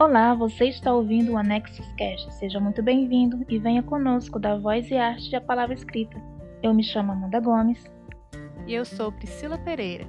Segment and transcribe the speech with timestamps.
[0.00, 2.32] Olá, você está ouvindo o Anexus Cast.
[2.32, 6.16] Seja muito bem-vindo e venha conosco da voz e arte da palavra escrita.
[6.62, 7.84] Eu me chamo Amanda Gomes.
[8.66, 10.06] E eu sou Priscila Pereira.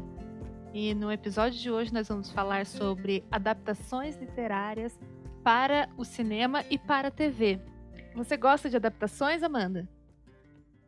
[0.73, 4.97] E no episódio de hoje nós vamos falar sobre adaptações literárias
[5.43, 7.59] para o cinema e para a TV.
[8.15, 9.89] Você gosta de adaptações, Amanda?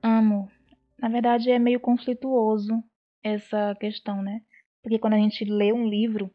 [0.02, 0.50] Amo.
[0.98, 2.82] Na verdade, é meio conflituoso
[3.22, 4.40] essa questão, né?
[4.82, 6.32] Porque quando a gente lê um livro,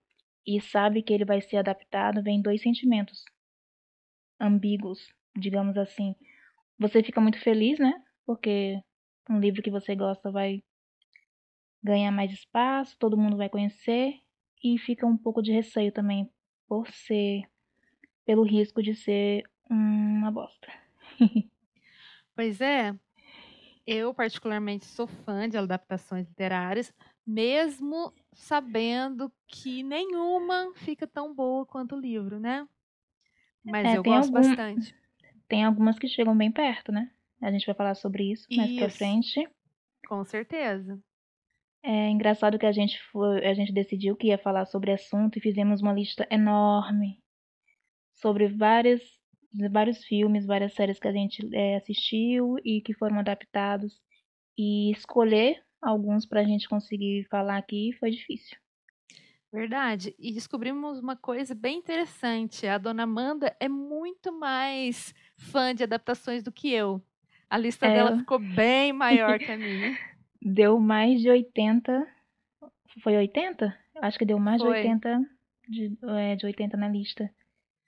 [0.47, 3.24] e sabe que ele vai ser adaptado, vem dois sentimentos
[4.41, 6.14] ambíguos, digamos assim.
[6.78, 8.02] Você fica muito feliz, né?
[8.24, 8.80] Porque
[9.28, 10.62] um livro que você gosta vai
[11.83, 14.14] ganhar mais espaço, todo mundo vai conhecer
[14.62, 16.30] e fica um pouco de receio também
[16.66, 17.42] por ser
[18.25, 20.69] pelo risco de ser uma bosta.
[22.34, 22.95] pois é.
[23.86, 26.92] Eu particularmente sou fã de adaptações literárias,
[27.28, 32.66] mesmo sabendo que nenhuma fica tão boa quanto o livro, né?
[33.62, 34.48] Mas é, eu gosto algum...
[34.48, 34.97] bastante.
[35.47, 37.11] Tem algumas que chegam bem perto, né?
[37.42, 38.58] A gente vai falar sobre isso, isso.
[38.58, 39.47] mais pra frente.
[40.08, 40.98] Com certeza.
[41.83, 45.42] É engraçado que a gente foi, a gente decidiu que ia falar sobre assunto e
[45.42, 47.22] fizemos uma lista enorme
[48.14, 49.03] sobre várias,
[49.70, 54.00] vários filmes, várias séries que a gente é, assistiu e que foram adaptados.
[54.56, 58.57] E escolher alguns para a gente conseguir falar aqui foi difícil.
[59.53, 60.15] Verdade.
[60.19, 62.67] E descobrimos uma coisa bem interessante.
[62.67, 67.03] A dona Amanda é muito mais fã de adaptações do que eu.
[67.49, 67.95] A lista é...
[67.95, 69.97] dela ficou bem maior que a minha.
[70.41, 72.06] Deu mais de 80.
[73.03, 73.75] Foi 80?
[74.03, 74.71] Acho que deu mais Foi.
[74.71, 77.31] de 80 de, é, de 80 na lista.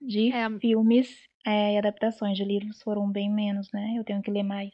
[0.01, 2.37] De é, filmes é, e adaptações.
[2.37, 3.95] De livros foram bem menos, né?
[3.97, 4.71] Eu tenho que ler mais.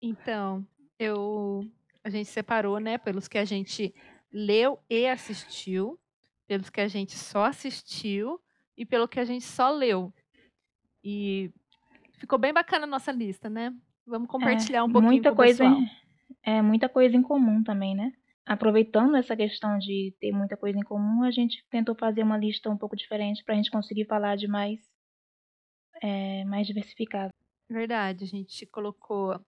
[0.00, 0.66] Então,
[0.98, 1.68] eu
[2.04, 3.94] a gente separou, né, pelos que a gente
[4.30, 5.98] leu e assistiu,
[6.46, 8.38] pelos que a gente só assistiu
[8.76, 10.12] e pelo que a gente só leu.
[11.02, 11.50] E
[12.18, 13.74] ficou bem bacana a nossa lista, né?
[14.06, 15.82] Vamos é, compartilhar é, um pouquinho muita com coisa, pessoal.
[16.42, 18.12] É muita coisa em comum também, né?
[18.44, 22.68] Aproveitando essa questão de ter muita coisa em comum, a gente tentou fazer uma lista
[22.68, 24.78] um pouco diferente para a gente conseguir falar de mais,
[26.02, 27.32] é, mais diversificado.
[27.70, 29.40] Verdade, a gente colocou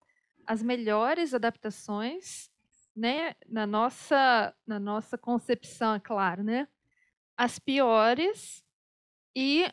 [0.46, 2.50] as melhores adaptações,
[2.94, 6.66] né, na nossa, na nossa concepção, é claro, né?
[7.36, 8.64] As piores
[9.34, 9.70] e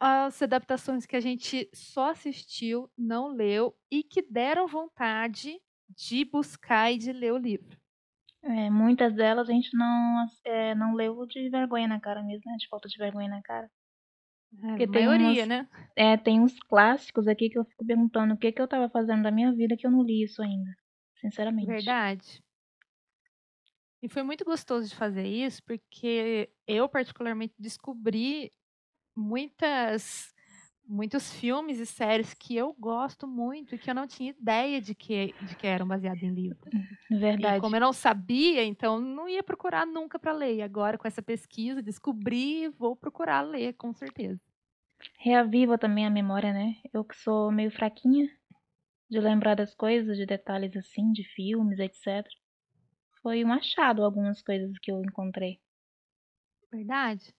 [0.00, 5.60] as adaptações que a gente só assistiu, não leu e que deram vontade
[5.90, 7.78] de buscar e de ler o livro.
[8.42, 12.56] É, muitas delas a gente não, é, não leu de vergonha na cara mesmo, né?
[12.56, 13.70] De falta de vergonha na cara.
[14.60, 15.68] É, Porque tem maioria, né?
[15.96, 19.22] É, tem uns clássicos aqui que eu fico perguntando o que, que eu tava fazendo
[19.22, 20.70] da minha vida que eu não li isso ainda.
[21.20, 21.66] Sinceramente.
[21.66, 22.42] Verdade.
[24.02, 28.50] E foi muito gostoso de fazer isso, porque eu, particularmente, descobri
[29.16, 30.34] muitas
[30.92, 34.94] muitos filmes e séries que eu gosto muito e que eu não tinha ideia de
[34.94, 36.58] que, de que eram baseados em livro.
[37.10, 37.56] Verdade.
[37.56, 40.56] E como eu não sabia, então não ia procurar nunca para ler.
[40.56, 44.38] E agora, com essa pesquisa, descobri vou procurar ler, com certeza.
[45.18, 46.76] Reaviva também a memória, né?
[46.92, 48.28] Eu que sou meio fraquinha
[49.10, 52.26] de lembrar das coisas, de detalhes assim, de filmes, etc.
[53.22, 55.58] Foi um achado algumas coisas que eu encontrei.
[56.70, 57.34] Verdade.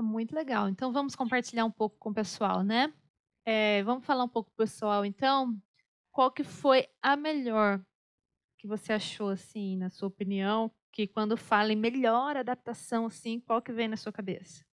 [0.00, 0.68] Muito legal.
[0.68, 2.92] Então vamos compartilhar um pouco com o pessoal, né?
[3.44, 5.56] É, vamos falar um pouco pessoal, então.
[6.12, 7.82] Qual que foi a melhor
[8.58, 10.70] que você achou, assim, na sua opinião?
[10.92, 14.64] Que quando fala em melhor adaptação, assim, qual que vem na sua cabeça?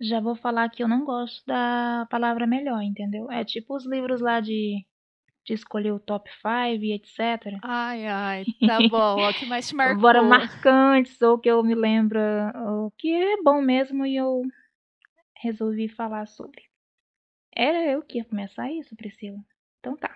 [0.00, 3.30] Já vou falar que eu não gosto da palavra melhor, entendeu?
[3.30, 4.84] É tipo os livros lá de
[5.44, 7.58] de escolher o top 5 e etc.
[7.62, 9.28] Ai, ai, tá bom.
[9.28, 10.00] o que mais te marcou?
[10.00, 12.20] Bora marcantes, ou que eu me lembro,
[12.54, 14.42] o que é bom mesmo e eu
[15.42, 16.62] resolvi falar sobre.
[17.54, 19.38] Era eu que ia começar isso, Priscila.
[19.80, 20.14] Então tá.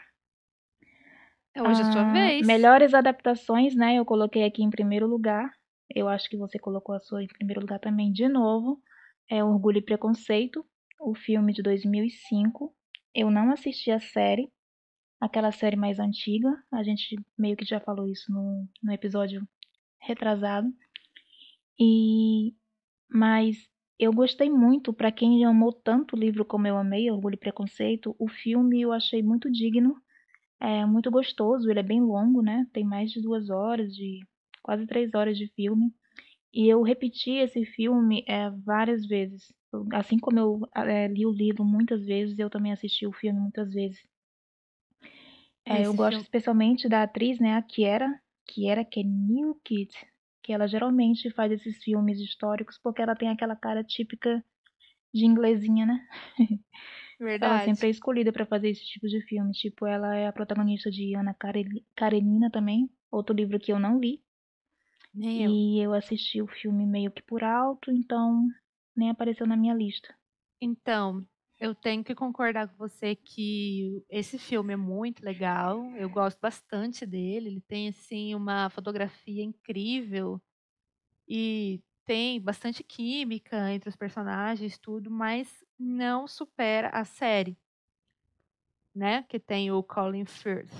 [1.54, 2.46] É hoje ah, a sua ah, vez.
[2.46, 3.96] Melhores adaptações, né?
[3.96, 5.50] Eu coloquei aqui em primeiro lugar.
[5.94, 8.80] Eu acho que você colocou a sua em primeiro lugar também de novo.
[9.28, 10.64] É Orgulho e Preconceito,
[11.00, 12.74] o filme de 2005.
[13.14, 14.50] Eu não assisti a série,
[15.20, 16.48] aquela série mais antiga.
[16.72, 19.46] A gente meio que já falou isso no, no episódio
[20.00, 20.72] retrasado.
[21.78, 22.54] E
[23.08, 23.68] mas
[23.98, 28.14] eu gostei muito, para quem amou tanto o livro como eu amei, Orgulho e Preconceito,
[28.18, 29.96] o filme eu achei muito digno,
[30.60, 32.66] é muito gostoso, ele é bem longo, né?
[32.72, 34.20] Tem mais de duas horas, de
[34.62, 35.94] quase três horas de filme.
[36.52, 39.52] E eu repeti esse filme é, várias vezes.
[39.92, 43.72] Assim como eu é, li o livro muitas vezes, eu também assisti o filme muitas
[43.72, 44.00] vezes.
[45.66, 46.24] É, eu gosto filme.
[46.24, 48.08] especialmente da atriz, né, a Kiera,
[48.46, 49.90] Kiera Kid,
[50.42, 54.44] que ela geralmente faz esses filmes históricos porque ela tem aquela cara típica
[55.12, 56.08] de inglesinha, né?
[57.18, 57.54] Verdade.
[57.54, 59.50] Ela sempre é escolhida pra fazer esse tipo de filme.
[59.52, 61.34] Tipo, ela é a protagonista de Ana
[61.94, 64.22] Karenina também, outro livro que eu não li.
[65.14, 65.50] Nem eu.
[65.50, 68.46] E eu assisti o filme meio que por alto, então
[68.94, 70.14] nem apareceu na minha lista.
[70.60, 71.26] Então,
[71.58, 75.84] eu tenho que concordar com você que esse filme é muito legal.
[75.96, 77.48] Eu gosto bastante dele.
[77.48, 80.40] Ele tem assim uma fotografia incrível
[81.26, 87.58] e tem bastante química entre os personagens, tudo, mas não supera a série,
[88.94, 89.24] né?
[89.24, 90.72] Que tem o Colin Firth.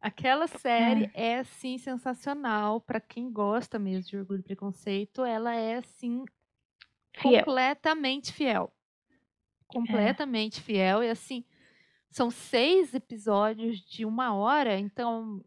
[0.00, 5.24] Aquela série é, é assim sensacional para quem gosta mesmo de Orgulho e Preconceito.
[5.24, 6.24] Ela é assim
[7.14, 7.44] Fiel.
[7.44, 8.72] completamente fiel,
[9.74, 11.44] completamente fiel e assim
[12.10, 15.44] são seis episódios de uma hora, então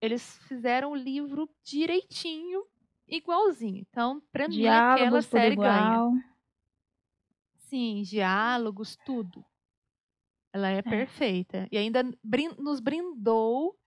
[0.00, 2.64] eles fizeram o livro direitinho,
[3.06, 3.84] igualzinho.
[3.88, 5.94] Então, para mim, aquela Diálogos, série ganha.
[5.94, 6.12] igual.
[7.56, 9.44] Sim, diálogos, tudo.
[10.52, 10.82] Ela é É.
[10.82, 11.68] perfeita.
[11.70, 12.02] E ainda
[12.58, 13.78] nos brindou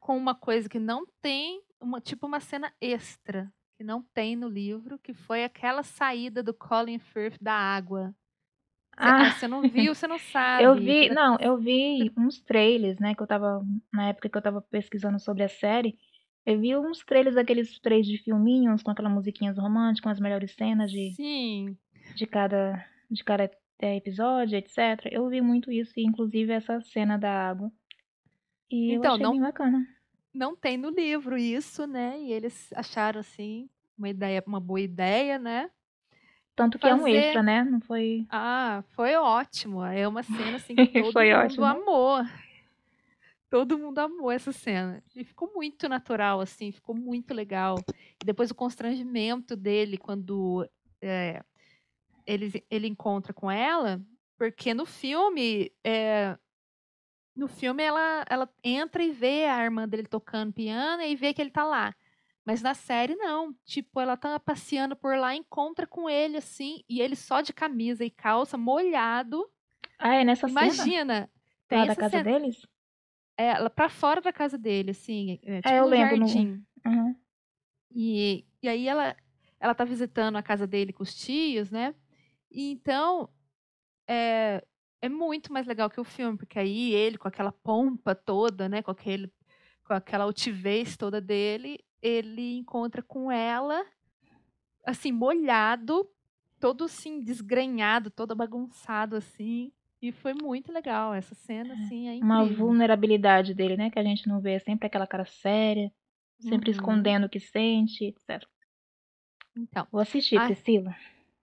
[0.00, 4.48] com uma coisa que não tem, uma, tipo uma cena extra, que não tem no
[4.48, 8.14] livro, que foi aquela saída do Colin Firth da água.
[9.02, 10.64] Ah, Você não viu, você não sabe.
[10.64, 14.42] eu vi, não, eu vi uns trailers, né, que eu tava, na época que eu
[14.42, 15.98] tava pesquisando sobre a série,
[16.46, 20.90] eu vi uns trailers, aqueles trailers de filminhos, com aquelas musiquinhas românticas, as melhores cenas
[20.90, 21.76] de, Sim,
[22.14, 24.78] de cada, de cada é, episódio, etc.
[25.10, 27.70] Eu vi muito isso, e inclusive essa cena da água.
[28.70, 29.86] E Então, eu achei não- bem bacana.
[30.34, 32.18] não tem no livro isso, né?
[32.20, 33.68] E eles acharam assim
[33.98, 35.70] uma ideia, uma boa ideia, né?
[36.54, 38.26] Tanto que é um fazer- extra, né, não foi...
[38.30, 39.82] Ah, foi ótimo.
[39.84, 41.64] É uma cena assim que todo Foi mundo ótimo.
[41.64, 42.24] amou.
[43.50, 45.02] Todo mundo amou essa cena.
[45.14, 47.76] E ficou muito natural, assim, ficou muito legal.
[48.22, 50.66] E depois o constrangimento dele quando
[51.02, 51.42] é,
[52.26, 54.00] ele, ele encontra com ela,
[54.38, 55.70] porque no filme.
[55.84, 56.36] é,
[57.36, 61.40] no filme ela, ela entra e vê a irmã dele tocando piano e vê que
[61.40, 61.94] ele tá lá.
[62.44, 63.54] Mas na série não.
[63.64, 68.04] Tipo, ela tá passeando por lá, encontra com ele assim, e ele só de camisa
[68.04, 69.48] e calça, molhado.
[69.98, 70.60] Ah, é nessa cena?
[70.64, 71.30] Imagina.
[71.70, 72.24] Lá da casa cena.
[72.24, 72.66] deles?
[73.36, 76.64] É, pra fora da casa dele, assim, é, tipo eu no lembro no- jardim.
[76.86, 77.16] Uhum.
[77.94, 79.16] E, e aí ela,
[79.58, 81.94] ela tá visitando a casa dele com os tios, né?
[82.50, 83.30] E então
[84.08, 84.62] é,
[85.00, 88.82] é muito mais legal que o filme, porque aí ele, com aquela pompa toda, né?
[88.82, 89.32] Com, aquele,
[89.84, 93.86] com aquela altivez toda dele, ele encontra com ela,
[94.84, 96.08] assim, molhado,
[96.60, 99.72] todo assim, desgrenhado, todo bagunçado, assim.
[100.00, 104.26] E foi muito legal essa cena, assim, é Uma vulnerabilidade dele, né, que a gente
[104.26, 105.92] não vê, é sempre aquela cara séria,
[106.40, 106.76] sempre Uhum.
[106.76, 108.44] escondendo o que sente, etc.
[109.56, 110.46] Então, Vou assistir, Ah.
[110.46, 110.96] Priscila.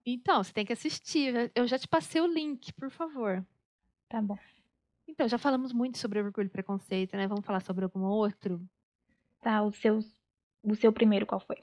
[0.06, 1.52] Então, você tem que assistir.
[1.54, 3.46] Eu já te passei o link, por favor.
[4.10, 4.38] Tá bom.
[5.08, 7.28] Então, já falamos muito sobre orgulho e preconceito, né?
[7.28, 8.60] Vamos falar sobre algum outro?
[9.42, 10.00] Tá, o seu,
[10.64, 11.58] o seu primeiro qual foi?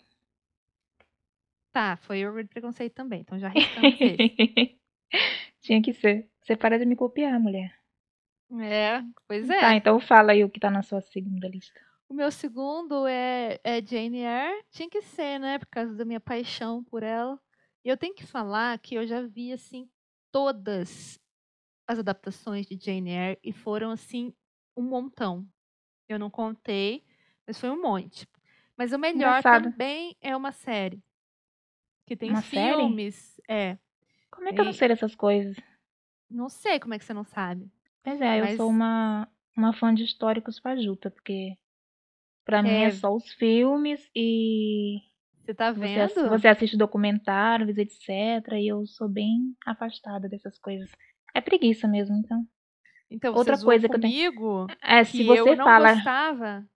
[1.72, 3.20] Tá, foi orgulho e preconceito também.
[3.20, 4.78] Então já esse.
[5.60, 6.30] Tinha que ser.
[6.42, 7.78] Você para de me copiar, mulher.
[8.62, 9.60] É, pois é.
[9.60, 11.78] Tá, então fala aí o que tá na sua segunda lista.
[12.08, 14.64] O meu segundo é, é Jane Eyre.
[14.70, 15.58] Tinha que ser, né?
[15.58, 17.38] Por causa da minha paixão por ela.
[17.84, 19.88] E eu tenho que falar que eu já vi, assim,
[20.32, 21.18] todas
[21.88, 24.32] as adaptações de Jane Eyre e foram, assim,
[24.76, 25.46] um montão.
[26.08, 27.04] Eu não contei,
[27.46, 28.26] mas foi um monte.
[28.76, 29.70] Mas o melhor Engraçado.
[29.70, 31.02] também é uma série.
[32.06, 32.74] Que tem Uma série?
[32.76, 33.40] filmes.
[33.48, 33.78] É.
[34.30, 35.56] Como é que eu não sei dessas coisas?
[36.30, 37.70] Não sei como é que você não sabe.
[38.02, 41.56] Pois é, eu Mas- sou uma, uma fã de históricos fajuta, porque
[42.44, 42.84] pra mim É.
[42.84, 45.00] é só os filmes e
[45.44, 46.00] Você tá você, vendo?
[46.02, 48.52] ass- você assiste documentários, etc.
[48.52, 50.90] E eu sou bem afastada dessas coisas.
[51.34, 52.46] É preguiça mesmo, então.
[53.10, 55.64] Então, outra você zoou coisa que eu tenho- comigo É, que se você eu não
[55.64, 55.94] fala.
[55.94, 56.68] gostava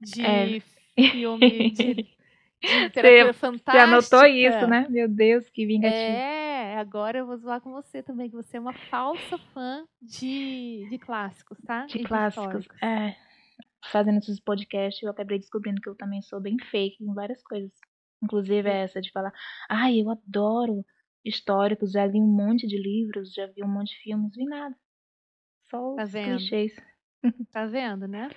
[0.00, 0.46] de É.
[0.96, 1.94] filme de,
[2.64, 3.78] de Você, literatura você fantástica.
[3.78, 4.86] anotou isso, né?
[4.88, 6.24] Meu Deus, que vingativo.
[6.24, 10.86] É, agora eu vou zoar com você também, que você é uma falsa fã de,
[10.88, 11.86] de clássicos, tá?
[11.86, 12.66] De E clássicos.
[12.66, 12.76] históricos.
[12.82, 13.16] É.
[13.92, 17.72] Fazendo esses podcasts, eu acabei descobrindo que eu também sou bem fake em várias coisas.
[18.22, 19.32] Inclusive essa de falar,
[19.68, 20.84] ai, eu adoro
[21.24, 24.76] históricos, já li um monte de livros, já vi um monte de filmes, vi nada.
[25.70, 26.38] Só os Tá vendo?
[26.38, 26.74] clichês.
[27.50, 28.30] Tá vendo, né?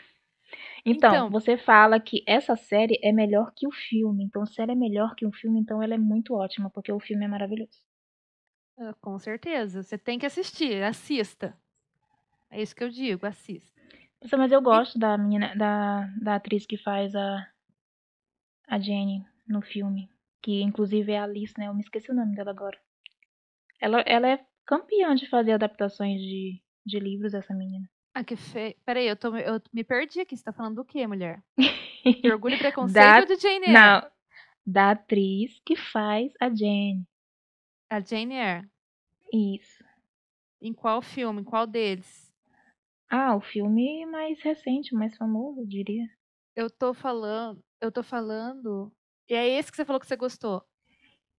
[0.85, 4.23] Então, Então- você fala que essa série é melhor que o filme.
[4.23, 6.99] Então, se ela é melhor que um filme, então ela é muito ótima, porque o
[6.99, 7.79] filme é maravilhoso.
[8.77, 9.83] Ah, Com certeza.
[9.83, 11.55] Você tem que assistir, assista.
[12.49, 13.69] É isso que eu digo, assista.
[14.21, 17.47] Nossa, Mas eu gosto da menina, da, da atriz que faz a,
[18.67, 20.09] a Jenny no filme.
[20.41, 21.67] Que inclusive é a Alice, né?
[21.67, 22.77] Eu me esqueci o nome dela agora.
[23.81, 27.89] Ela, ela é campeã de fazer adaptações de, de livros, essa menina.
[28.13, 28.75] Ah, que feio.
[28.85, 30.35] Peraí, eu, tô, eu me perdi aqui.
[30.35, 31.43] Você tá falando do quê, mulher?
[32.23, 33.73] De Orgulho e Preconceito Da- ou de Jane Eyre?
[33.73, 34.11] Não,
[34.65, 37.05] da atriz que faz a Jane.
[37.89, 38.69] A Jane Eyre.
[39.31, 39.83] Isso.
[40.61, 41.41] Em qual filme?
[41.41, 42.33] Em qual deles?
[43.09, 46.05] Ah, o filme mais recente, mais famoso, eu diria.
[46.55, 47.63] Eu tô falando.
[47.81, 48.91] Eu tô falando.
[49.29, 50.63] E é esse que você falou que você gostou?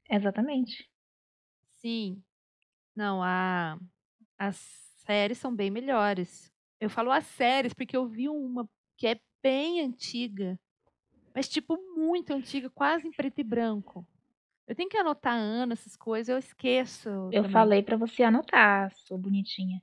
[0.09, 0.89] Exatamente.
[1.79, 2.23] Sim.
[2.97, 3.79] Não, a,
[4.39, 4.57] as
[5.07, 6.50] séries são bem melhores.
[6.81, 10.59] Eu falo as séries porque eu vi uma que é bem antiga,
[11.35, 14.07] mas tipo muito antiga, quase em preto e branco.
[14.67, 17.09] Eu tenho que anotar ano, essas coisas, eu esqueço.
[17.09, 17.51] Eu também.
[17.51, 19.83] falei pra você anotar, sou bonitinha.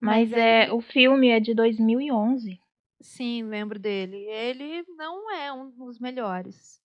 [0.00, 2.60] Mas, Mas é, o filme é de 2011.
[3.00, 4.16] Sim, lembro dele.
[4.16, 6.80] Ele não é um dos melhores.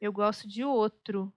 [0.00, 1.32] Eu gosto de outro,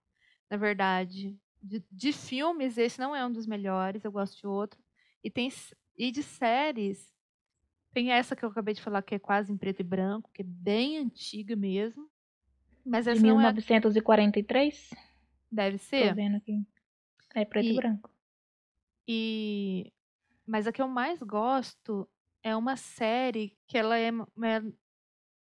[0.50, 1.38] na verdade.
[1.62, 4.04] De, de filmes, esse não é um dos melhores.
[4.04, 4.82] Eu gosto de outro.
[5.24, 5.52] E, tem,
[5.98, 7.13] e de séries,
[7.94, 10.42] tem essa que eu acabei de falar, que é quase em preto e branco, que
[10.42, 12.10] é bem antiga mesmo.
[12.86, 13.54] Mas De essa não é.
[13.54, 14.90] 1943.
[15.52, 16.16] Deve Tô ser.
[16.16, 16.66] vendo aqui.
[17.36, 18.10] É preto e, E- branco.
[19.08, 19.94] E
[20.46, 22.08] mas a que eu mais gosto
[22.44, 24.62] é uma série que ela é, é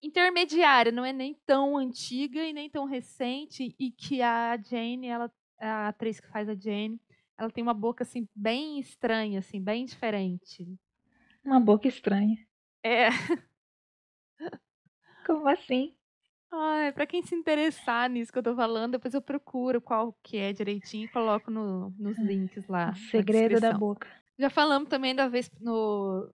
[0.03, 5.31] intermediária, não é nem tão antiga e nem tão recente e que a Jane, ela
[5.59, 6.99] a atriz que faz a Jane,
[7.37, 10.67] ela tem uma boca assim bem estranha, assim, bem diferente.
[11.43, 12.37] Uma boca estranha.
[12.83, 13.09] É,
[15.25, 15.95] Como assim?
[16.51, 20.37] ai, para quem se interessar nisso que eu tô falando, depois eu procuro qual que
[20.37, 22.91] é direitinho e coloco no- nos links lá.
[22.91, 24.07] O segredo da boca.
[24.37, 26.31] Já falamos também da vez no,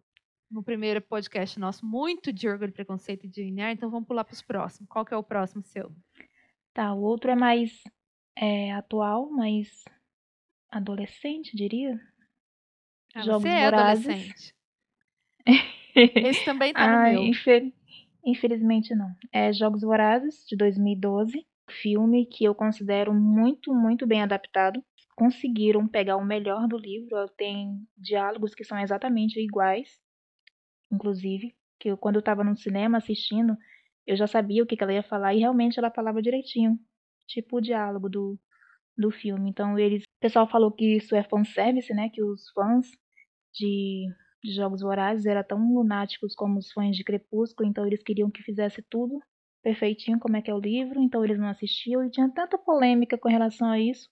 [0.49, 4.33] no primeiro podcast nosso muito de orgulho, preconceito e de Jane então vamos pular para
[4.33, 4.89] os próximos.
[4.89, 5.93] Qual que é o próximo seu?
[6.73, 7.83] Tá, o outro é mais
[8.35, 9.83] é, atual, mais
[10.69, 11.99] adolescente, diria.
[13.13, 14.05] Ah, Jogos você é Vorazes.
[14.05, 14.55] adolescente.
[15.95, 17.23] Esse também tá no Ai, meu.
[17.23, 17.71] infel-
[18.25, 19.09] Infelizmente não.
[19.31, 21.45] É Jogos Vorazes, de 2012.
[21.69, 24.83] Filme que eu considero muito, muito bem adaptado.
[25.15, 27.27] Conseguiram pegar o melhor do livro.
[27.37, 29.89] Tem diálogos que são exatamente iguais.
[30.91, 33.55] Inclusive, que eu, quando eu estava no cinema assistindo,
[34.05, 36.77] eu já sabia o que, que ela ia falar e realmente ela falava direitinho.
[37.27, 38.39] Tipo o diálogo do,
[38.97, 39.49] do filme.
[39.49, 40.03] Então, eles.
[40.03, 42.09] O pessoal falou que isso é fanservice, né?
[42.09, 42.87] Que os fãs
[43.53, 44.05] de,
[44.43, 48.43] de Jogos Vorazes eram tão lunáticos como os fãs de Crepúsculo, então eles queriam que
[48.43, 49.19] fizesse tudo
[49.63, 53.17] perfeitinho como é que é o livro, então eles não assistiam e tinha tanta polêmica
[53.17, 54.09] com relação a isso.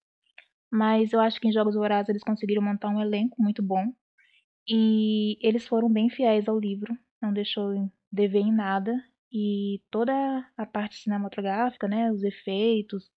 [0.71, 3.85] Mas eu acho que em Jogos Vorazes eles conseguiram montar um elenco muito bom
[4.67, 8.93] e eles foram bem fiéis ao livro, não deixou dever em nada
[9.31, 10.13] e toda
[10.57, 13.09] a parte cinematográfica, né, os efeitos,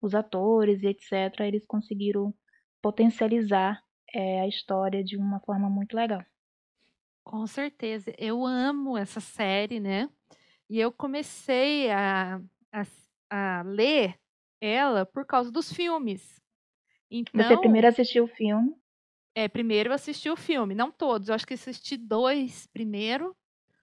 [0.00, 2.34] os atores e etc, eles conseguiram
[2.82, 3.82] potencializar
[4.14, 6.22] é, a história de uma forma muito legal.
[7.28, 8.10] Com certeza.
[8.16, 10.08] Eu amo essa série, né?
[10.70, 12.40] E eu comecei a,
[12.72, 14.18] a, a ler
[14.62, 16.40] ela por causa dos filmes.
[17.10, 18.74] Então, Você primeiro assistiu o filme,
[19.34, 23.36] É, primeiro eu assisti o filme, não todos, eu acho que assisti dois primeiro.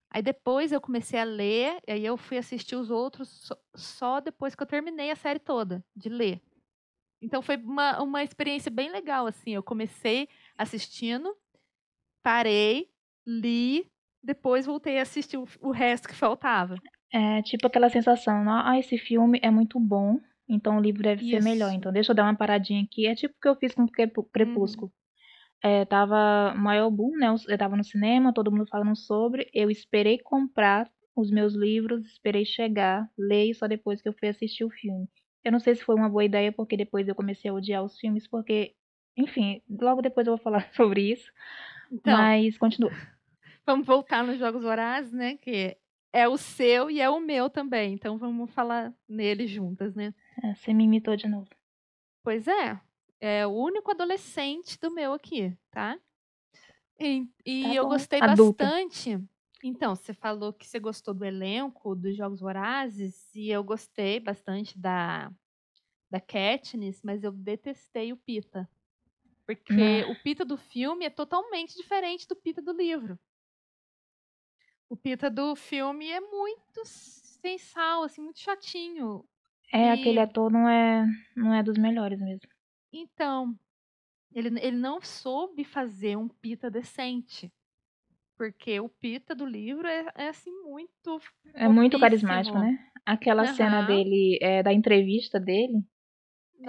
[0.09, 4.19] Aí depois eu comecei a ler, e aí eu fui assistir os outros só, só
[4.21, 6.41] depois que eu terminei a série toda de ler.
[7.21, 9.51] Então foi uma, uma experiência bem legal, assim.
[9.55, 11.35] Eu comecei assistindo,
[12.23, 12.91] parei,
[13.25, 13.85] li,
[14.23, 16.75] depois voltei a assistir o, o resto que faltava.
[17.11, 21.41] é tipo aquela sensação, ah, esse filme é muito bom, então o livro deve ser
[21.41, 21.77] melhor, Isso.
[21.77, 23.07] então deixa eu dar uma paradinha aqui.
[23.07, 24.91] É tipo o que eu fiz com Crepu- Crepúsculo.
[25.63, 27.27] É, tava maior boom, né?
[27.47, 29.49] Eu tava no cinema, todo mundo falando sobre.
[29.53, 34.27] Eu esperei comprar os meus livros, esperei chegar, ler e só depois que eu fui
[34.27, 35.07] assistir o filme.
[35.43, 37.97] Eu não sei se foi uma boa ideia, porque depois eu comecei a odiar os
[37.97, 38.73] filmes, porque,
[39.17, 41.31] enfim, logo depois eu vou falar sobre isso.
[41.91, 42.91] Então, Mas continua.
[43.65, 45.37] Vamos voltar nos Jogos Vorazes, né?
[45.37, 45.77] Que
[46.13, 47.93] é o seu e é o meu também.
[47.93, 50.13] Então vamos falar nele juntas, né?
[50.43, 51.47] É, Você me imitou de novo.
[52.23, 52.79] Pois é.
[53.19, 55.97] É o único adolescente do meu aqui, tá?
[56.99, 57.89] E, e Tá eu bom.
[57.89, 58.63] gostei Adulta.
[58.65, 59.19] bastante.
[59.63, 64.77] Então, você falou que você gostou do elenco dos Jogos Vorazes, e eu gostei bastante
[64.77, 65.31] da,
[66.11, 68.69] da Katniss, mas eu detestei o Pita.
[69.45, 70.11] Porque Ah.
[70.11, 73.17] o Pita do filme é totalmente diferente do Pita do livro.
[74.89, 79.23] O Pita do filme é muito sem sal, assim, muito chatinho.
[79.71, 82.49] É, E- aquele ator não é, não é dos melhores mesmo.
[82.91, 83.57] Então,
[84.33, 87.51] ele, ele não soube fazer um Pita decente.
[88.37, 91.21] Porque o Pita do livro é, é, assim, muito.
[91.55, 92.77] É muito carismático, né?
[93.05, 93.83] Aquela cena Aham.
[93.83, 95.83] dele, é, da entrevista dele,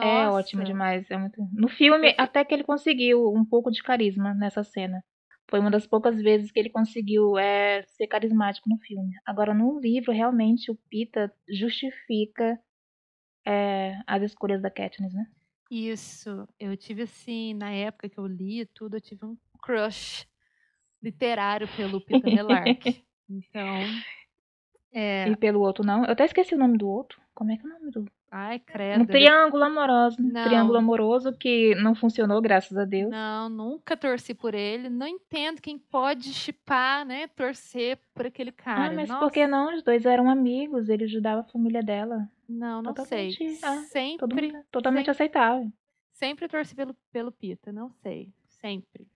[0.00, 0.64] É ótimo Nossa.
[0.64, 1.10] demais.
[1.10, 1.42] É muito...
[1.52, 5.02] No filme, até que ele conseguiu um pouco de carisma nessa cena.
[5.48, 9.14] Foi uma das poucas vezes que ele conseguiu é, ser carismático no filme.
[9.24, 12.58] Agora, no livro, realmente, o Pita justifica
[13.46, 15.26] é, as escolhas da Katniss, né?
[15.70, 16.48] Isso.
[16.58, 20.26] Eu tive, assim, na época que eu li tudo, eu tive um crush
[21.02, 23.04] literário pelo Peter Melark.
[23.28, 23.82] Então,
[24.92, 25.28] é...
[25.28, 26.04] E pelo outro não.
[26.04, 27.20] Eu até esqueci o nome do outro.
[27.36, 28.06] Como é que é o nome do...
[28.30, 29.02] Ai, credo.
[29.02, 30.16] Um triângulo amoroso.
[30.22, 33.10] Um triângulo amoroso que não funcionou, graças a Deus.
[33.10, 34.88] Não, nunca torci por ele.
[34.88, 37.28] Não entendo quem pode chipar, né?
[37.28, 38.86] Torcer por aquele cara.
[38.86, 39.20] Ah, mas Nossa.
[39.20, 39.74] por que não?
[39.74, 42.26] Os dois eram amigos, ele ajudava a família dela.
[42.48, 43.58] Não, não totalmente, sei.
[43.62, 45.72] Ah, sempre, mundo, totalmente sempre, aceitável.
[46.12, 48.32] Sempre torci pelo, pelo Pita, não sei.
[48.48, 49.06] Sempre.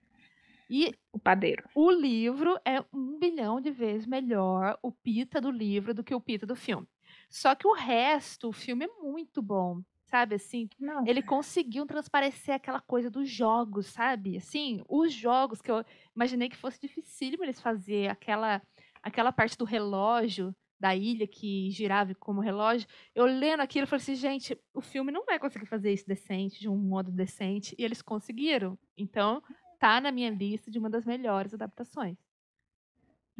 [0.69, 1.63] E o padeiro.
[1.75, 6.21] O livro é um bilhão de vezes melhor o Pita do livro do que o
[6.21, 6.87] Pita do filme.
[7.31, 10.35] Só que o resto, o filme é muito bom, sabe?
[10.35, 10.67] Assim,
[11.05, 14.35] ele conseguiu transparecer aquela coisa dos jogos, sabe?
[14.35, 15.83] Assim, os jogos que eu
[16.13, 18.61] imaginei que fosse dificílimo eles fazer aquela
[19.01, 22.87] aquela parte do relógio da ilha que girava como relógio.
[23.15, 26.59] Eu lendo aquilo, eu falei assim, gente, o filme não vai conseguir fazer isso decente,
[26.59, 28.77] de um modo decente, e eles conseguiram.
[28.97, 29.41] Então,
[29.79, 32.17] tá na minha lista de uma das melhores adaptações.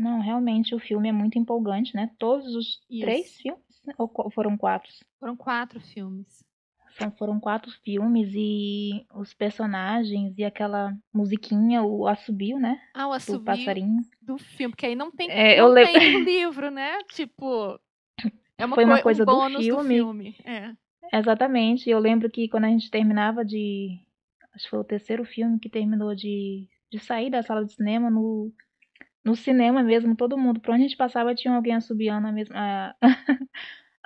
[0.02, 2.10] Não, realmente o filme é muito empolgante, né?
[2.18, 3.02] Todos os Isso.
[3.02, 3.94] três filmes, né?
[3.98, 4.90] ou foram quatro?
[5.20, 6.44] Foram quatro filmes.
[6.98, 12.82] São, foram quatro filmes e os personagens e aquela musiquinha, o assobio, né?
[12.94, 14.02] Ah, o Do assobio passarinho.
[14.22, 16.98] do filme, que aí não tem, É, não eu tem no livro, né?
[17.14, 17.80] Tipo,
[18.58, 19.96] é uma, Foi uma coi- coisa um do filme.
[19.96, 20.36] filme.
[20.44, 20.74] É.
[21.14, 21.90] Exatamente.
[21.90, 24.00] Eu lembro que quando a gente terminava de.
[24.54, 28.10] Acho que foi o terceiro filme que terminou de, de sair da sala de cinema,
[28.10, 28.52] no,
[29.26, 32.56] no cinema mesmo, todo mundo, por onde a gente passava, tinha alguém assobiando a mesma.
[32.58, 32.96] a-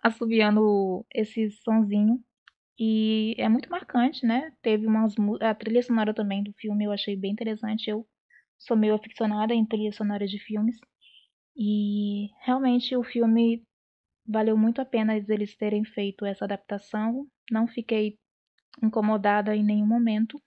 [0.04, 2.24] assobiando esse sonzinho.
[2.80, 4.52] E é muito marcante, né?
[4.62, 5.16] Teve umas.
[5.42, 7.90] A trilha sonora também do filme eu achei bem interessante.
[7.90, 8.08] Eu
[8.60, 10.78] sou meio aficionada em trilhas sonoras de filmes.
[11.58, 13.64] E realmente o filme
[14.28, 17.28] valeu muito a pena eles terem feito essa adaptação.
[17.52, 18.18] Não fiquei
[18.84, 20.42] incomodada em nenhum momento.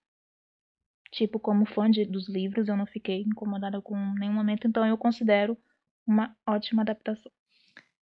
[1.10, 4.66] Tipo, como fã de, dos livros, eu não fiquei incomodada com nenhum momento.
[4.66, 5.56] Então eu considero
[6.06, 7.32] uma ótima adaptação.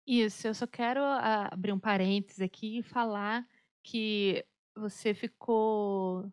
[0.05, 3.45] Isso, eu só quero ah, abrir um parênteses aqui e falar
[3.83, 4.43] que
[4.75, 6.31] você ficou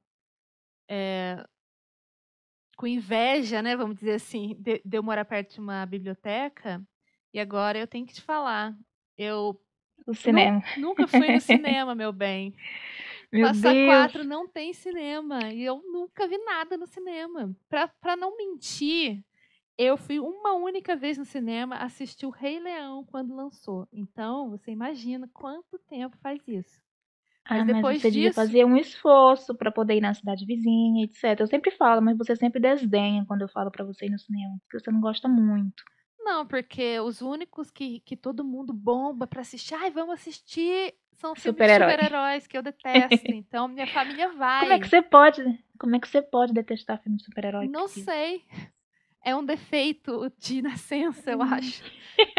[0.88, 1.44] é,
[2.76, 3.76] com inveja, né?
[3.76, 6.82] Vamos dizer assim, de, de eu morar perto de uma biblioteca.
[7.32, 8.76] E agora eu tenho que te falar.
[9.18, 9.60] Eu
[10.06, 10.62] O cinema.
[10.76, 12.54] nu- nunca fui no cinema, meu bem.
[13.34, 13.86] Meu Passa Deus.
[13.86, 15.52] quatro não tem cinema.
[15.52, 17.54] E eu nunca vi nada no cinema.
[17.68, 19.22] Pra, pra não mentir,
[19.76, 23.88] eu fui uma única vez no cinema assistir o Rei Leão quando lançou.
[23.92, 26.80] Então, você imagina quanto tempo faz isso.
[27.44, 30.46] Ah, Mas mas depois você devia disso- fazer um esforço pra poder ir na cidade
[30.46, 31.40] vizinha, etc.
[31.40, 34.56] Eu sempre falo, mas você sempre desdenha quando eu falo pra você ir no cinema,
[34.62, 35.82] porque você não gosta muito.
[36.24, 41.34] Não, porque os únicos que, que todo mundo bomba pra assistir, ai, vamos assistir, são
[41.34, 41.90] filmes de Super-herói.
[41.92, 43.24] super-heróis que eu detesto.
[43.34, 44.60] Então, minha família vai.
[44.60, 47.68] Como é que você pode, como é que você pode detestar filme de super-herói?
[47.68, 48.42] Não sei.
[49.22, 51.44] É um defeito de nascença, eu Hum.
[51.54, 51.82] acho.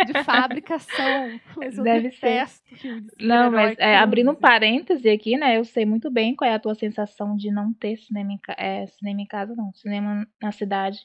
[0.06, 1.40] De fabricação.
[1.58, 2.20] Mas eu Deve ser.
[2.22, 5.58] detesto filme de Não, mas é, abrindo um parêntese aqui, né?
[5.58, 8.86] Eu sei muito bem qual é a tua sensação de não ter cinema em, é,
[8.88, 9.74] cinema em casa, não.
[9.74, 11.00] Cinema na cidade.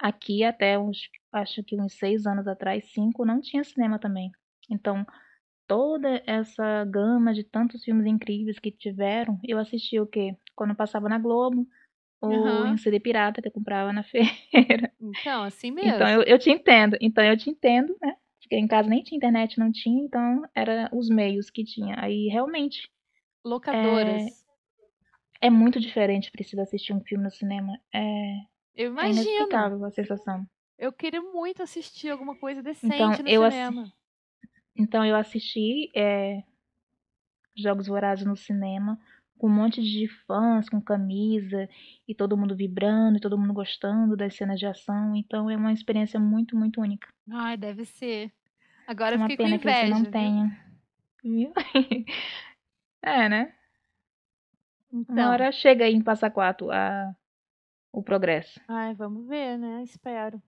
[0.00, 0.98] Aqui até uns,
[1.32, 4.30] acho que uns seis anos atrás, cinco, não tinha cinema também.
[4.70, 5.04] Então,
[5.66, 10.34] toda essa gama de tantos filmes incríveis que tiveram, eu assistia o quê?
[10.56, 11.66] Quando passava na Globo,
[12.20, 12.68] ou Aham.
[12.68, 14.92] em CD pirata que eu comprava na feira.
[15.00, 15.92] Então, assim mesmo.
[15.92, 16.96] Então eu, eu te entendo.
[17.00, 18.14] Então eu te entendo, né?
[18.40, 21.94] Porque em casa nem tinha internet, não tinha, então era os meios que tinha.
[21.98, 22.90] Aí realmente
[23.44, 24.22] Locadoras.
[25.40, 27.72] é muito diferente Priscila assistir um filme no cinema.
[27.94, 28.36] É,
[28.80, 29.20] Eu é imagino.
[29.24, 30.46] inexplicável a sensação.
[30.78, 33.92] Eu queria muito assistir alguma coisa decente Então, no eu assi- cinema.
[34.74, 36.42] Então eu assisti é,
[37.54, 38.98] Jogos Vorazes no cinema
[39.38, 41.68] com um monte de fãs com camisa
[42.08, 45.14] e todo mundo vibrando e todo mundo gostando das cenas de ação.
[45.14, 47.08] Então é uma experiência muito, muito única.
[47.30, 48.32] Ai, deve ser.
[48.86, 49.94] Agora É eu uma fiquei com pena que você inveja.
[49.94, 50.10] não viu?
[50.10, 50.64] tenha.
[51.22, 51.52] Viu?
[53.02, 53.54] é, né?
[54.90, 55.30] Uma Então.
[55.30, 57.14] hora chega aí em Passa Quatro a,
[57.92, 58.60] o progresso.
[58.66, 59.82] Ai, vamos ver, né?
[59.82, 60.42] Espero.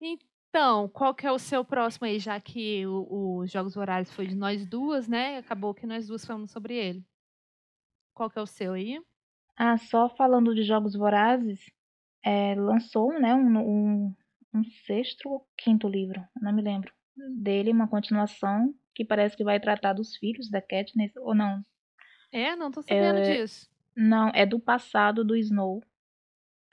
[0.00, 4.26] Então, qual que é o seu próximo aí, já que o- os Jogos Vorazes foi
[4.26, 5.38] de nós duas, né?
[5.38, 7.04] Acabou que nós duas falamos sobre ele.
[8.14, 8.98] Qual que é o seu aí?
[9.56, 11.60] Ah, só falando de Jogos Vorazes,
[12.24, 14.16] é, lançou né, um, um,
[14.54, 16.92] um sexto ou quinto livro, não me lembro,
[17.36, 21.62] dele, uma continuação que parece que vai tratar dos filhos da Katniss, ou não,
[22.30, 22.56] É?
[22.56, 23.70] Não tô sabendo É, disso.
[23.96, 25.82] Não, é do passado do Snow.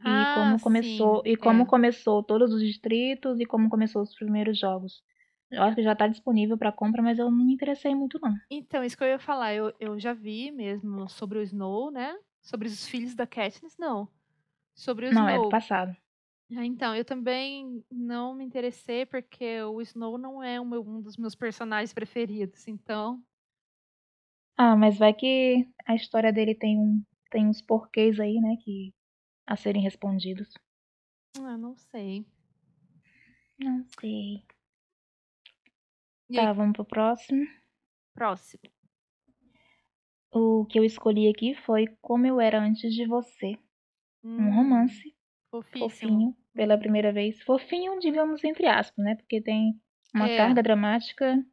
[0.03, 1.25] E Ah, como começou, sim.
[1.25, 1.67] e como É.
[1.67, 5.03] começou todos os distritos e como começou os primeiros jogos.
[5.51, 8.39] Eu acho que já tá disponível pra compra, mas eu não me interessei muito não.
[8.49, 12.17] Então, isso que eu ia falar, eu, eu já vi mesmo sobre o Snow, né?
[12.41, 14.07] Sobre os filhos da Katniss, não.
[14.75, 15.49] Sobre o Não, é do Snow.
[15.49, 15.95] passado.
[16.55, 21.01] Ah, Então, eu também não me interessei porque o Snow não é o meu- um
[21.01, 22.67] dos meus personagens preferidos.
[22.67, 23.23] Então,
[24.57, 28.93] Ah, mas vai que a história dele tem um tem uns porquês aí, né, que
[29.47, 30.49] a serem respondidos.
[31.39, 32.25] ah, não sei.
[33.57, 34.43] Não sei.
[36.29, 37.45] E Tá, aí, vamos pro próximo.
[38.13, 38.69] próximo.
[40.31, 43.59] O que eu escolhi aqui foi Como Eu Era Antes de Você.
[44.37, 45.15] Um Hum, romance
[45.51, 46.11] Fofíssimo.
[46.11, 47.41] fofinho, pela primeira vez.
[47.43, 49.15] Fofinho, digamos, entre aspas, né?
[49.15, 49.79] Porque tem
[50.13, 50.29] uma É.
[50.29, 51.43] carga dramática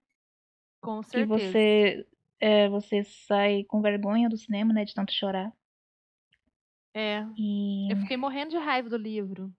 [0.80, 1.58] Com certeza.
[1.58, 2.06] você,
[2.40, 4.84] é, você sai com vergonha do cinema, né?
[4.84, 5.52] De tanto chorar.
[6.96, 7.26] É.
[7.36, 9.48] E Eu fiquei morrendo de raiva do livro.
[9.48, 9.52] o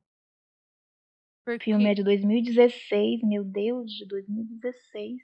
[1.46, 1.66] Porque.
[1.66, 5.22] filme é de 2016, meu Deus, de 2016.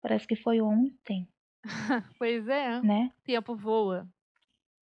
[0.00, 1.28] Parece que foi ontem,
[2.18, 3.10] Pois é, né?
[3.18, 4.08] o tempo voa.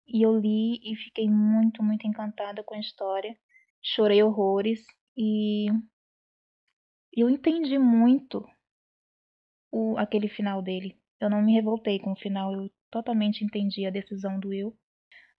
[0.07, 3.35] E eu li e fiquei muito, muito encantada com a história.
[3.83, 4.85] Chorei horrores
[5.16, 5.66] e
[7.12, 8.46] eu entendi muito
[9.72, 11.01] o, aquele final dele.
[11.20, 14.79] Eu não me revoltei com o final, eu totalmente entendi a decisão do Will.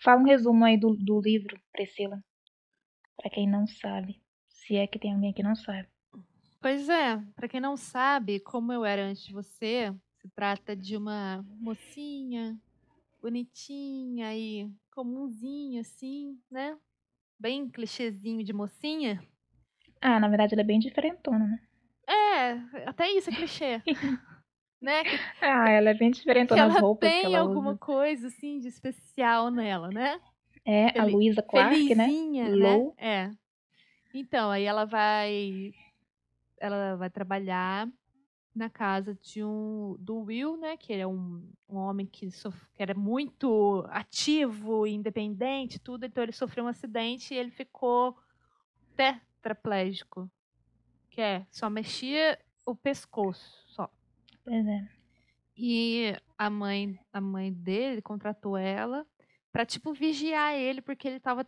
[0.02, 2.24] Fala um resumo aí do, do livro, Priscila,
[3.18, 4.22] pra quem não sabe.
[4.50, 5.88] Se é que tem alguém que não sabe.
[6.62, 10.98] Pois é, pra quem não sabe, como eu era antes de você, se trata de
[10.98, 12.60] uma mocinha
[13.22, 16.78] bonitinha e comumzinha, assim, né?
[17.40, 19.22] Bem clichêzinho de mocinha.
[20.02, 21.60] Ah, na verdade ela é bem diferentona, né?
[22.08, 23.82] É, até isso é clichê.
[24.82, 25.04] né?
[25.04, 27.80] Que, Ah, ela é bem que diferentona as ela roupas que tem ela alguma usa.
[27.80, 30.20] coisa, assim, de especial nela, né?
[30.66, 32.08] É, a Fel- Luísa Clark, né?
[32.08, 32.92] Né?
[32.98, 33.32] É.
[34.14, 35.74] Então, aí ela vai
[36.60, 37.88] ela vai trabalhar
[38.56, 42.68] na casa de um do Will, né, que ele é um, um homem que, sof-
[42.76, 48.18] que era muito ativo, independente, tudo, então ele sofreu um acidente e ele ficou
[48.98, 50.30] tetraplégico,
[51.10, 53.90] que é só mexia o pescoço, só.
[54.44, 54.88] Pois é.
[55.58, 59.06] E a mãe, a mãe dele contratou ela
[59.52, 61.46] pra tipo vigiar ele porque ele tava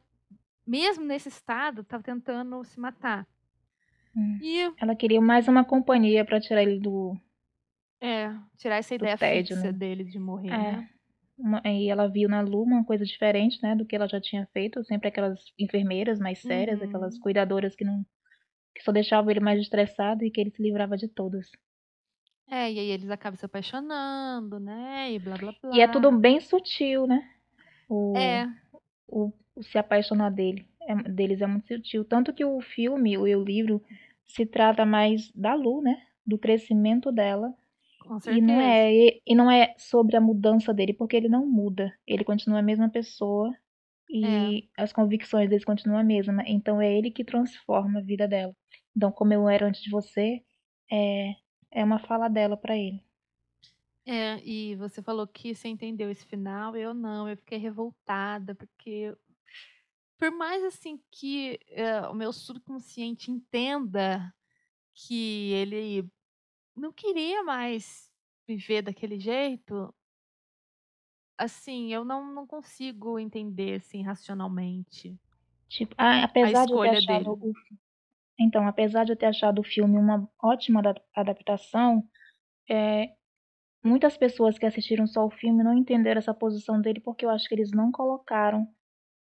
[0.67, 3.25] mesmo nesse estado, tava tentando se matar.
[4.15, 4.37] Hum.
[4.41, 7.15] E Ela queria mais uma companhia pra tirar ele do.
[8.01, 9.77] é, tirar essa ideia tédio, fixa né?
[9.77, 10.57] dele de morrer, É.
[10.57, 10.89] né?
[11.37, 14.45] Uma- e ela viu na Lu uma coisa diferente, né, do que ela já tinha
[14.53, 14.83] feito.
[14.83, 16.87] Sempre aquelas enfermeiras mais sérias, Uhum.
[16.87, 18.05] aquelas cuidadoras que não.
[18.75, 21.49] que só deixavam ele mais estressado e que ele se livrava de todas.
[22.51, 25.11] É, e aí eles acabam se apaixonando, né?
[25.13, 25.71] E blá blá blá.
[25.71, 27.29] E é tudo bem sutil, né?
[27.89, 28.47] O, É,
[29.07, 32.05] o, o se apaixonar dele, é- deles é muito sutil.
[32.05, 33.81] Tanto que o filme, o, o livro,
[34.27, 36.01] se trata mais da Lu, né?
[36.27, 37.53] Do crescimento dela.
[37.99, 38.41] com E certeza.
[38.41, 41.93] não, é, e, e não é sobre a mudança dele, porque ele não muda.
[42.07, 43.53] Ele continua a mesma pessoa
[44.09, 46.43] e as convicções dele continuam a mesma.
[46.47, 48.55] Então é ele que transforma a vida dela.
[48.95, 50.41] Então, como eu era antes de você,
[50.91, 51.33] é,
[51.71, 53.03] é uma fala dela pra ele.
[54.05, 59.15] É, e você falou que você entendeu esse final, eu não, eu fiquei revoltada, porque
[60.17, 64.33] por mais assim que é, o meu subconsciente entenda
[64.93, 66.09] que ele
[66.75, 68.11] não queria mais
[68.47, 69.93] viver daquele jeito,
[71.37, 75.19] assim, eu não, não consigo entender assim racionalmente.
[75.67, 77.55] Tipo, a- apesar de eu ter escolha achado
[78.41, 82.03] então, apesar de eu ter achado o filme uma ótima ada- adaptação,
[82.69, 83.09] é,
[83.83, 87.47] muitas pessoas que assistiram só o filme não entenderam essa posição dele porque eu acho
[87.47, 88.67] que eles não colocaram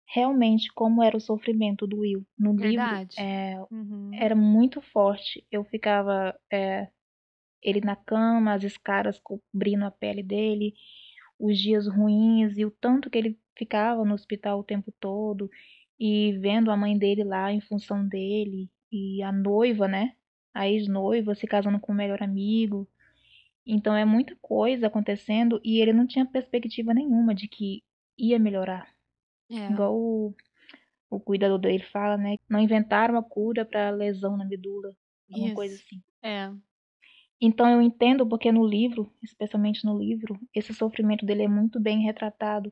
[0.07, 2.27] realmente como era o sofrimento do Will.
[2.39, 3.17] No livro, Verdade.
[3.19, 4.11] é, Uhum.
[4.15, 5.47] era muito forte.
[5.51, 6.89] Eu ficava é,
[7.63, 10.75] ele na cama, as escaras cobrindo a pele dele,
[11.39, 15.49] os dias ruins e o tanto que ele ficava no hospital o tempo todo
[15.99, 20.15] e vendo a mãe dele lá em função dele e a noiva, né?
[20.53, 22.87] A ex-noiva se casando com o melhor amigo.
[23.65, 27.83] Então é muita coisa acontecendo e ele não tinha perspectiva nenhuma de que
[28.19, 28.93] ia melhorar.
[29.51, 29.71] É.
[29.71, 30.35] Igual o,
[31.09, 32.37] o cuidador dele fala, né?
[32.49, 34.95] Não inventaram a cura para lesão na medula,
[35.33, 35.85] alguma coisa Isso.
[35.87, 36.03] assim.
[36.23, 36.53] É.
[37.41, 42.03] Então eu entendo porque no livro, especialmente no livro, esse sofrimento dele é muito bem
[42.03, 42.71] retratado.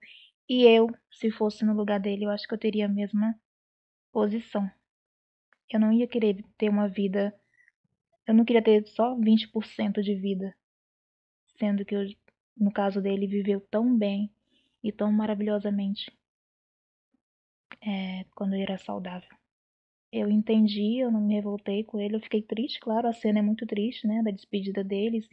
[0.49, 3.35] E eu, se fosse no lugar dele, eu acho que eu teria a mesma
[4.13, 4.71] posição.
[5.71, 7.35] Eu não ia querer ter uma vida.
[8.27, 10.55] Eu não queria ter só 20% de vida.
[11.59, 12.05] Sendo que eu
[12.61, 14.31] no caso dele, viveu tão bem
[14.85, 16.13] e tão maravilhosamente
[17.81, 19.31] é, quando ele era saudável.
[20.13, 23.43] Eu entendi, eu não me revoltei com ele, eu fiquei triste, claro, a cena é
[23.43, 25.27] muito triste, né, da despedida deles,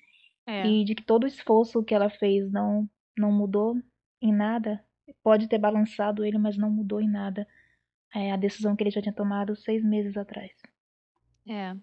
[0.46, 0.66] É.
[0.66, 3.76] e de que todo o esforço que ela fez não, não mudou
[4.22, 4.82] em nada.
[5.24, 7.46] Pode ter balançado ele, mas não mudou em nada
[8.14, 10.52] é, a decisão que ele já tinha tomado seis meses atrás.
[11.48, 11.76] É.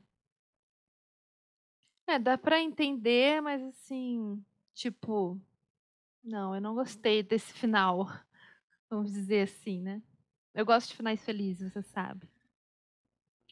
[2.06, 5.40] É, dá pra entender, mas assim, tipo,
[6.22, 8.06] não, eu não gostei desse final.
[8.90, 10.02] Vamos dizer assim, né?
[10.54, 12.28] Eu gosto de finais felizes, você sabe.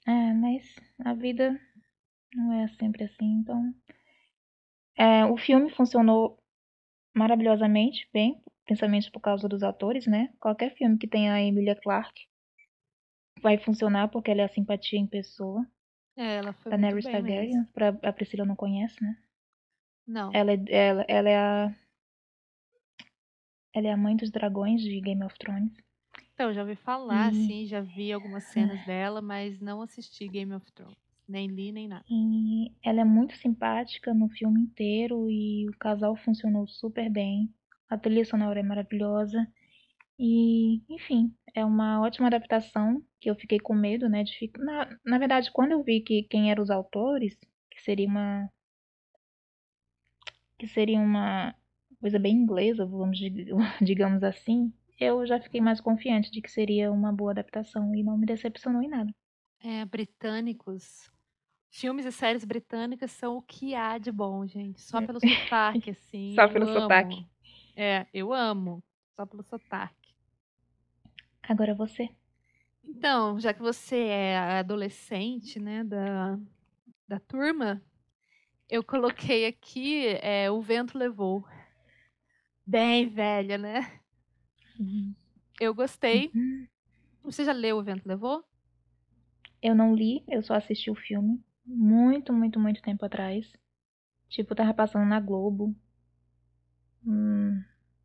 [0.06, 1.58] É, mas a vida
[2.34, 3.74] não é sempre assim, então.
[4.96, 6.38] É, o filme funcionou
[7.14, 10.32] maravilhosamente bem, principalmente por causa dos atores, né?
[10.38, 12.26] Qualquer filme que tenha a Emilia Clarke
[13.42, 15.66] vai funcionar porque ela é a simpatia em pessoa.
[16.16, 17.10] É, ela foi bem mesmo.
[17.10, 19.16] Targaryen, pra, a Priscila não conhece, né?
[20.06, 20.32] Não.
[20.32, 21.74] Ela é, ela, ela é a.
[23.74, 25.72] Ela é a mãe dos dragões de Game of Thrones.
[26.34, 30.28] Então, eu já ouvi falar, E- assim, já vi algumas cenas dela, mas não assisti
[30.28, 30.96] Game of Thrones.
[31.28, 32.04] Nem li, nem nada.
[32.10, 37.48] E ela é muito simpática no filme inteiro e o casal funcionou super bem.
[37.88, 39.46] A trilha sonora é maravilhosa.
[40.18, 44.62] E, enfim, é uma ótima adaptação que eu fiquei com medo, né, de ficar...
[44.62, 47.38] Na, na verdade, quando eu vi que quem eram os autores,
[47.70, 48.48] que seria uma
[50.58, 51.54] que seria uma
[52.00, 53.48] coisa bem inglesa, vamos dig-
[53.82, 58.16] digamos assim, eu já fiquei mais confiante de que seria uma boa adaptação e não
[58.16, 59.12] me decepcionou em nada.
[59.60, 61.10] É, britânicos.
[61.70, 64.80] Filmes e séries britânicas são o que há de bom, gente.
[64.80, 66.34] Só pelo sotaque, assim.
[66.34, 66.80] Só pelo amo.
[66.80, 67.26] sotaque.
[67.74, 68.82] É, eu amo.
[69.16, 70.01] Só pelo sotaque.
[71.42, 72.08] Agora você.
[72.84, 76.38] Então, já que você é adolescente, né, da,
[77.08, 77.82] da turma,
[78.68, 81.44] eu coloquei aqui é, O Vento Levou.
[82.66, 84.00] Bem velha, né?
[85.60, 86.30] Eu gostei.
[86.34, 86.66] Uhum.
[87.24, 88.44] Você já leu O Vento Levou?
[89.60, 93.52] Eu não li, eu só assisti o filme muito, muito, muito tempo atrás.
[94.28, 95.74] Tipo, tava passando na Globo.
[97.06, 97.62] Hum,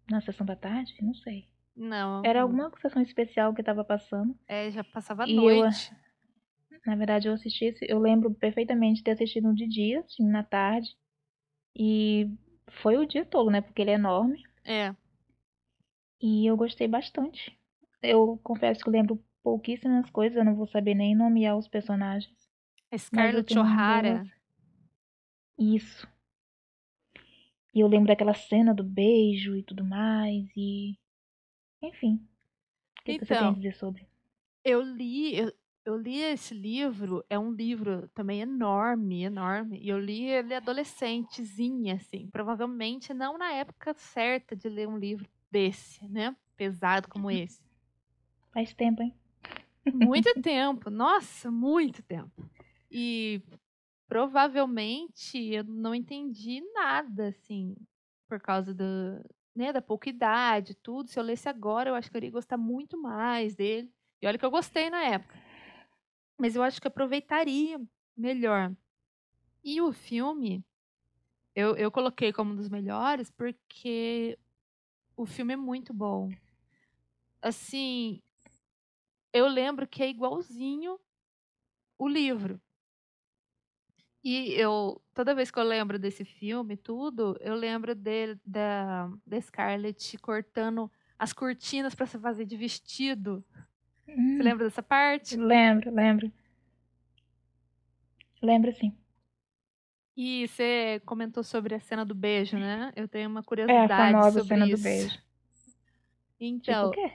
[0.10, 0.96] na sessão da tarde?
[1.02, 1.48] Não sei.
[1.78, 2.24] Não.
[2.26, 4.36] Era alguma sessão especial que tava passando.
[4.48, 5.96] É, já passava à E eu- noite.
[6.86, 10.90] Na verdade, eu assisti, eu lembro perfeitamente de ter assistido de dia, assim, na tarde.
[11.76, 12.30] E
[12.70, 13.62] foi o dia todo, né?
[13.62, 14.42] Porque ele é enorme.
[14.64, 14.96] É.
[16.22, 17.58] E eu gostei bastante.
[18.02, 22.50] Eu confesso que eu lembro pouquíssimas coisas, eu não vou saber nem nomear os personagens.
[22.98, 24.26] Scarlett O'Hara.
[25.60, 26.08] Isso.
[27.74, 30.98] E eu lembro daquela cena do beijo e tudo mais, e.
[31.82, 32.28] Enfim.
[33.00, 33.56] O que, que você tem a Então.
[33.56, 34.08] dizer sobre?
[34.64, 35.52] Eu li, eu,
[35.86, 39.80] eu li esse livro, é um livro também enorme, enorme.
[39.80, 42.30] E eu li ele adolescentezinha, assim.
[42.30, 46.36] Provavelmente não na época certa de ler um livro desse, né?
[46.58, 47.62] Pesado como esse.
[48.54, 49.14] Faz tempo, hein?
[49.92, 52.50] Muito tempo, nossa, muito tempo.
[52.92, 53.42] E
[54.08, 57.76] provavelmente eu não entendi nada, assim,
[58.28, 58.84] por causa do,
[59.58, 61.10] né, da pouca idade, tudo.
[61.10, 63.92] Se eu lesse agora, eu acho que eu iria gostar muito mais dele.
[64.22, 65.36] E olha que eu gostei na época.
[66.38, 67.82] Mas eu acho que eu aproveitaria
[68.16, 68.72] melhor.
[69.64, 70.64] E o filme,
[71.56, 74.38] eu, eu coloquei como um dos melhores porque
[75.16, 76.30] o filme é muito bom.
[77.42, 78.22] Assim,
[79.34, 81.00] eu lembro que é igualzinho
[81.98, 82.62] o livro.
[84.24, 90.18] E eu, toda vez que eu lembro desse filme, tudo, eu lembro da, da Scarlett
[90.18, 93.46] cortando as cortinas para se fazer de vestido.
[94.36, 95.38] Você Hum, lembra dessa parte?
[95.38, 96.32] Lembro, lembro.
[98.42, 98.98] Lembro sim.
[100.16, 102.92] E você comentou sobre a cena do beijo, né?
[102.96, 104.84] Eu tenho uma É a curiosidade famosa sobre cena do isso.
[104.84, 105.22] beijo.
[106.40, 107.12] Então, Tipo o quê?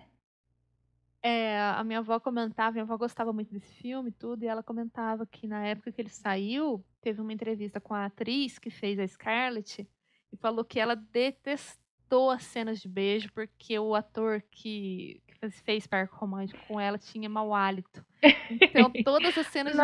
[1.22, 4.62] É, a minha avó comentava, minha avó gostava muito desse filme e tudo, e ela
[4.62, 8.98] comentava que na época que ele saiu, teve uma entrevista com a atriz que fez
[8.98, 9.88] a Scarlett
[10.32, 15.60] e falou que ela detestou as cenas de beijo porque o ator que, que fez-
[15.60, 18.04] fez par romântico com ela tinha mau hálito.
[18.50, 19.80] Então, todas as cenas de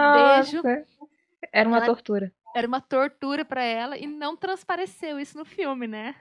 [0.61, 0.63] beijo!
[1.53, 2.33] Era uma Ela- tortura.
[2.57, 6.17] era uma tortura pra ela e não transpareceu isso no filme, né?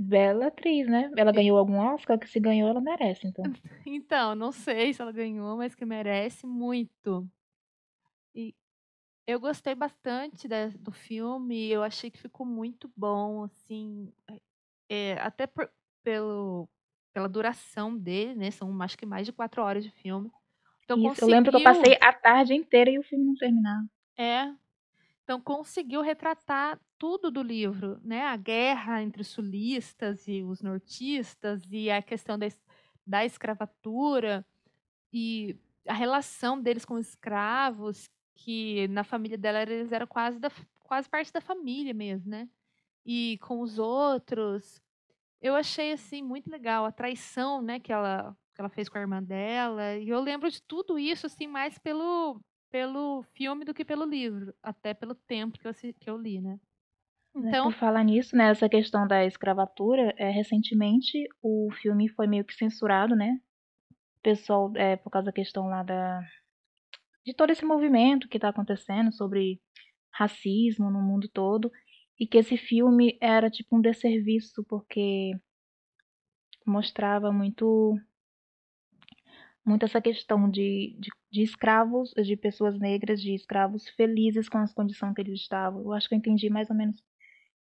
[0.00, 1.10] Bela atriz, né?
[1.16, 3.44] Ela ganhou algum Oscar, que se ganhou, ela merece, então.
[3.86, 7.28] Então, não sei se ela ganhou, mas que merece muito.
[8.34, 8.54] E
[9.26, 14.12] eu gostei bastante da- do filme, eu achei que ficou muito bom, assim,
[14.88, 15.70] é, até por-
[16.04, 16.68] pelo,
[17.12, 18.50] pela duração dele, né?
[18.50, 20.30] São acho que mais de quatro horas de filme.
[20.84, 23.34] Então Isso, eu lembro que eu conseguiu- passei a tarde inteira e o filme não
[23.34, 23.86] terminava.
[24.16, 24.52] É.
[25.28, 31.62] Então conseguiu retratar tudo do livro, né, a guerra entre os sulistas e os nortistas,
[31.70, 32.46] e a questão da
[33.06, 34.44] da escravatura,
[35.12, 35.54] e
[35.86, 41.30] a relação deles com escravos, que na família dela eles eram quase da quase parte
[41.32, 42.48] da família mesmo, né.
[43.04, 44.80] E com os outros,
[45.42, 49.02] eu achei, assim, muito legal a traição, né, que ela que ela fez com a
[49.02, 53.84] irmã dela, e eu lembro de tudo isso, assim, mais pelo pelo filme do que
[53.84, 56.60] pelo livro, até pelo tempo que eu que eu li, né.
[57.44, 62.26] É, por Então falar nisso, né, essa questão da escravatura, eh, recentemente o filme foi
[62.26, 63.38] meio que censurado, né.
[64.22, 66.20] Pessoal, eh, por causa da questão lá da
[67.26, 69.60] de todo esse movimento que tá acontecendo sobre
[70.12, 71.70] racismo no mundo todo,
[72.20, 75.32] e que esse filme era tipo um desserviço, porque
[76.66, 77.96] mostrava muito
[79.68, 84.72] muito essa questão de de de escravos, de pessoas negras, de escravos felizes com as
[84.74, 85.82] condição que eles estavam.
[85.82, 86.96] Eu acho que eu entendi mais ou menos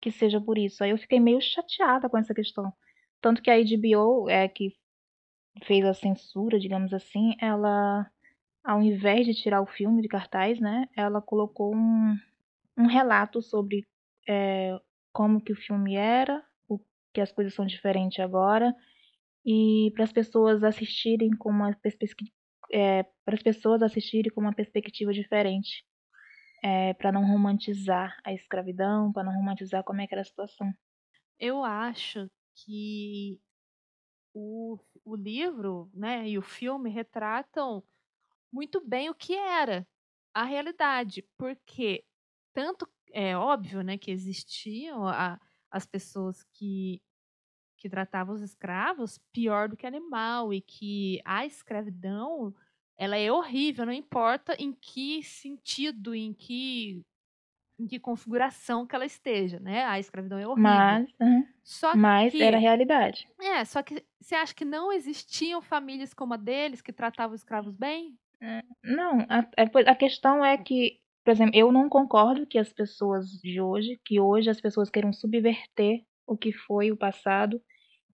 [0.02, 0.84] que seja por isso.
[0.84, 2.74] Aí eu fiquei meio chateada com essa questão.
[3.22, 4.74] Tanto que a HBO, eh, que
[5.66, 8.10] fez a censura, digamos assim, ela,
[8.66, 12.16] ao invés de tirar o filme de cartaz, né, ela colocou um
[12.78, 13.86] um relato sobre,
[14.30, 14.78] eh,
[15.14, 16.80] como que o filme era, o
[17.14, 18.76] que as coisas são diferente agora,
[19.48, 22.26] e para as pessoas assistirem com uma perspesqui
[22.74, 25.86] eh, para as pessoas assistirem com uma perspectiva diferente.
[26.64, 30.72] Eh, pra não romantizar a escravidão, pra não romantizar como é que era a situação.
[31.40, 33.42] Eu acho que
[34.34, 37.84] o o livro, né, e o filme retratam
[38.52, 39.88] muito bem o que era
[40.34, 42.06] a realidade, porque
[42.54, 45.40] tanto é óbvio, né, que existiam a
[45.72, 47.02] as pessoas que
[47.78, 52.54] que tratavam os escravos pior do que animal e que a escravidão,
[52.98, 57.04] ela é horrível, não importa em que sentido, em que
[57.80, 61.00] em que configuração que ela esteja, né, a escravidão é horrível.
[61.20, 61.48] Mas.
[61.64, 63.28] Só Mas era a que realidade.
[63.42, 67.42] é, só que você acha que não existiam famílias como a deles que tratavam os
[67.42, 68.20] escravos bem?
[68.42, 72.72] Hum, não, a é a questão é que, por exemplo, eu não concordo que as
[72.72, 77.62] pessoas de hoje que hoje as pessoas queiram subverter o que foi o passado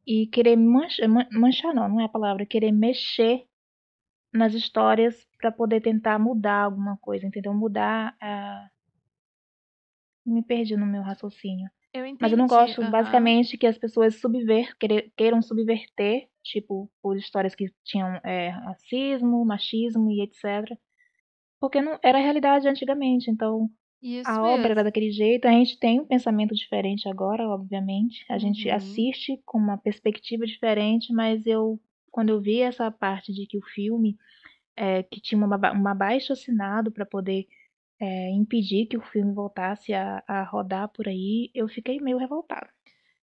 [0.07, 3.45] e querer mancha man manchar não, não é a palavra, querer mexer
[4.33, 7.53] nas histórias pra poder tentar mudar alguma coisa, entendeu?
[7.53, 8.69] Mudar a
[10.25, 11.69] Me perdi no meu raciocínio.
[11.93, 16.89] Eu Mas eu não entendi, gosto basicamente que as pessoas subver querer queiram subverter, tipo,
[17.01, 20.77] por histórias que tinham, eh, racismo, machismo e etcétera,
[21.59, 23.69] porque não era a realidade antigamente, então
[24.03, 28.37] Isso a obra era daquele jeito, a gente tem um pensamento diferente agora, obviamente, a
[28.37, 28.69] gente Uhum.
[28.69, 31.79] assiste com uma perspectiva diferente, mas eu
[32.11, 34.15] quando eu vi essa parte de que o filme,
[34.77, 37.47] eh, que tinha uma um abaixo-assinado pra poder,
[38.01, 42.69] eh, impedir que o filme voltasse a a rodar por aí, eu fiquei meio revoltada.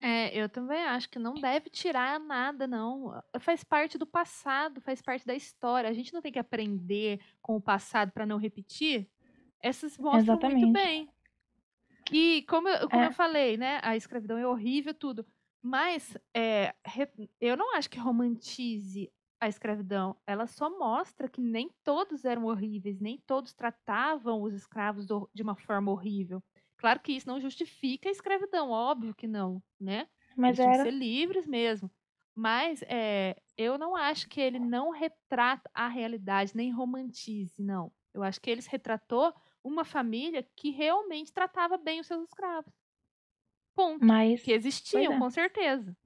[0.01, 5.01] É, eu também acho que não deve tirar nada não, faz parte do passado, faz
[5.01, 9.10] parte da história, a gente não tem que aprender com o passado pra não repetir?
[9.65, 10.71] Essas mostram muito Exatamente.
[10.71, 11.10] bem.
[12.12, 13.13] E como eu como eu É.
[13.13, 15.25] falei, né, a escravidão é horrível tudo,
[15.62, 16.15] mas,
[16.86, 17.10] re
[17.41, 22.99] eu não acho que romantize a escravidão, ela só mostra que nem todos eram horríveis,
[22.99, 26.43] nem todos tratavam os escravos do de uma forma horrível.
[26.78, 30.91] Claro que isso não justifica a escravidão, óbvio que não, né, Mas eles que ser
[30.91, 31.91] era livres mesmo.
[32.36, 37.91] Mas, eh, eu não acho que ele não retrata a realidade, nem romantize, não.
[38.13, 39.34] Eu acho que eles retratou
[39.65, 42.71] uma família que realmente tratava bem os seus escravos.
[43.75, 44.06] Ponto.
[44.06, 45.19] Mas Que existiam, é.
[45.19, 45.97] com certeza.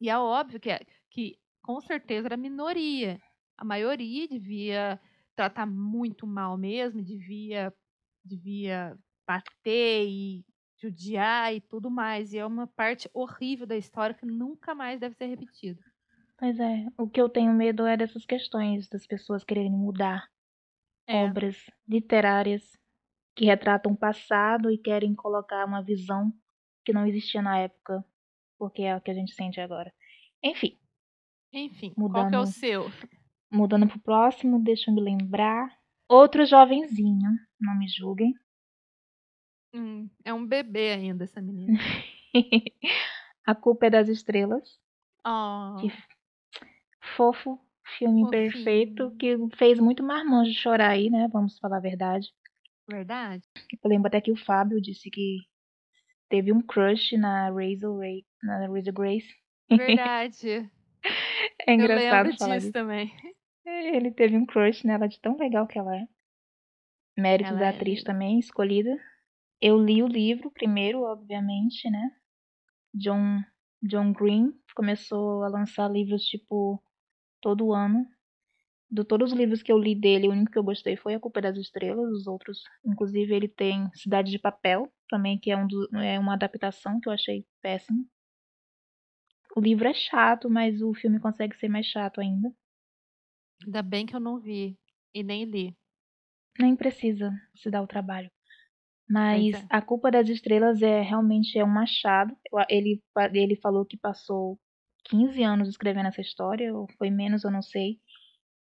[0.00, 3.20] E é óbvio que é que com certeza era minoria,
[3.56, 4.98] a maioria devia
[5.36, 7.72] tratar muito mal mesmo, devia
[8.24, 10.44] devia bater e
[10.78, 15.14] judiar e tudo mais, e é uma parte horrível da história que nunca mais deve
[15.14, 15.82] ser repetida.
[16.38, 20.26] Pois é, o que eu tenho medo é dessas questões, das pessoas quererem mudar
[21.10, 21.24] É.
[21.24, 21.56] obras
[21.88, 22.62] literárias
[23.36, 26.32] que retratam o passado e querem colocar uma visão
[26.84, 28.04] que não existia na época,
[28.58, 29.92] porque é o que a gente sente agora.
[30.42, 30.78] Enfim
[31.52, 32.90] Enfim, qual que é o mudando seu?
[33.52, 35.68] mudando para o próximo, deixa eu me lembrar.
[36.08, 37.30] Outro Jovenzinho,
[37.60, 38.34] não me julguem.
[39.72, 41.78] Hum, é um bebê ainda essa menina.
[43.46, 44.80] A Culpa é das Estrelas.
[45.76, 45.88] Que Oh.
[45.88, 46.02] f
[47.16, 47.58] fofo,
[47.98, 52.28] filme perfeito, que fez muito marmanjo chorar aí, né, vamos falar a verdade.
[52.88, 53.44] Verdade.
[53.82, 55.38] Eu lembro até que o Fábio disse que
[56.28, 59.34] teve um crush na Razzel Ray na Razzel Grace.
[59.70, 60.70] Verdade.
[61.66, 62.72] É Eu engraçado lembro falar disso disso.
[62.72, 63.10] também.
[63.64, 66.06] É, ele teve um crush nela de tão legal que ela é.
[67.16, 68.94] Mérito Ela da é atriz também, escolhida.
[69.60, 72.10] Eu li o livro primeiro, obviamente, né?
[72.94, 73.40] John,
[73.82, 76.82] John Green começou a lançar livros, tipo,
[77.40, 78.06] todo ano.
[78.90, 81.20] De todos os livros que eu li dele, o único que eu gostei foi A
[81.20, 82.10] Culpa das Estrelas.
[82.10, 86.34] Os outros, inclusive, ele tem Cidade de Papel, também, que é, um do, é uma
[86.34, 88.06] adaptação que eu achei péssimo.
[89.54, 92.52] O livro é chato, mas o filme consegue ser mais chato ainda.
[93.64, 94.78] Ainda bem que eu não vi
[95.14, 95.76] e nem li.
[96.58, 98.30] Nem precisa se dar o trabalho.
[99.08, 99.66] Mas é.
[99.68, 102.36] A Culpa das Estrelas é realmente é um machado.
[102.68, 103.02] Ele,
[103.34, 104.58] ele falou que passou
[105.04, 108.00] 15 anos escrevendo essa história, ou foi menos, eu não sei.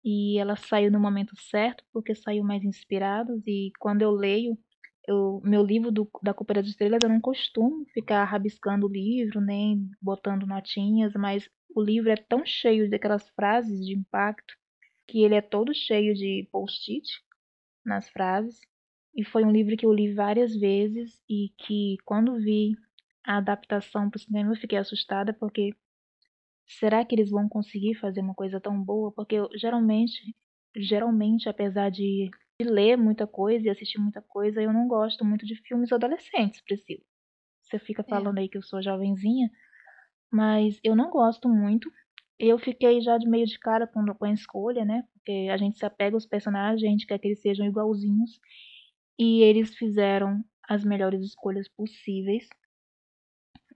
[0.05, 3.47] E ela saiu no momento certo, porque saiu mais inspirados.
[3.47, 4.59] E quando eu leio,
[5.07, 9.41] eu, meu livro do, da Culpa das Estrelas, eu não costumo ficar rabiscando o livro,
[9.41, 14.55] nem botando notinhas, mas o livro é tão cheio daquelas frases de impacto
[15.07, 17.07] que ele é todo cheio de post-it
[17.85, 18.61] nas frases.
[19.15, 22.75] E foi um livro que eu li várias vezes e que quando vi
[23.25, 25.71] a adaptação para o cinema eu fiquei assustada porque
[26.67, 29.13] será que eles vão conseguir fazer uma coisa tão boa?
[29.13, 30.35] Porque eu, geralmente,
[30.77, 35.47] geralmente, apesar de, de, ler muita coisa e assistir muita coisa, eu não gosto muito
[35.47, 37.03] de filmes adolescentes, Priscila.
[37.63, 38.09] Você fica é.
[38.09, 38.43] falando é.
[38.43, 39.51] aí que eu sou jovenzinha,
[40.31, 41.91] mas eu não gosto muito.
[42.39, 45.05] Eu fiquei já de meio de cara com, com a escolha, né?
[45.13, 48.41] Porque a gente se apega aos personagens, a gente quer que eles sejam igualzinhos.
[49.19, 52.49] E eles fizeram as melhores escolhas possíveis.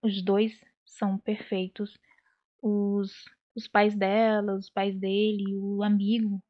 [0.02, 1.96] Os dois são perfeitos.
[2.60, 6.42] Os, os pais dela, os pais dele, o amigo,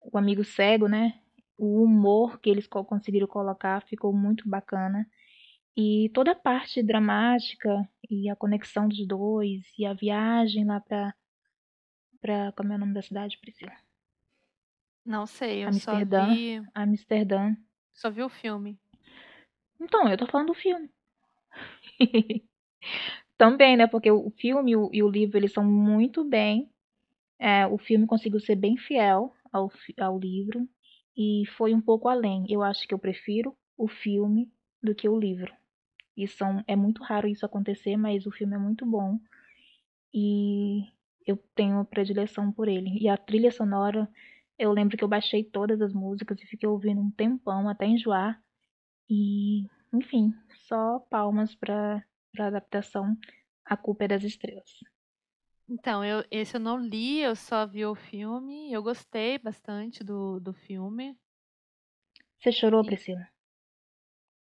[0.00, 1.20] o amigo cego, né?
[1.56, 5.08] O humor que eles conseguiram colocar ficou muito bacana.
[5.76, 11.14] E toda a parte dramática e a conexão dos dois e a viagem lá pra.
[12.20, 13.72] pra como é o nome da cidade, Priscila?
[15.04, 16.62] Não sei, eu Amsterdã, só vi.
[16.74, 17.56] Amsterdã.
[17.94, 18.78] Só vi o filme.
[19.80, 20.90] Então, eu tô falando do filme.
[23.38, 23.86] Também, né?
[23.86, 26.68] Porque o filme e o livro, eles são muito bem.
[27.38, 30.68] É, o filme conseguiu ser bem fiel ao, ao livro.
[31.16, 32.44] E foi um pouco além.
[32.50, 35.52] Eu acho que eu prefiro o filme do que o livro.
[36.16, 39.18] E são, é muito raro isso acontecer, mas o filme é muito bom.
[40.12, 40.84] E
[41.26, 42.98] eu tenho predileção por ele.
[43.00, 44.08] E a trilha sonora
[44.58, 48.42] eu lembro que eu baixei todas as músicas e fiquei ouvindo um tempão até enjoar.
[49.08, 50.34] E, enfim,
[50.68, 52.04] só palmas para
[52.38, 53.16] a adaptação
[53.64, 54.80] A Culpa é das Estrelas.
[55.68, 58.72] Então, eu, esse eu não li, eu só vi o filme.
[58.72, 61.14] Eu gostei bastante do, do filme.
[62.38, 63.28] Você chorou, Priscila?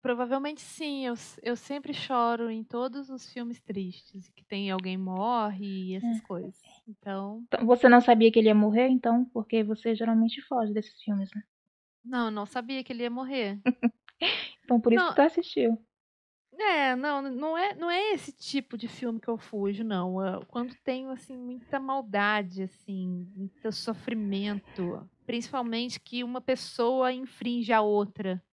[0.01, 1.13] Provavelmente sim, eu,
[1.43, 6.21] eu sempre choro em todos os filmes tristes, que tem alguém morre e essas é.
[6.21, 6.59] coisas.
[6.87, 7.43] Então.
[7.45, 7.65] então.
[7.67, 9.25] Você não sabia que ele ia morrer, então?
[9.25, 11.43] Porque você geralmente foge desses filmes, né?
[12.03, 13.59] Não, não sabia que ele ia morrer.
[14.63, 15.77] então por isso não, que tu assistiu.
[16.53, 20.15] É, não, não é, não é esse tipo de filme que eu fujo, não.
[20.47, 25.07] Quando tenho, assim, muita maldade, assim, muito sofrimento.
[25.25, 28.43] Principalmente que uma pessoa infringe a outra.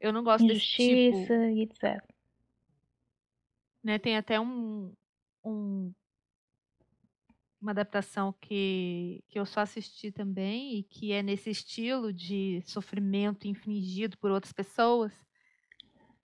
[0.00, 0.82] Eu não gosto desse tipo.
[0.82, 2.04] Injustiça e etc.
[3.84, 4.92] Né, tem até um,
[5.44, 5.92] um
[7.62, 13.46] uma adaptação que, que eu só assisti também e que é nesse estilo de sofrimento
[13.46, 15.12] infligido por outras pessoas,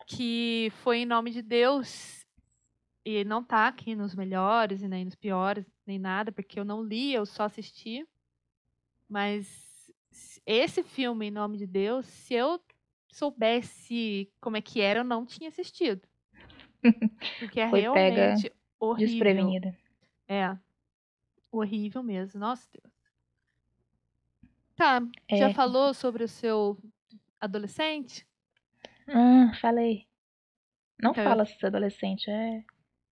[0.09, 2.27] que foi em nome de Deus
[3.05, 6.83] e não tá aqui nos melhores e nem nos piores, nem nada, porque eu não
[6.83, 8.09] li, eu só assisti.
[9.07, 9.93] Mas
[10.47, 12.59] esse filme em nome de Deus, se eu
[13.13, 16.01] soubesse como é que era, eu não tinha assistido.
[17.39, 19.09] Porque é Foi realmente pega horrível.
[19.09, 19.79] Desprevenida.
[20.27, 20.57] É.
[21.53, 22.41] Horrível mesmo.
[22.41, 22.95] Nossa Deus.
[24.75, 25.03] Tá.
[25.29, 25.37] É.
[25.37, 26.79] Já falou sobre o seu
[27.41, 28.27] adolescente?
[29.09, 30.07] Ah, falei.
[31.03, 31.67] Não então, fala eu...
[31.67, 32.65] adolescente, é,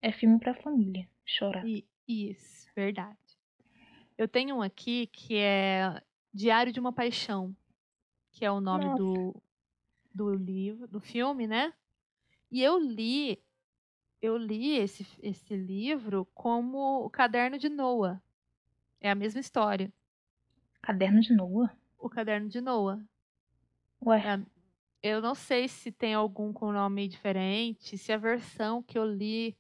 [0.02, 1.08] é filme pra família.
[1.24, 1.64] Chorar.
[2.06, 3.18] Isso, verdade.
[4.16, 6.00] Eu tenho um aqui que é
[6.32, 7.54] Diário de uma Paixão,
[8.30, 9.34] que é o nome do,
[10.14, 11.72] do livro, do filme, né?
[12.50, 13.42] E eu li,
[14.22, 18.22] eu li esse, esse livro como o Caderno de Noah.
[19.00, 19.92] É a mesma história.
[20.80, 21.76] Caderno de Noah?
[21.98, 23.02] O Caderno de Noah.
[24.04, 24.20] Ué.
[24.20, 24.46] É,
[25.02, 29.56] eu não sei se tem algum com nome diferente, se a versão que eu li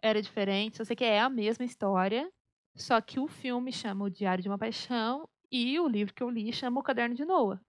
[0.00, 0.80] era diferente.
[0.80, 2.30] Eu sei que é a mesma história,
[2.74, 6.30] só que o filme chama O Diário de uma Paixão e o livro que eu
[6.30, 7.60] li chama O Caderno de Noah.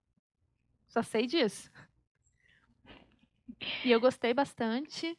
[0.87, 1.71] Só sei disso.
[3.83, 5.17] E eu gostei bastante.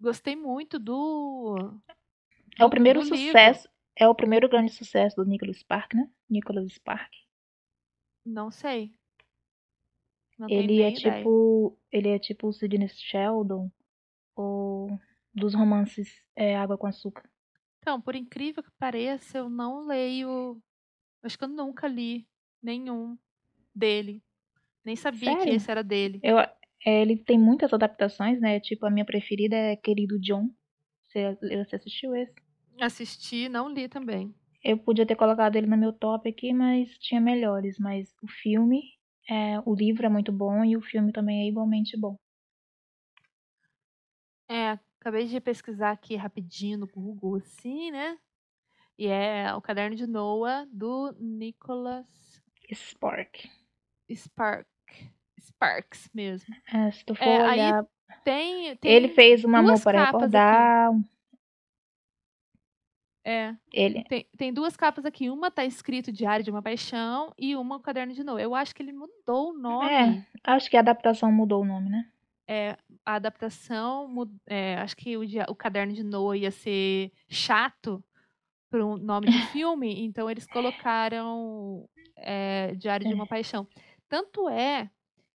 [0.00, 1.80] Gostei muito do.
[2.58, 3.62] É o primeiro sucesso.
[3.62, 3.74] Livro.
[3.96, 6.10] É o primeiro grande sucesso do Nicholas Spark, né?
[6.28, 7.12] Nicholas Spark.
[8.24, 8.92] Não sei.
[10.38, 11.18] Não Ele é ideia.
[11.18, 11.78] tipo.
[11.92, 13.70] Ele é tipo o Sidney Sheldon,
[14.34, 14.98] ou
[15.32, 17.28] dos romances é, Água com Açúcar.
[17.78, 20.60] Então, por incrível que pareça, eu não leio.
[21.22, 22.26] Acho que eu nunca li
[22.62, 23.16] nenhum
[23.74, 24.22] dele.
[24.84, 25.54] Nem sabia que Sério?
[25.54, 26.20] esse era dele.
[26.22, 26.52] Eu, é,
[26.84, 28.60] ele tem muitas adaptações, né?
[28.60, 30.48] Tipo, a minha preferida é Querido John.
[31.02, 32.34] Você, você assistiu esse?
[32.80, 34.34] Assisti, não li também.
[34.62, 37.78] Eu podia ter colocado ele no meu top aqui, mas tinha melhores.
[37.78, 38.82] Mas o filme,
[39.28, 42.16] é, o livro é muito bom e o filme também é igualmente bom.
[44.48, 48.18] É, acabei de pesquisar aqui rapidinho no Google, assim, né?
[48.98, 53.48] E é o Caderno de Noah, do Nicholas Spark.
[54.14, 54.66] Spark.
[55.40, 56.54] Sparks mesmo.
[56.72, 57.86] É, se tu for É, aí olhar,
[58.24, 61.04] tem, tem ele fez uma duas para capas aqui.
[63.24, 65.30] É, Ele, tem, tem duas capas aqui.
[65.30, 68.42] Uma tá escrito Diário de uma Paixão e uma o Caderno de Noah.
[68.42, 69.88] Eu acho que ele mudou o nome.
[69.88, 72.06] é, acho que a adaptação mudou o nome, né?
[72.46, 74.12] É, a adaptação,
[74.46, 78.04] é, acho que o, o Caderno de Noah ia ser chato
[78.70, 83.14] para o nome do filme, então eles colocaram é, Diário de É.
[83.14, 83.66] uma Paixão.
[84.08, 84.90] Tanto é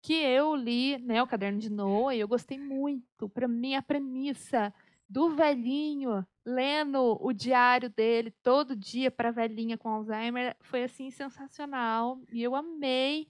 [0.03, 3.29] que eu li né, o Caderno de Noah e eu gostei muito.
[3.29, 4.73] Para mim, a premissa
[5.09, 11.11] do velhinho lendo o diário dele todo dia para a velhinha com Alzheimer foi assim
[11.11, 13.29] sensacional e eu amei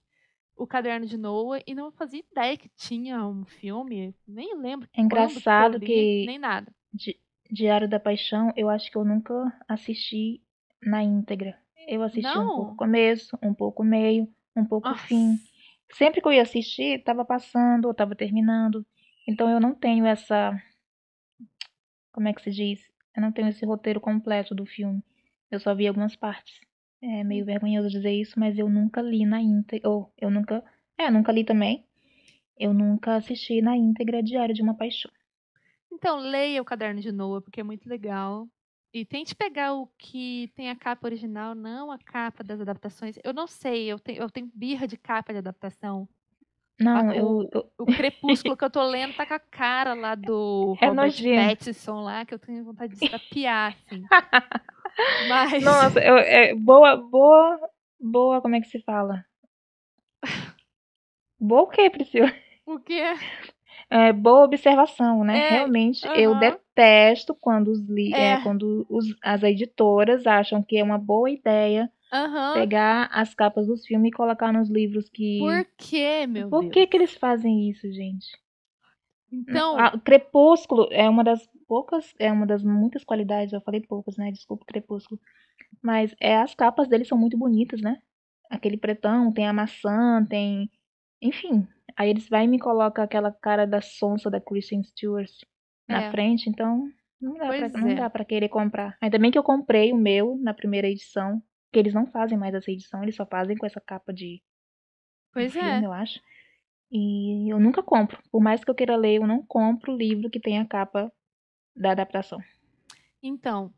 [0.56, 5.00] o Caderno de Noah e não fazia ideia que tinha um filme, nem lembro É
[5.08, 6.74] quando que engraçado li, que nem nada.
[6.92, 7.20] Di-
[7.50, 9.34] Diário da Paixão, eu acho que eu nunca
[9.68, 10.42] assisti
[10.82, 11.58] na íntegra.
[11.88, 12.76] Eu assisti um pouco Não?
[12.76, 15.06] começo, um pouco meio, um pouco Nossa.
[15.08, 15.38] fim.
[15.92, 18.84] Sempre que eu ia assistir, tava passando ou tava terminando.
[19.28, 20.52] Então eu não tenho essa.
[22.16, 22.80] Como é que se diz?
[23.14, 25.04] Eu não tenho esse roteiro completo do filme.
[25.50, 26.58] Eu só vi algumas partes.
[27.02, 29.86] É meio vergonhoso dizer isso, mas eu nunca li na íntegra.
[29.90, 30.64] Ou eu nunca.
[30.96, 31.84] É, nunca li também.
[32.58, 35.10] Eu nunca assisti na íntegra Diário de uma Paixão.
[35.92, 38.48] Então, leia o Caderno de Noah, porque é muito legal.
[38.94, 43.18] E tente pegar o que tem a capa original, não a capa das adaptações.
[43.22, 46.08] Eu não sei, eu tenho, eu tenho birra de capa de adaptação.
[46.78, 49.94] Não, A- eu, o, eu, o Crepúsculo que eu tô lendo tá com a cara
[49.94, 51.48] lá do É Robert nojento.
[51.48, 54.02] Pattinson lá, que eu tenho vontade de estapear, assim.
[55.28, 55.62] Mas.
[55.62, 57.60] Nossa, eu, é, boa, boa,
[58.00, 59.24] boa, como é que se fala?
[61.38, 62.32] Boa o quê, Priscila?
[62.66, 63.00] O quê?
[63.88, 65.38] É, boa observação, né?
[65.38, 66.40] É, Realmente, eu aham.
[66.40, 68.42] detesto quando, os li, é, É.
[68.42, 72.54] quando os, as editoras acham que é uma boa ideia Aham.
[72.54, 75.38] pegar as capas dos filmes e colocar nos livros que...
[75.38, 76.72] Por quê, meu Por Deus?
[76.72, 78.26] que que eles fazem isso, gente?
[79.32, 84.16] Então, Ah, Crepúsculo é uma das poucas, é uma das muitas qualidades, eu falei poucas,
[84.16, 84.30] né?
[84.30, 85.20] Desculpa, Crepúsculo.
[85.82, 87.98] Mas é, as capas deles são muito bonitas, né?
[88.48, 90.70] Aquele pretão, tem a maçã, tem.
[91.20, 91.66] Enfim.
[91.96, 95.30] Aí eles vai e me colocam aquela cara da sonsa da Kristen Stewart
[95.88, 96.10] na É.
[96.10, 96.88] frente, então
[97.20, 97.94] não dá, pra, Pois não é.
[97.94, 98.96] dá pra querer comprar.
[99.00, 101.42] Ainda bem que eu comprei o meu na primeira edição,
[101.76, 104.42] que eles não fazem mais essa edição, eles só fazem com essa capa de, de
[105.30, 105.84] pois filme, é.
[105.84, 106.18] eu acho.
[106.90, 108.18] E eu nunca compro.
[108.32, 111.12] Por mais que eu queira ler, eu não compro o livro que tem a capa
[111.76, 112.38] da adaptação.
[113.22, 113.74] Então,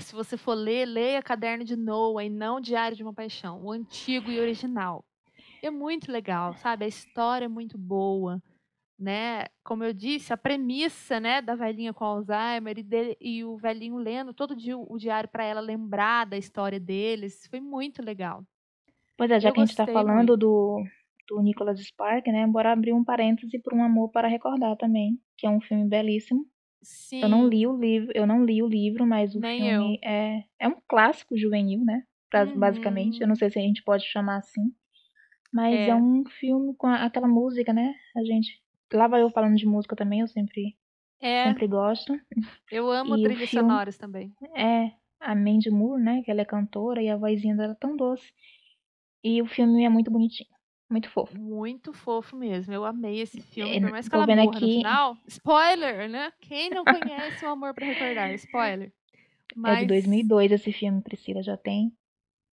[0.00, 3.70] se você for ler, leia Caderno de Noah e não Diário de uma Paixão, o
[3.70, 5.04] antigo e original.
[5.62, 6.86] É muito legal, sabe?
[6.86, 8.42] A história é muito boa,
[9.02, 9.46] né?
[9.64, 13.96] Como eu disse, a premissa, né, da velhinha com Alzheimer e, dele- e o velhinho
[13.98, 18.44] lendo todo dia o, diário para ela lembrar da história deles, foi muito legal.
[19.16, 20.36] Pois é, já Eu que a gente tá gostei falando muito.
[20.36, 20.82] do,
[21.28, 22.46] do Nicholas Spark, né?
[22.46, 26.46] Bora abrir um parêntese para Um Amor para Recordar também, que é um filme belíssimo.
[27.22, 29.82] Eu não Sim, li o livro, eu não li o livro, mas o nem eu.
[29.82, 32.04] filme é, é um clássico juvenil, né?
[32.30, 33.36] Pra- Basicamente, eu não Uhum.
[33.36, 34.62] sei se a gente pode chamar assim,
[35.52, 37.94] mas é, É, um filme com aquela música, né?
[38.16, 38.61] A gente,
[38.96, 40.76] lá vai eu falando de música também, eu sempre,
[41.20, 42.12] é, sempre gosto.
[42.70, 44.32] eu amo E trilhas filme sonoras também.
[44.56, 46.22] é a Mandy Moore, né?
[46.22, 48.32] Que ela é cantora e a vozinha dela é tão doce.
[49.24, 50.50] E o filme é muito bonitinho,
[50.90, 51.38] muito fofo.
[51.38, 52.72] Muito fofo mesmo.
[52.74, 55.16] Eu amei esse filme, É, por mais que ela morra no aqui, final.
[55.28, 56.32] Spoiler, né?
[56.40, 58.32] Quem não conhece o Amor pra Recordar?
[58.34, 58.88] Spoiler.
[58.88, 61.92] é de Mas, 2002 esse filme, Priscila, já tem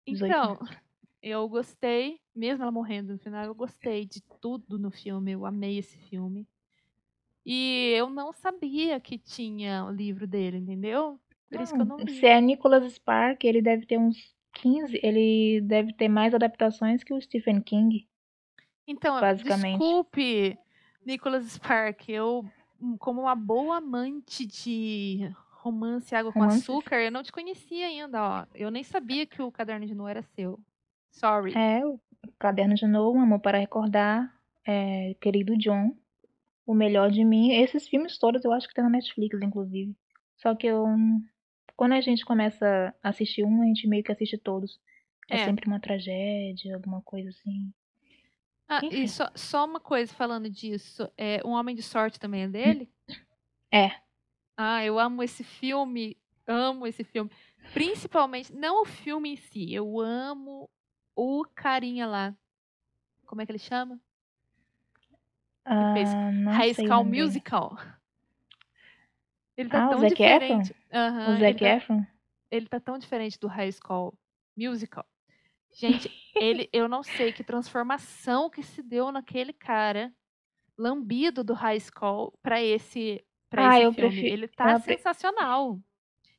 [0.08, 0.78] 18 então, anos.
[1.22, 5.32] eu gostei, mesmo ela morrendo no final, eu gostei de tudo no filme.
[5.34, 6.48] Eu amei esse filme.
[7.46, 11.20] E eu não sabia que tinha o livro dele, entendeu?
[11.50, 15.00] Por isso que eu Não, não se é Nicholas Spark, ele deve ter uns 15,
[15.04, 18.08] ele deve ter mais adaptações que o Stephen King,
[18.88, 19.80] Então, basicamente.
[19.80, 20.58] desculpe,
[21.06, 22.46] Nicholas Spark, eu,
[23.00, 26.64] como uma boa amante de romance Água com Romances?
[26.70, 28.46] Açúcar, eu não te conhecia ainda, ó.
[28.56, 30.60] Eu nem sabia que o Caderno de Noah era seu.
[31.12, 31.56] Sorry.
[31.56, 31.82] É,
[32.40, 34.34] Caderno de Novo, Um Amor para Recordar,
[34.66, 35.96] é, Querido John,
[36.66, 37.52] O Melhor de Mim.
[37.52, 39.96] Esses filmes todos eu acho que tem na Netflix, inclusive.
[40.38, 40.86] Só que eu.
[41.76, 44.80] Quando a gente começa a assistir um, a gente meio que assiste todos.
[45.30, 45.46] É, É.
[45.46, 47.72] sempre uma tragédia, alguma coisa assim.
[48.68, 49.04] Ah, Enfim.
[49.04, 51.10] e só, só uma coisa falando disso.
[51.18, 52.90] É, um Homem de Sorte também é dele?
[53.72, 53.92] É.
[54.58, 56.18] Ah, eu amo esse filme.
[56.48, 57.30] Amo esse filme.
[57.74, 59.74] Principalmente, não o filme em si.
[59.74, 60.70] Eu amo
[61.22, 62.36] o carinha lá.
[63.26, 64.00] Como é que ele chama?
[65.94, 67.06] fez Ah, não High sei o School.
[67.06, 67.78] Musical.
[69.56, 70.76] Ele tá Ah, o tão Zac diferente.
[70.92, 72.06] Aham, O ele Zac tá- Efron?
[72.50, 74.18] ele tá tão diferente do High School
[74.58, 75.06] Musical.
[75.72, 80.12] Gente, ele, eu não sei que transformação que se deu naquele cara
[80.78, 84.10] lambido do High School pra esse, pra Ah, esse eu filme.
[84.10, 85.80] prefiro- Ele tá eu sensacional.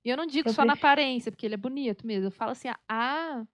[0.04, 2.26] E eu não digo Eu só na prefiro- aparência, porque ele é bonito mesmo.
[2.26, 3.44] Eu falo assim, a,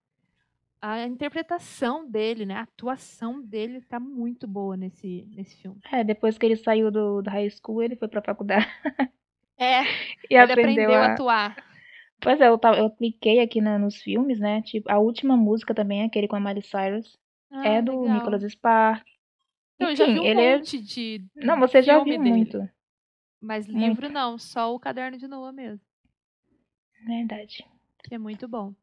[0.80, 2.54] a interpretação dele, né?
[2.56, 5.82] A atuação dele tá muito boa nesse, nesse filme.
[5.92, 8.66] É, depois que ele saiu do, da high school, ele foi pra faculdade
[9.58, 9.82] É,
[10.30, 11.06] e ele aprendeu, a a...
[11.06, 11.56] atuar.
[12.20, 14.62] Pois é, eu, eu cliquei aqui na- nos filmes, né?
[14.62, 17.18] Tipo, a última música também, aquele com a Miley Cyrus,
[17.50, 18.08] Ah, é do legal.
[18.08, 19.06] Nicholas Spark.
[19.76, 20.58] Então, eu já vi Enfim, um ele é...
[20.58, 22.24] monte de Não, você já filme viu dele.
[22.24, 22.68] muito.
[23.40, 23.98] Mas Muito.
[23.98, 25.86] livro não, só o Caderno de Noah mesmo,
[27.06, 27.64] Verdade.
[28.02, 28.74] que é muito bom.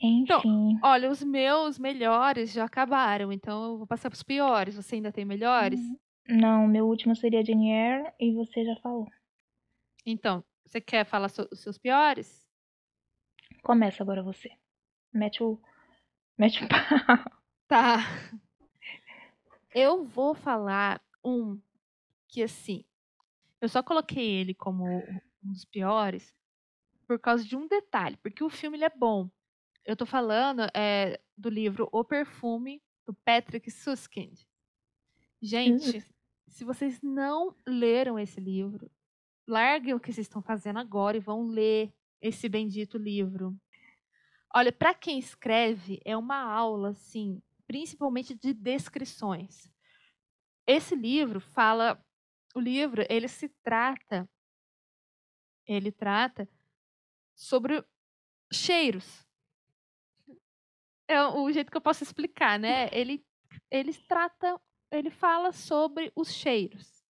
[0.00, 0.78] Enfim.
[0.82, 4.74] Olha, os meus melhores já acabaram, então eu vou passar pros piores.
[4.76, 5.80] Você ainda tem melhores?
[5.80, 5.98] Uhum.
[6.28, 9.06] Não, meu último seria Jane Eyre e você já falou.
[10.04, 12.46] Então, você quer falar so- os seus piores?
[13.62, 14.50] Começa agora você.
[15.12, 15.60] Mete o.
[16.36, 17.32] Mete o pau.
[17.68, 17.98] Tá.
[19.74, 21.60] Eu vou falar um
[22.28, 22.84] que, assim,
[23.60, 26.34] eu só coloquei ele como um dos piores
[27.06, 29.28] por causa de um detalhe, porque o filme ele é bom.
[29.86, 34.40] Eu tô falando é, do livro O Perfume, do Patrick Suskind.
[35.40, 36.04] Gente,
[36.48, 38.90] se vocês não leram esse livro,
[39.46, 43.56] larguem o que vocês estão fazendo agora e vão ler esse bendito livro.
[44.52, 49.70] Olha, para quem escreve, é uma aula, assim, principalmente de descrições.
[50.66, 52.04] Esse livro fala,
[52.56, 54.28] o livro, ele se trata,
[55.64, 56.48] ele trata
[57.36, 57.84] sobre
[58.52, 59.25] cheiros.
[61.08, 62.88] É o jeito que eu posso explicar, né?
[62.92, 63.24] Ele,
[63.70, 67.04] ele trata, ele fala sobre os cheiros.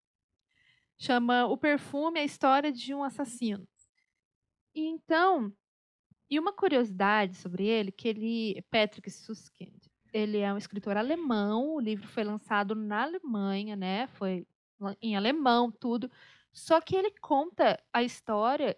[0.99, 3.66] Chama o perfume a história de um assassino.
[4.74, 5.53] E então,
[6.30, 9.82] e uma curiosidade sobre ele, que ele, Patrick Suskind,
[10.12, 14.07] ele é um escritor alemão, o livro foi lançado na Alemanha, né?
[14.09, 14.47] Foi
[15.01, 16.11] em alemão, tudo.
[16.53, 18.76] Só que ele conta a história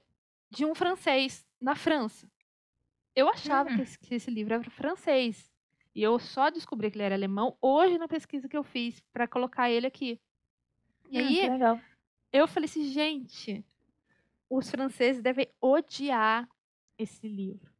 [0.51, 2.31] de um francês na França.
[3.15, 3.77] Eu achava Hum.
[3.77, 5.51] que, esse, que esse livro era francês.
[5.95, 9.29] E eu só descobri que ele era alemão hoje na pesquisa que eu fiz para
[9.29, 10.21] colocar ele aqui.
[11.11, 11.81] E Ah, aí, que legal.
[12.33, 13.65] eu falei assim, gente,
[14.51, 16.49] os franceses devem odiar
[16.99, 17.73] esse livro.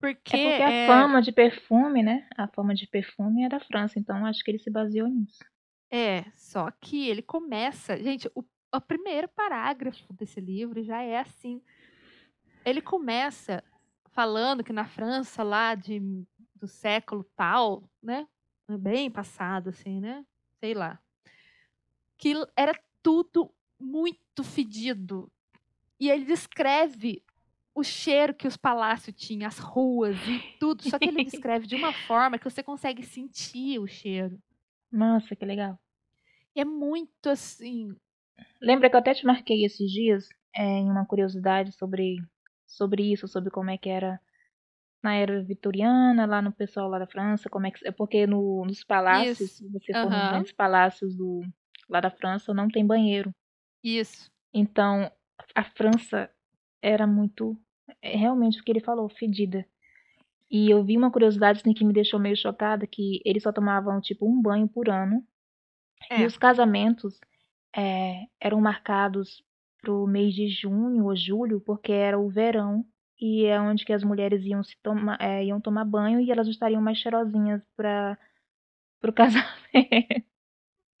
[0.00, 2.28] Porque, É porque a é, fama de perfume, né?
[2.36, 5.44] A fama de perfume é da França, então acho que ele se baseou nisso.
[5.90, 11.62] é, só que ele começa, gente, o, o primeiro parágrafo desse livro já é assim.
[12.64, 13.62] Ele começa
[14.10, 16.00] falando que na França lá de,
[16.54, 18.26] do século tal, né?
[18.68, 20.24] Bem passado, assim, né?
[20.60, 21.00] Sei lá.
[22.16, 25.30] Que era tudo muito fedido.
[25.98, 27.22] E ele descreve
[27.74, 30.88] o cheiro que os palácios tinham, as ruas e tudo.
[30.88, 34.40] Só que ele descreve de uma forma que você consegue sentir o cheiro.
[34.90, 35.78] Nossa, que legal.
[36.54, 37.94] E é muito assim.
[38.60, 42.16] Lembra que eu até te marquei esses dias é, em uma curiosidade sobre,
[42.70, 44.20] sobre isso, sobre como é que era
[45.02, 47.86] na era vitoriana, lá no pessoal lá da França, como é que.
[47.86, 49.64] É porque no, nos palácios, Isso.
[49.64, 51.42] se você for nos grandes palácios do,
[51.88, 53.34] lá da França, não tem banheiro.
[53.82, 54.30] Isso.
[54.52, 55.10] Então,
[55.54, 56.30] a França
[56.82, 57.58] era muito,
[58.02, 59.66] é realmente o que ele falou, fedida.
[60.50, 64.00] E eu vi uma curiosidade assim, que me deixou meio chocada, que eles só tomavam,
[64.00, 65.24] tipo, um banho por ano.
[66.10, 66.22] É.
[66.22, 67.18] E os casamentos
[67.74, 69.42] é, eram marcados
[69.80, 72.84] pro mês de junho ou julho, porque era o verão.
[73.20, 76.48] E é onde que as mulheres iam, se toma, é, iam tomar banho e elas
[76.48, 78.18] estariam mais cheirosinhas para
[79.00, 80.24] pro casamento.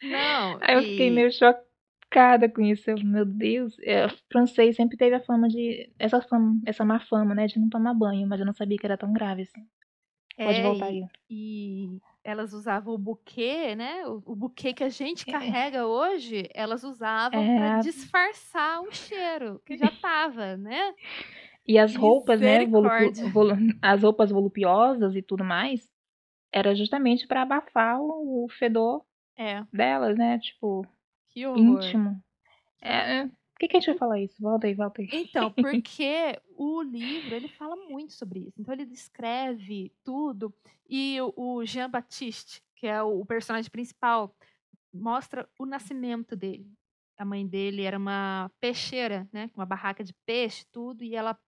[0.02, 0.58] Não.
[0.60, 2.90] Aí eu fiquei e- meio chocada com isso.
[2.90, 5.90] Eu, meu Deus, é, o francês sempre teve a fama de.
[5.98, 7.46] Essa fama, essa má fama, né?
[7.46, 9.66] De não tomar banho, mas eu não sabia que era tão grave assim.
[10.36, 11.04] Pode é, voltar aí.
[11.28, 14.06] e elas usavam o buquê, né?
[14.06, 15.32] O, o buquê que a gente É.
[15.32, 17.56] carrega hoje, elas usavam É.
[17.56, 20.94] para disfarçar o cheiro que já tava, né?
[21.66, 22.66] E as roupas, né?
[23.32, 25.88] volu- as roupas volupiosas e tudo mais.
[26.52, 29.04] era justamente pra abafar o, o fedor
[29.38, 30.38] É, delas, né?
[30.38, 30.84] Tipo,
[31.30, 31.60] que horror.
[31.60, 32.20] íntimo.
[32.82, 33.28] É,
[33.60, 34.40] que, que a gente vai falar isso?
[34.40, 35.08] Volta aí, volta aí.
[35.12, 38.58] Então, porque o livro, ele fala muito sobre isso.
[38.58, 40.52] Então, ele descreve tudo.
[40.88, 44.34] E o, Jean Baptiste, que é o, personagem principal,
[44.92, 46.72] mostra o nascimento dele.
[47.18, 49.50] A mãe dele era uma peixeira, né?
[49.54, 51.04] Uma barraca de peixe, tudo.
[51.04, 51.38] E ela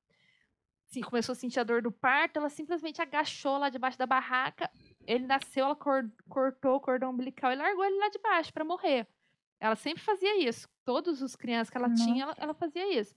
[0.90, 2.36] assim, começou a sentir a dor do parto.
[2.38, 4.70] Ela simplesmente agachou lá debaixo da barraca.
[5.06, 8.64] Ele nasceu, ela cor- cortou o cordão umbilical e largou ele lá de baixo para
[8.64, 9.08] morrer.
[9.62, 10.68] Ela sempre fazia isso.
[10.84, 13.14] Todos os crianças que ela tinha, ela, ela fazia isso.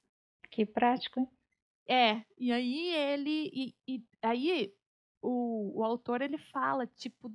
[0.51, 1.27] Que prático, hein?
[1.87, 3.49] É, e aí ele.
[3.51, 4.73] E, e aí
[5.21, 7.31] o, o autor ele fala, tipo,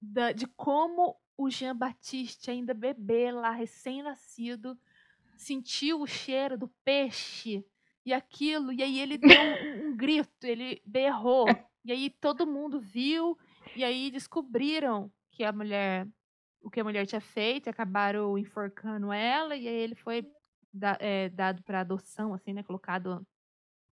[0.00, 4.76] da- de como o Jean Baptiste, ainda bebê lá, recém-nascido,
[5.36, 7.64] sentiu o cheiro do peixe
[8.04, 11.46] e aquilo, e aí ele deu um, um grito, ele berrou,
[11.84, 13.38] e aí todo mundo viu,
[13.76, 16.08] e aí descobriram que a mulher,
[16.60, 20.30] o que a mulher tinha feito, e acabaram enforcando ela, e aí ele foi
[20.72, 23.26] da- é, dado para adoção, assim, né, colocado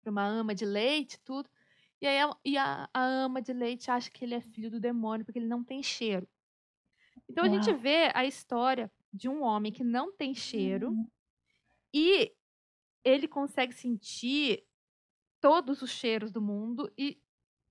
[0.02, 1.48] para uma ama de leite, tudo.
[2.00, 4.80] E aí a, e a, a ama de leite acha que ele é filho do
[4.80, 6.28] demônio porque ele não tem cheiro.
[7.28, 7.78] Então a gente Uau.
[7.78, 11.08] vê a história de um homem que não tem cheiro Uhum.
[11.92, 12.34] e
[13.04, 14.66] ele consegue sentir
[15.40, 17.22] todos os cheiros do mundo e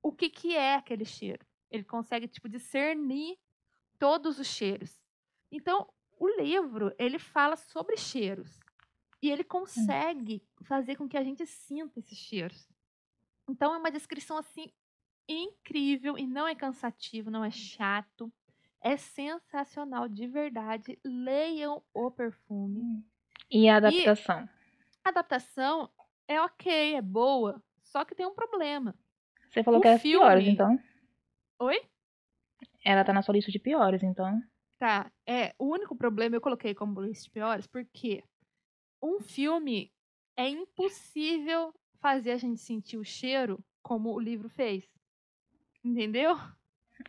[0.02, 1.46] o que que é aquele cheiro.
[1.70, 3.38] Ele consegue tipo discernir
[4.04, 5.02] todos os cheiros.
[5.50, 5.88] Então,
[6.20, 8.60] o livro, ele fala sobre cheiros.
[9.22, 12.68] E ele consegue fazer com que a gente sinta esses cheiros.
[13.50, 14.70] Então é uma descrição assim
[15.26, 18.30] incrível e não é cansativo, não é chato.
[18.82, 21.00] É sensacional de verdade.
[21.06, 23.06] Leiam o perfume.
[23.50, 24.50] E a adaptação?
[25.06, 25.90] A adaptação
[26.28, 28.94] é ok, é boa, só que tem um problema.
[29.50, 30.78] Você falou o que é piores, filme- então.
[31.60, 31.82] Oi?
[32.84, 34.42] Ela tá na sua lista de piores, então.
[34.78, 38.24] Tá, é, o único problema eu coloquei como lista de piores porque
[39.02, 39.92] um filme
[40.36, 44.86] é impossível fazer a gente sentir o cheiro como o livro fez.
[45.84, 46.36] Entendeu?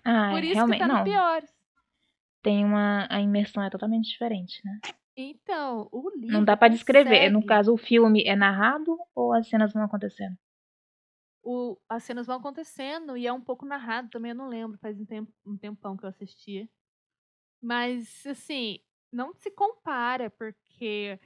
[0.05, 1.05] Ah, Por é, isso realmente que tá no não.
[1.05, 1.55] piores.
[2.43, 3.07] Tem uma.
[3.11, 4.81] A imersão é totalmente diferente, né?
[5.17, 7.31] Então, o livro Não dá pra descrever.
[7.31, 10.37] No caso, o filme é narrado ou as cenas vão acontecendo?
[11.45, 14.99] O- as cenas vão acontecendo e é um pouco narrado também, eu não lembro, faz
[15.01, 16.71] um, tempo, um tempão que eu assisti.
[17.63, 18.79] Mas, assim,
[19.13, 21.19] não se compara, porque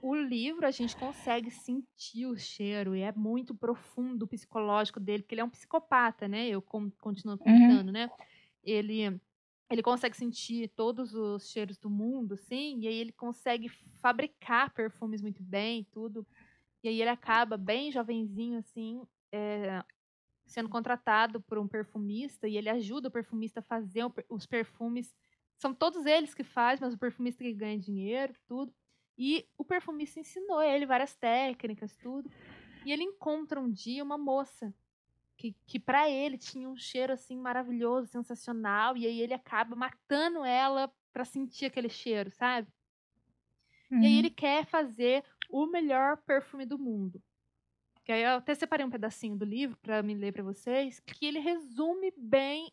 [0.00, 5.22] o livro a gente consegue sentir o cheiro e é muito profundo o psicológico dele,
[5.22, 6.48] porque ele é um psicopata, né?
[6.48, 8.10] Eu con- continuo contando, né?
[8.62, 9.20] Ele,
[9.70, 13.68] ele consegue sentir todos os cheiros do mundo, assim, e aí ele consegue
[14.00, 16.26] fabricar perfumes muito bem tudo.
[16.82, 19.02] E aí ele acaba bem jovenzinho, assim,
[19.32, 19.82] é,
[20.46, 25.14] sendo contratado por um perfumista e ele ajuda o perfumista a fazer os perfumes.
[25.58, 28.74] São todos eles que faz, mas o perfumista que ganha dinheiro, tudo.
[29.18, 32.30] E o perfumista ensinou ele várias técnicas, tudo.
[32.84, 34.74] E ele encontra um dia uma moça
[35.36, 40.44] que, que para ele tinha um cheiro assim maravilhoso, sensacional, e aí ele acaba matando
[40.44, 42.68] ela pra sentir aquele cheiro, sabe?
[43.98, 44.18] E aí Uhum.
[44.18, 47.22] ele quer fazer o melhor perfume do mundo.
[48.12, 51.24] Que aí eu até separei um pedacinho do livro para me ler para vocês, que
[51.24, 52.70] ele resume bem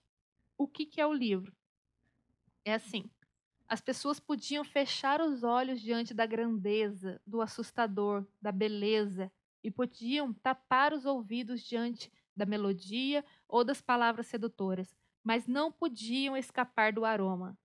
[0.57, 1.55] o que, que é o livro.
[2.65, 3.09] É assim:
[3.65, 9.31] as pessoas podiam fechar os olhos diante da grandeza, do assustador, da beleza,
[9.63, 16.35] e podiam tapar os ouvidos diante da melodia ou das palavras sedutoras, mas não podiam
[16.35, 17.57] escapar do aroma,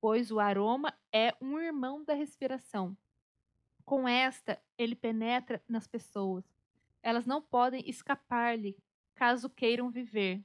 [0.00, 2.96] pois o aroma é um irmão da respiração.
[3.84, 6.55] Com esta, ele penetra nas pessoas.
[7.06, 8.76] Elas não podem escapar-lhe
[9.14, 10.44] caso queiram viver.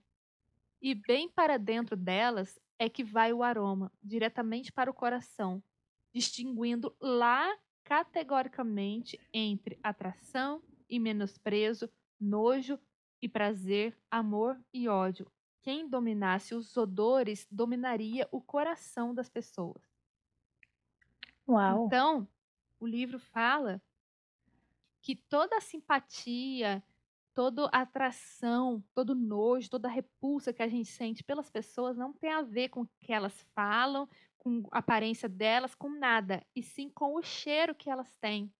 [0.79, 5.63] E bem para dentro delas é que vai o aroma, diretamente para o coração,
[6.13, 7.51] distinguindo lá
[7.83, 11.89] categoricamente entre atração e menosprezo,
[12.19, 12.77] nojo
[13.19, 15.25] e prazer, amor e ódio.
[15.63, 19.81] Quem dominasse os odores dominaria o coração das pessoas.
[21.49, 21.87] Uau.
[21.87, 22.27] Então,
[22.79, 23.81] o livro fala
[25.01, 26.83] que toda a simpatia,
[27.33, 32.13] toda a atração, todo nojo, toda a repulsa que a gente sente pelas pessoas não
[32.13, 36.63] tem a ver com o que elas falam, com a aparência delas, com nada, e
[36.63, 38.51] sim com o cheiro que elas têm.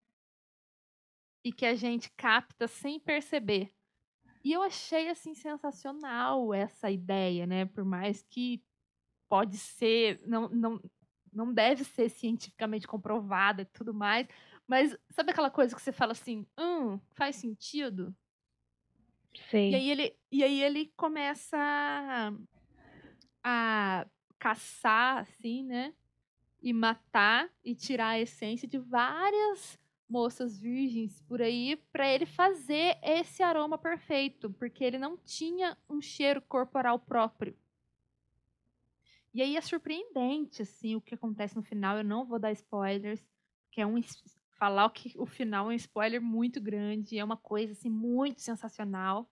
[1.44, 3.74] E que a gente capta sem perceber.
[4.44, 7.66] E eu achei assim sensacional essa ideia, né?
[7.66, 8.64] Por mais que
[9.30, 10.82] pode ser, não, não,
[11.32, 14.28] não deve ser cientificamente comprovada e tudo mais,
[14.68, 18.16] mas sabe aquela coisa que você fala assim, hum, faz sentido?
[19.50, 19.72] Sei.
[19.72, 22.34] E aí ele, e aí ele começa a,
[23.44, 24.08] a
[24.38, 25.94] caçar, assim, né?
[26.62, 32.98] E matar e tirar a essência de várias moças virgens por aí para ele fazer
[33.02, 37.58] esse aroma perfeito, porque ele não tinha um cheiro corporal próprio.
[39.34, 41.98] E aí é surpreendente assim o que acontece no final.
[41.98, 43.26] Eu não vou dar spoilers,
[43.72, 43.98] que é um
[44.62, 48.42] falar o que o final é um spoiler muito grande, é uma coisa assim muito
[48.42, 49.28] sensacional.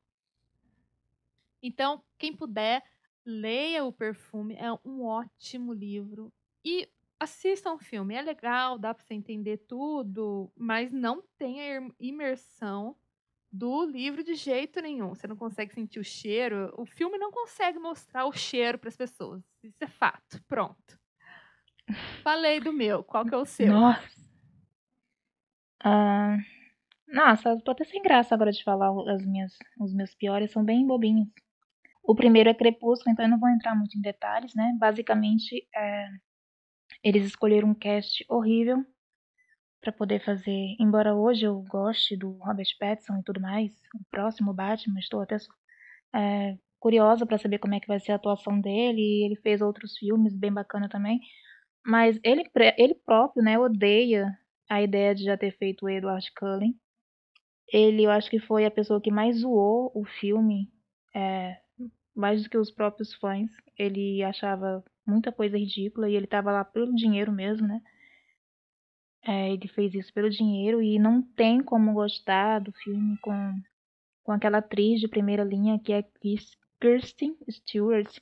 [1.62, 2.84] Então, quem puder,
[3.24, 6.34] leia o Perfume, é um ótimo livro.
[6.66, 11.88] E assistam o filme, é legal, dá para você entender tudo, mas não tem a
[12.00, 12.96] imersão
[13.52, 15.10] do livro de jeito nenhum.
[15.10, 16.74] Você não consegue sentir o cheiro.
[16.76, 19.44] O filme não consegue mostrar o cheiro para as pessoas.
[19.64, 20.44] Isso é fato.
[20.48, 21.00] Pronto.
[22.24, 23.04] Falei do meu.
[23.04, 23.68] Qual que é o seu?
[23.68, 24.19] Nossa.
[25.84, 26.38] Ah,
[27.08, 30.86] nossa, tô até sem graça agora de falar as minhas, os meus piores, são bem
[30.86, 31.28] bobinhos.
[32.04, 34.76] O primeiro é Crepúsculo, então eu não vou entrar muito em detalhes, né?
[34.80, 36.08] Basicamente, é,
[37.04, 38.86] eles escolheram um cast horrível
[39.82, 40.76] para poder fazer.
[40.80, 45.38] Embora hoje eu goste do Robert Pattinson e tudo mais, o próximo Batman, estou até
[46.16, 49.26] é, curiosa para saber como é que vai ser a atuação dele.
[49.26, 51.20] Ele fez outros filmes bem bacana também.
[51.86, 52.44] Mas ele,
[52.78, 54.38] ele próprio, né, odeia
[54.70, 56.80] a ideia de já ter feito o Edward Cullen.
[57.68, 60.72] Ele, eu acho que foi a pessoa que mais zoou o filme,
[61.14, 61.60] é,
[62.16, 63.50] mais do que os próprios fãs.
[63.78, 67.82] Ele achava muita coisa ridícula e ele tava lá pelo dinheiro mesmo, né?
[69.26, 73.54] É, ele fez isso pelo dinheiro e não tem como gostar do filme com,
[74.24, 76.04] com aquela atriz de primeira linha que é
[76.80, 78.20] Kirsten Stewart,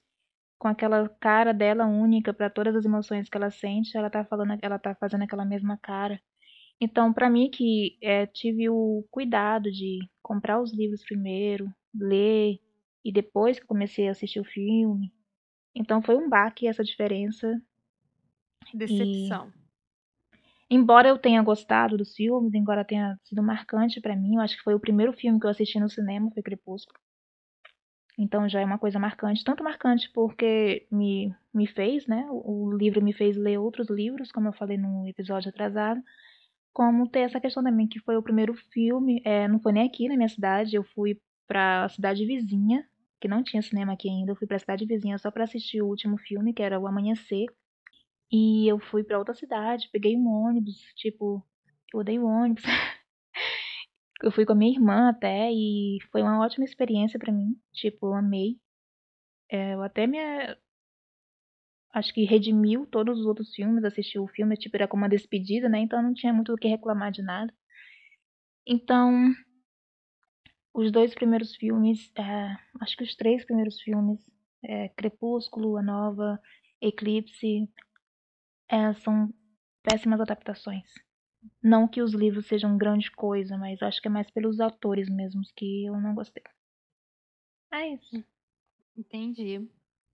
[0.57, 4.57] com aquela cara dela única para todas as emoções que ela sente, ela tá falando,
[4.61, 6.19] ela tá fazendo aquela mesma cara.
[6.79, 12.59] Então, para mim que é, tive o cuidado de comprar os livros primeiro, ler
[13.03, 15.11] e depois que comecei a assistir o filme,
[15.73, 17.59] então foi um baque essa diferença.
[18.73, 19.51] Decepção.
[19.53, 19.57] E
[20.69, 24.63] Embora eu tenha gostado dos filmes, embora tenha sido marcante para mim, eu acho que
[24.63, 26.99] foi o primeiro filme que eu assisti no cinema, foi Crepúsculo.
[28.17, 32.27] Então já é uma coisa marcante, tanto marcante porque me, me fez, né?
[32.29, 36.01] O, o livro me fez ler outros livros, como eu falei no episódio atrasado,
[36.77, 40.07] como ter essa questão também que foi o primeiro filme, é, não foi nem aqui
[40.07, 42.87] na minha cidade, eu fui para a cidade vizinha,
[43.19, 45.81] que não tinha cinema aqui ainda, eu fui para a cidade vizinha só para assistir
[45.81, 47.47] o último filme, que era O Amanhecer,
[48.31, 51.43] e eu fui para outra cidade, peguei um ônibus, tipo,
[51.91, 52.61] eu odeio ônibus.
[54.21, 58.05] eu fui com a minha irmã até e foi uma ótima experiência para mim, tipo,
[58.05, 58.59] eu amei.
[59.49, 60.19] É, eu até me
[61.97, 65.67] acho que redimiu todos os outros filmes, assisti o filme, tipo, era como uma despedida,
[65.67, 65.79] né?
[65.79, 67.51] Então não tinha muito o que reclamar de nada.
[68.67, 69.33] Então,
[70.73, 74.19] os dois primeiros filmes, é, acho que os três primeiros filmes,
[74.63, 76.39] é, Crepúsculo, A Nova,
[76.79, 77.67] Eclipse,
[78.69, 79.33] é, são
[79.81, 80.87] péssimas adaptações.
[81.63, 85.51] Não que os livros sejam grande coisa, mas acho que é mais pelos atores mesmos
[85.55, 86.43] que eu não gostei.
[87.71, 88.23] É isso.
[88.95, 89.67] Entendi.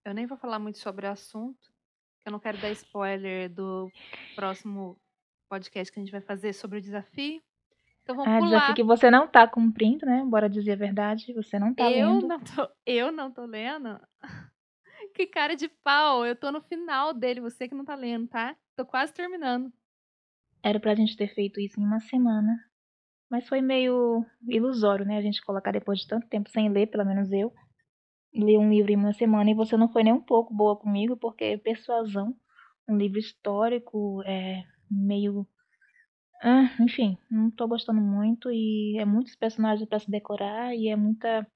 [0.05, 1.72] Eu nem vou falar muito sobre o assunto,
[2.25, 3.91] eu não quero dar spoiler do
[4.35, 4.97] próximo
[5.49, 7.41] podcast que a gente vai fazer sobre o desafio.
[8.01, 8.49] Então vamos ah, pular.
[8.49, 10.23] desafio que você não tá cumprindo, né?
[10.25, 12.27] Bora dizer a verdade, você não tá eu lendo.
[12.27, 13.99] Não tô, eu não tô lendo?
[15.13, 16.25] que cara de pau.
[16.25, 18.55] Eu tô no final dele, você que não tá lendo, tá?
[18.75, 19.71] Tô quase terminando.
[20.61, 22.57] Era pra gente ter feito isso em uma semana.
[23.29, 25.17] Mas foi meio ilusório, né?
[25.17, 27.53] A gente colocar depois de tanto tempo sem ler, pelo menos eu.
[28.35, 31.15] Ler um livro em uma semana e você não foi nem um pouco boa comigo,
[31.17, 32.35] porque Persuasão,
[32.87, 35.47] um livro histórico, é meio.
[36.41, 40.95] Ah, enfim, não tô gostando muito e é muitos personagens para se decorar e é
[40.95, 41.47] muita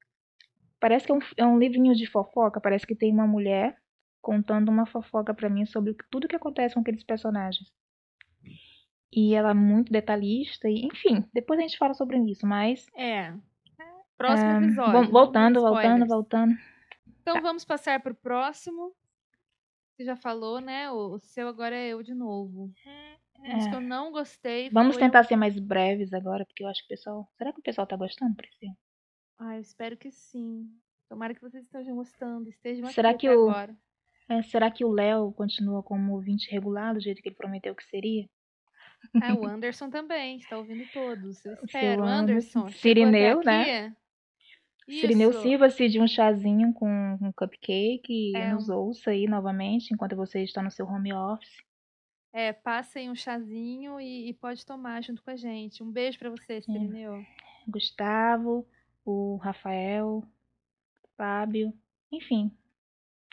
[0.80, 2.62] Parece que é um, é um livrinho de fofoca.
[2.62, 3.78] Parece que tem uma mulher
[4.22, 7.68] contando uma fofoca para mim sobre tudo que acontece com aqueles personagens.
[9.12, 12.86] E ela é muito detalhista, e enfim, depois a gente fala sobre isso, mas.
[12.96, 13.34] É.
[14.18, 15.12] Próximo um, episódio.
[15.12, 16.58] Voltando, voltando, voltando.
[17.22, 17.42] Então tá.
[17.42, 18.94] vamos passar pro próximo.
[19.96, 20.90] Você já falou, né?
[20.92, 22.72] O seu agora é eu de novo.
[23.44, 23.54] É.
[23.54, 24.70] Acho que eu não gostei.
[24.70, 27.30] Vamos tentar ser mais breves agora, porque eu acho que o pessoal.
[27.38, 28.74] Será que o pessoal tá gostando, Priscila?
[29.38, 30.68] Ah, eu espero que sim.
[31.08, 33.78] Tomara que vocês estejam gostando, estejam será aqui que o, agora.
[34.28, 37.84] É, será que o Léo continua como ouvinte regular, do jeito que ele prometeu que
[37.86, 38.28] seria?
[39.24, 41.46] É, o Anderson também, está ouvindo todos.
[41.46, 42.04] Eu espero.
[42.04, 42.60] Anderson.
[42.60, 43.96] Anderson Sirineu, né?
[44.88, 45.02] Isso.
[45.02, 46.88] Sirineu, sirva-se de um chazinho com
[47.22, 48.50] um cupcake é.
[48.50, 51.62] e nos ouça aí novamente, enquanto você está no seu home office.
[52.32, 55.84] É, passem um chazinho e, e pode tomar junto com a gente.
[55.84, 57.26] Um beijo para você, Sirineu.
[57.68, 58.66] Gustavo,
[59.04, 60.24] o Rafael,
[61.04, 61.74] o Fábio,
[62.12, 62.52] enfim.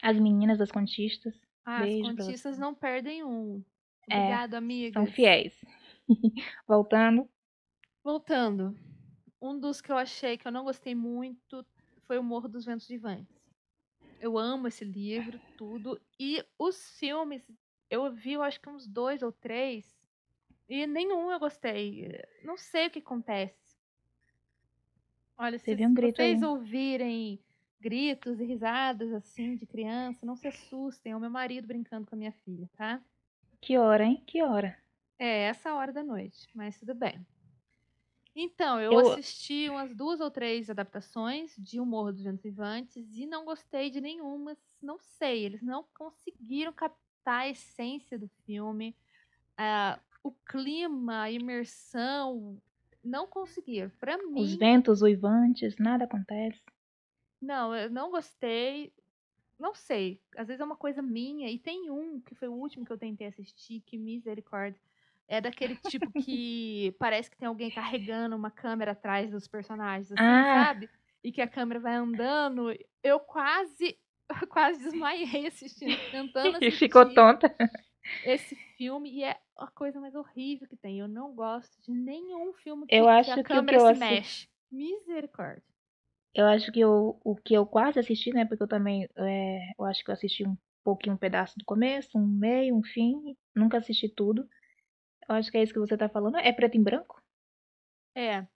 [0.02, 1.34] As meninas das contistas.
[1.64, 3.64] Ah, Beijo as contistas não perdem um.
[4.10, 4.92] É, Obrigada, amiga.
[5.00, 5.54] São fiéis.
[6.68, 7.28] Voltando.
[8.02, 8.76] Voltando.
[9.44, 11.66] Um dos que eu achei que eu não gostei muito
[12.06, 13.44] foi o Morro dos Ventos Vivantes.
[14.18, 16.00] Eu amo esse livro, tudo.
[16.18, 17.46] E os filmes,
[17.90, 19.94] eu vi, eu acho que uns dois ou três.
[20.66, 22.22] E nenhum eu gostei.
[22.42, 23.76] Não sei o que acontece.
[25.36, 26.48] Olha, se Teve um grito vocês aí.
[26.48, 27.38] ouvirem
[27.78, 31.12] gritos e risadas assim de criança, não se assustem.
[31.12, 32.98] É o meu marido brincando com a minha filha, tá?
[33.60, 34.22] Que hora, hein?
[34.26, 34.82] Que hora?
[35.18, 37.26] É essa hora da noite, mas tudo bem.
[38.36, 43.16] Então, eu, Eu- assisti umas duas ou três adaptações de O Morro dos Ventos Vivantes
[43.16, 44.56] e não gostei de nenhuma.
[44.82, 48.96] Não sei, eles não conseguiram captar a essência do filme,
[49.58, 52.60] ah, o clima, a imersão.
[53.04, 53.90] Não conseguiram.
[54.00, 56.62] Pra mim, Os ventos uivantes, nada acontece.
[57.40, 58.92] não, eu não gostei.
[59.58, 60.20] Não sei.
[60.36, 61.50] Às vezes é uma coisa minha.
[61.50, 64.80] E tem um, que foi o último que eu tentei assistir, que misericórdia.
[65.26, 70.22] É daquele tipo que parece que tem alguém carregando uma câmera atrás dos personagens, assim,
[70.22, 70.64] Ah.
[70.66, 70.90] sabe?
[71.22, 72.70] E que a câmera vai andando.
[73.02, 73.98] Eu quase,
[74.50, 77.54] quase desmaiei assistindo, tentando E assistir ficou tonta.
[78.22, 79.10] esse filme.
[79.10, 80.98] E é a coisa mais horrível que tem.
[81.00, 83.94] Eu não gosto de nenhum filme que, Eu que acho a que que câmera eu
[83.94, 84.48] se mexe.
[84.70, 85.62] Misericórdia.
[86.34, 88.44] Eu acho que eu, o que eu quase assisti, né?
[88.44, 92.18] Porque eu também, é, eu acho que eu assisti um pouquinho, um pedaço do começo,
[92.18, 93.36] um meio, um fim.
[93.54, 94.46] Nunca assisti tudo.
[95.28, 96.36] Eu acho que é isso que você tá falando.
[96.36, 97.20] É preto e branco?
[98.14, 98.46] É.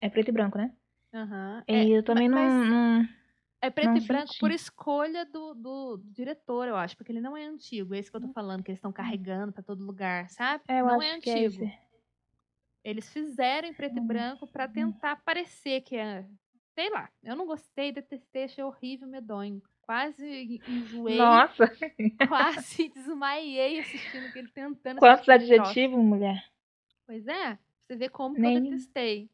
[0.00, 0.74] É preto e branco, né?
[1.12, 1.64] Aham.
[1.68, 3.08] E É, eu também não, não-
[3.62, 4.54] É preto Não e branco por senti.
[4.54, 7.94] escolha do, do diretor, eu acho, porque ele não é antigo.
[7.94, 10.64] É isso que eu tô falando, que eles estão carregando pra todo lugar, sabe?
[10.68, 11.64] É, eu não acho é que é antigo.
[11.64, 11.90] esse.
[12.82, 16.26] Eles fizeram em preto e Hum, branco pra tentar parecer que é.
[16.74, 19.60] Sei lá, eu não gostei, detestei, achei horrível, medonho.
[19.90, 21.64] Quase en- enjoei, Nossa,
[22.28, 26.48] quase desmaiei assistindo aquele tentando quantos adjetivos, mulher?
[27.04, 29.28] Pois é, pra você ver como que Nem- eu detestei.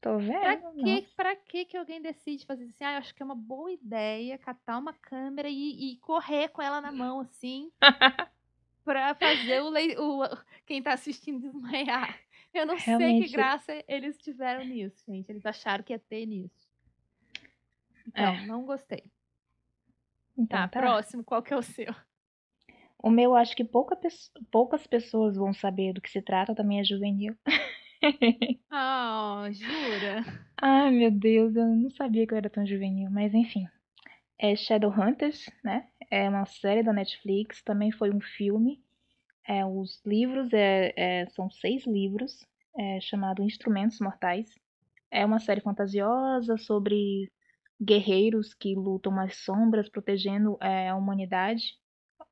[0.00, 0.70] Tô Pra vendo.
[0.72, 1.02] que, não.
[1.14, 2.82] pra que que alguém decide fazer assim?
[2.82, 6.62] Ah, eu acho que é uma boa ideia catar uma câmera e, e correr com
[6.62, 7.70] ela na mão, assim,
[8.86, 12.18] pra fazer o, o- quem tá assistindo desmaiar.
[12.54, 13.26] Eu não sei Realmente.
[13.26, 15.28] que graça eles tiveram nisso, gente.
[15.30, 16.66] Eles acharam que ia ter nisso.
[18.06, 18.46] Então, É.
[18.46, 19.04] não gostei.
[20.38, 20.80] Então, Tá, tá.
[20.80, 21.94] próximo, qual que é o seu?
[23.02, 23.98] O meu, acho que pouca
[24.52, 27.36] poucas pessoas vão saber do que se trata, também é juvenil.
[28.70, 30.24] Ah, jura?
[30.60, 33.66] Ai, meu Deus, eu não sabia que eu era tão juvenil, mas enfim.
[34.38, 35.88] É Shadowhunters, né?
[36.10, 38.82] É uma série da Netflix, também foi um filme.
[39.46, 44.48] É, os livros é, é- são seis livros, é, chamado Instrumentos Mortais.
[45.10, 47.30] É uma série fantasiosa sobre
[47.80, 51.78] guerreiros que lutam nas sombras, protegendo é, a humanidade,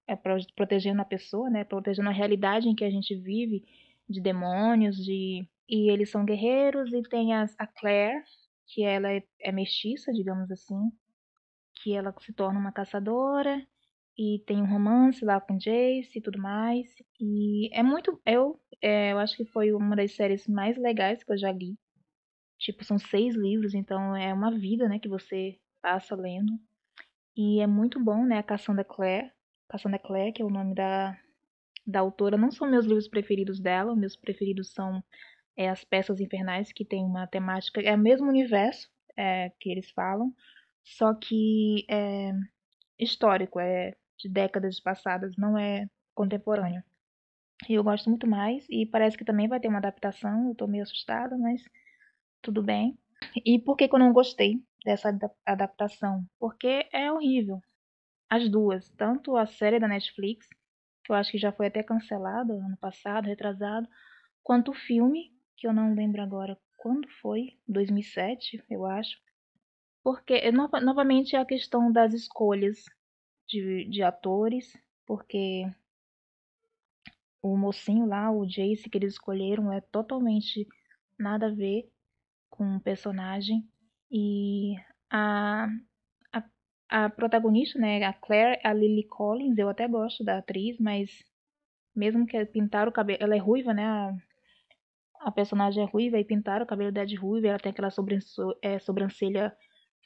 [0.07, 1.64] é, pro- protegendo a pessoa, né?
[1.64, 3.64] Protegendo a realidade em que a gente vive,
[4.09, 8.22] de demônios, de e eles são guerreiros e tem as, a Claire,
[8.68, 10.76] que ela é, é mestiça, digamos assim,
[11.82, 13.66] que ela se torna uma caçadora
[14.18, 16.88] e tem um romance lá com Jace e tudo mais.
[17.20, 18.20] E é muito.
[18.26, 21.76] Eu, é, eu acho que foi uma das séries mais legais que eu já li.
[22.59, 26.59] Tipo, são seis livros, então é uma vida, né, que você passa lendo.
[27.36, 29.30] E é muito bom, né, a Cassandra Clare.
[29.68, 31.16] Cassandra Clare, que é o nome da,
[31.86, 32.36] da autora.
[32.36, 35.02] Não são meus livros preferidos dela, meus preferidos são
[35.57, 39.90] é, As Peças Infernais, que tem uma temática, é o mesmo universo é, que eles
[39.90, 40.32] falam,
[40.84, 42.32] só que é
[42.98, 46.82] histórico, é de décadas passadas, não é contemporâneo.
[47.68, 50.66] E eu gosto muito mais, e parece que também vai ter uma adaptação, eu tô
[50.66, 51.62] meio assustada, mas
[52.47, 52.97] tudo bem.
[53.44, 56.24] E por que, que eu não gostei dessa ada- adaptação?
[56.38, 57.61] Porque é horrível.
[58.30, 60.49] As duas, tanto a série da Netflix,
[61.05, 63.88] que eu acho que já foi até cancelada ano passado, retrasado,
[64.44, 69.18] quanto o filme, que eu não lembro agora quando foi, 2007, eu acho.
[70.05, 72.84] Porque, é nova- novamente, a questão das escolhas
[73.49, 74.72] de, de atores,
[75.07, 75.64] porque
[77.42, 80.66] o mocinho lá, o Jace que eles escolheram, é totalmente
[81.18, 81.90] nada a ver
[82.51, 83.66] com o personagem.
[84.11, 84.74] E
[85.11, 85.68] a,
[86.32, 86.44] a,
[86.90, 91.11] a protagonista, né, a Claire, a Lily Collins, eu até gosto da atriz, mas
[91.97, 94.14] mesmo que pintaram o cabelo, ela é ruiva, né, a,
[95.20, 98.57] a personagem é ruiva e pintaram o cabelo dela de ruiva, ela tem aquela sobranço-
[98.62, 99.55] é, sobrancelha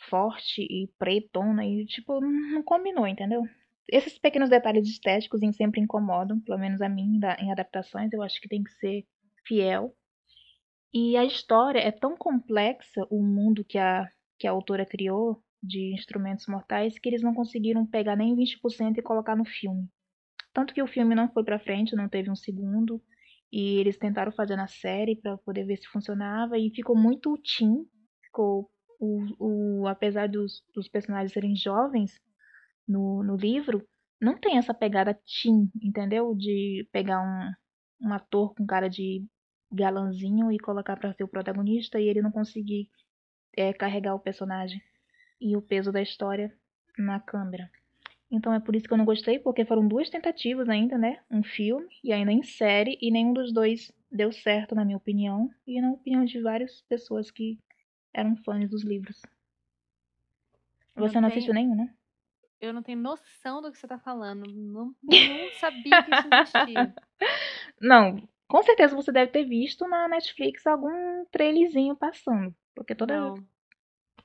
[0.08, 3.42] forte e pretona e tipo, não combinou, entendeu?
[3.88, 8.40] Esses pequenos detalhes estéticos em- sempre incomodam, pelo menos a mim, em adaptações, eu acho
[8.40, 9.06] que tem que ser
[9.46, 9.94] fiel.
[10.92, 15.92] E a história é tão complexa, o mundo que a, que a autora criou, de
[15.94, 19.88] Instrumentos Mortais que eles não conseguiram pegar nem 20% e colocar no filme.
[20.52, 23.00] Tanto que o filme não foi pra frente, não teve um segundo.
[23.52, 27.84] E eles tentaram fazer na série para poder ver se funcionava e ficou muito teen.
[28.24, 32.12] Ficou o, o apesar dos, dos personagens serem jovens
[32.86, 33.86] no, no livro,
[34.20, 36.34] não tem essa pegada teen, entendeu?
[36.34, 39.24] De pegar um, um ator com cara de
[39.72, 42.90] galanzinho e colocar para ser o protagonista e ele não conseguir
[43.56, 44.82] é, carregar o personagem
[45.40, 46.54] e o peso da história
[46.98, 47.70] na câmera.
[48.30, 51.20] Então é por isso que eu não gostei, porque foram duas tentativas ainda, né?
[51.30, 55.50] Um filme e ainda em série, e nenhum dos dois deu certo, na minha opinião,
[55.66, 57.58] e na opinião de várias pessoas que
[58.12, 59.20] eram fãs dos livros.
[60.94, 61.92] Você não, não assistiu nenhum, né?
[62.60, 64.46] Eu não tenho noção do que você tá falando.
[64.46, 66.94] Não, não sabia que isso existia.
[67.80, 72.54] não, com certeza você deve ter visto na Netflix algum trailerzinho passando.
[72.74, 73.16] Porque toda.
[73.16, 73.34] Não.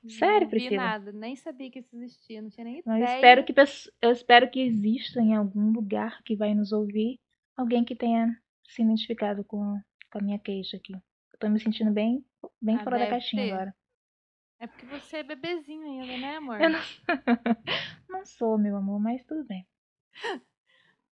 [0.08, 0.70] Sério, não Priscila?
[0.70, 3.16] vi nada, nem sabia que isso existia, não tinha nem Eu ideia.
[3.16, 3.54] espero que,
[4.02, 7.18] eu espero que exista em algum lugar que vai nos ouvir
[7.56, 9.80] alguém que tenha se identificado com,
[10.12, 10.92] com a minha queixa aqui.
[10.92, 12.24] Eu tô me sentindo bem,
[12.62, 13.52] bem Ah, fora da caixinha ter.
[13.52, 13.74] agora.
[14.60, 16.60] É porque você é bebezinho ainda, né, amor?
[16.60, 16.80] Eu não...
[18.08, 19.66] não sou, meu amor, mas tudo bem.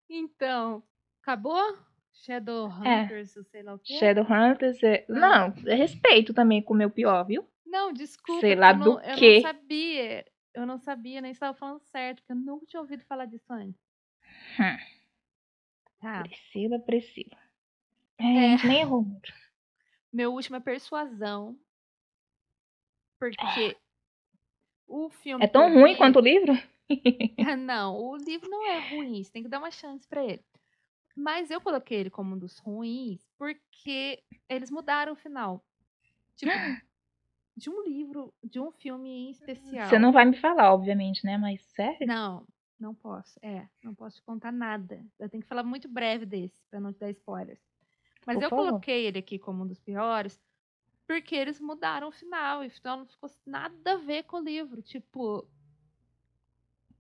[0.09, 0.83] Então,
[1.23, 1.77] acabou?
[2.15, 3.99] Shadowhunters, ou sei lá o quê?
[3.99, 5.05] Shadowhunters é...
[5.09, 7.47] Não, é respeito também com o meu pior, viu?
[7.67, 8.41] Não, desculpa.
[8.41, 9.35] Sei lá eu do não, eu quê.
[9.35, 10.25] não sabia.
[10.55, 13.81] Eu não sabia, nem estava falando certo, porque eu nunca tinha ouvido falar disso antes.
[14.59, 14.77] Hum.
[16.01, 16.23] Tá.
[16.23, 17.37] Priscila, Priscila.
[18.19, 18.67] É, É.
[18.67, 19.33] Nem errou muito.
[20.13, 21.59] Meu último é persuasão.
[23.19, 23.77] Porque
[24.87, 25.45] o filme.
[25.45, 26.53] É tão eu ruim quanto o livro?
[27.59, 30.45] Não, o livro não é ruim, você tem que dar uma chance pra ele.
[31.15, 35.65] Mas eu coloquei ele como um dos ruins porque eles mudaram o final.
[36.35, 36.51] Tipo,
[37.57, 39.89] de um livro, de um filme em especial.
[39.89, 41.39] Você não vai me falar, obviamente, né?
[41.39, 42.07] Mas sério?
[42.07, 42.47] Não,
[42.79, 43.39] não posso.
[43.41, 45.05] É, não posso te contar nada.
[45.19, 47.61] Eu tenho que falar muito breve desse, pra não te dar spoilers.
[48.27, 48.67] Mas Por eu favor.
[48.67, 50.41] coloquei ele aqui como um dos piores,
[51.07, 52.65] porque eles mudaram o final.
[52.65, 54.83] E o final não ficou nada a ver com o livro.
[54.83, 55.47] Tipo.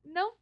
[0.04, 0.36] Não,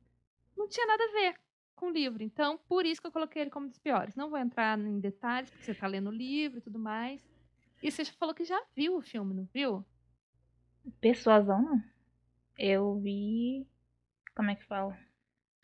[0.57, 1.42] não tinha nada a ver
[1.75, 2.23] com o livro.
[2.23, 4.15] Então, por isso que eu coloquei ele como um dos piores.
[4.17, 7.21] Não vou entrar em detalhes, porque você tá lendo o livro e tudo mais.
[7.83, 9.85] E você já falou que já viu o filme, não viu?
[11.01, 11.83] Persuasão, não.
[12.59, 13.67] Eu vi.
[14.35, 14.97] Como é que fala?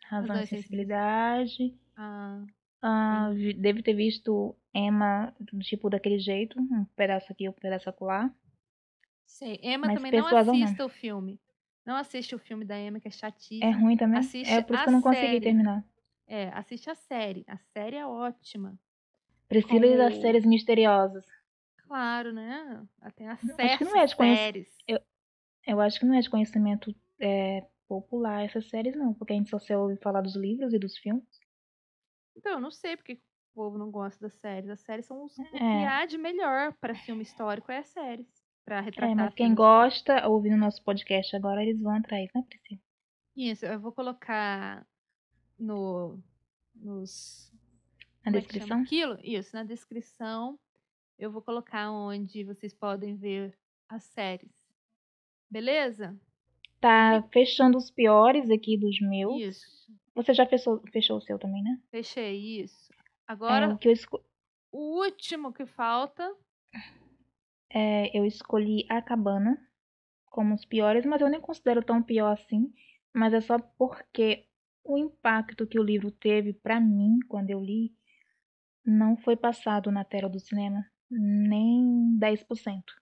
[0.05, 1.75] Razão e sensibilidade.
[1.95, 2.43] Ah,
[2.81, 6.59] Ah, vi- devo ter visto Emma, tipo, daquele jeito.
[6.59, 8.33] Um pedaço aqui, um pedaço acolá.
[9.25, 9.59] sei.
[9.63, 10.63] Emma Mas também não Persuasão, não.
[10.63, 11.39] assista o filme.
[11.85, 13.79] Não assiste o filme da Emma, que é É chatíssimo.
[13.79, 14.19] ruim também?
[14.19, 15.41] Assiste é por isso que eu não consegui série.
[15.41, 15.83] terminar.
[16.29, 17.43] É, assiste a série.
[17.47, 18.77] A série é ótima.
[19.47, 21.25] Priscila e das Como- séries misteriosas.
[21.87, 22.85] Claro, né?
[23.01, 24.77] Ela tem que acesso não é de conhec- séries.
[25.65, 29.13] Eu acho que não é de conhecimento é, popular essas séries, não.
[29.13, 31.25] Porque a gente só se ouve falar dos livros e dos filmes.
[32.37, 33.19] Então, eu não sei porque o
[33.55, 34.69] povo não gosta das séries.
[34.69, 35.87] As séries são os, o que É.
[35.87, 38.27] há de melhor para filme histórico é as séries.
[38.63, 42.79] Pra retratar É, mas quem gosta, ouvindo nosso podcast agora, eles vão atrás, né, Priscila?
[43.35, 44.85] Isso, eu vou colocar
[45.59, 46.17] no
[46.75, 47.51] nos
[48.25, 48.81] Na é descrição?
[48.81, 49.17] aquilo?
[49.23, 50.57] Isso, na descrição
[51.17, 53.57] eu vou colocar onde vocês podem ver
[53.89, 54.51] as séries.
[55.51, 56.17] Beleza?
[56.79, 59.41] Tá fechando os piores aqui dos meus.
[59.41, 59.91] Isso.
[60.15, 61.77] Você já fechou, fechou o seu também, né?
[61.91, 62.89] Fechei isso.
[62.93, 62.95] É,
[63.27, 64.23] Agora, o que eu, esco-
[64.71, 66.33] o último que falta.
[67.69, 69.57] é, eu escolhi A Cabana
[70.27, 72.73] como os piores, mas eu nem considero tão pior assim.
[73.13, 74.47] Mas é só porque
[74.83, 77.93] o impacto que o livro teve pra mim quando eu li
[78.85, 82.93] não foi passado na tela do cinema, nem 10%.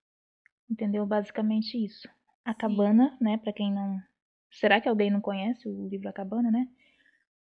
[0.69, 1.05] Entendeu?
[1.05, 2.07] Basicamente isso.
[2.45, 2.55] A Sim.
[2.55, 3.99] Cabana, né, Pra quem não
[4.51, 6.67] Será que alguém não conhece o livro A Cabana, né?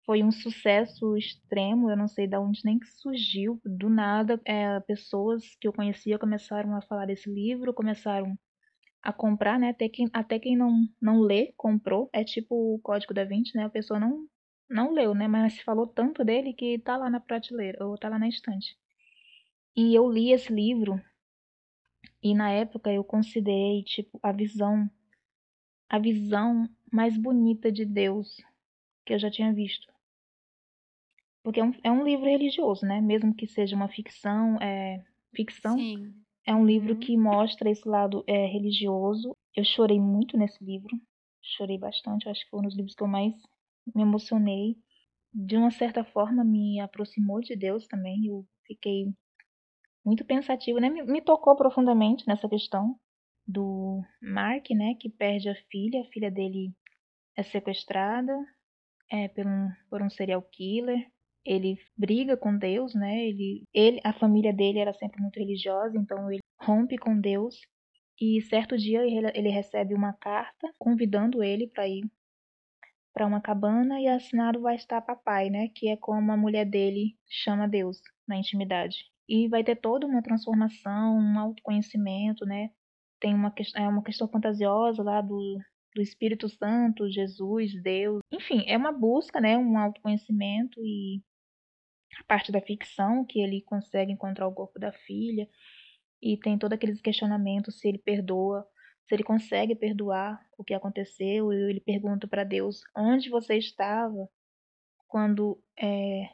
[0.06, 4.80] Foi um sucesso extremo, eu não sei de onde nem que surgiu, do nada, é,
[4.80, 8.38] pessoas que eu conhecia começaram a falar desse livro, começaram
[9.02, 9.70] a comprar, né?
[9.70, 12.10] Até quem, até quem não, não lê, comprou.
[12.12, 13.64] É tipo o Código da Vinci, né?
[13.64, 14.26] A pessoa não,
[14.68, 15.26] não leu, né?
[15.26, 18.76] Mas se falou tanto dele que tá lá na prateleira, ou tá lá na estante.
[19.76, 21.00] E eu li esse livro,
[22.22, 24.90] e na época eu considerei, tipo, a visão,
[25.88, 28.36] a visão mais bonita de Deus
[29.06, 29.90] que eu já tinha visto.
[31.42, 33.00] Porque é um, é um livro religioso, né?
[33.00, 35.02] Mesmo que seja uma ficção, é,
[35.34, 36.14] ficção, Sim.
[36.46, 37.00] É um livro Uhum.
[37.00, 39.36] que mostra esse lado é, religioso.
[39.54, 40.96] Eu chorei muito nesse livro.
[41.42, 42.26] Chorei bastante.
[42.26, 43.34] Eu acho que foi um dos livros que eu mais
[43.94, 44.76] me emocionei.
[45.32, 48.26] De uma certa forma, me aproximou de Deus também.
[48.26, 49.06] Eu fiquei
[50.04, 50.88] muito pensativa, né?
[50.90, 52.98] Me, me tocou profundamente nessa questão
[53.46, 56.72] do Mark, né, que perde a filha, a filha dele
[57.36, 58.32] é sequestrada
[59.10, 61.10] é, por, um, por um serial killer.
[61.44, 63.26] Ele briga com Deus, né?
[63.26, 67.56] Ele, ele, a família dele era sempre muito religiosa, então ele rompe com Deus.
[68.20, 72.02] E certo dia ele, recebe uma carta convidando ele para ir
[73.14, 75.68] para uma cabana e assinado vai estar papai, né?
[75.74, 78.96] Que é como a mulher dele chama Deus na intimidade.
[79.28, 82.70] E vai ter toda uma transformação, um autoconhecimento, né?
[83.20, 85.58] Tem uma, é uma questão fantasiosa lá do,
[85.94, 88.20] do Espírito Santo, Jesus, Deus.
[88.32, 89.56] Enfim, é uma busca, né?
[89.56, 91.22] Um autoconhecimento e
[92.18, 95.48] a parte da ficção que ele consegue encontrar o corpo da filha
[96.22, 98.66] e tem todos aqueles questionamentos se ele perdoa
[99.10, 104.28] se ele consegue perdoar o que aconteceu, e ele pergunta para Deus onde você estava
[105.08, 106.28] quando é,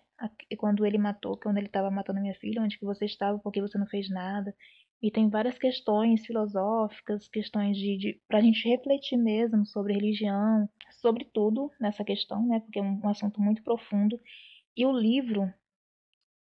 [0.59, 3.78] quando ele matou, quando ele estava matando minha filha, onde que você estava, porque você
[3.78, 4.55] não fez nada.
[5.03, 10.69] E tem várias questões filosóficas, questões de, de para a gente refletir mesmo sobre religião,
[11.01, 12.61] sobre tudo nessa questão, né?
[12.61, 14.20] Porque é um assunto muito profundo.
[14.77, 15.51] E o livro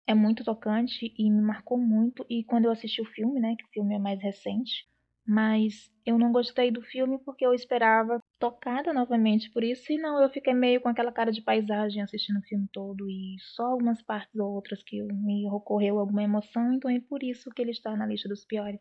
[0.08, 2.26] é muito tocante e me marcou muito.
[2.30, 3.54] E quando eu assisti o filme, né?
[3.56, 4.86] Que o filme é mais recente,
[5.26, 10.22] mas eu não gostei do filme porque eu esperava tocada novamente por isso, e não,
[10.22, 14.02] eu fiquei meio com aquela cara de paisagem assistindo o filme todo e só algumas
[14.02, 17.96] partes ou outras que me ocorreu alguma emoção, então é por isso que ele está
[17.96, 18.80] na lista dos piores.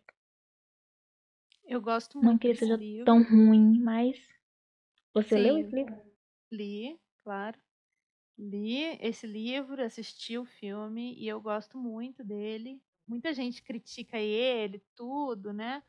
[1.67, 3.05] Eu gosto muito Não que ele seja livro.
[3.05, 4.17] tão ruim, mas
[5.13, 5.95] você Sim, leu esse livro?
[6.51, 7.59] Li, claro.
[8.37, 12.81] Li esse livro, assisti o filme e eu gosto muito dele.
[13.07, 15.81] Muita gente critica ele, tudo, né?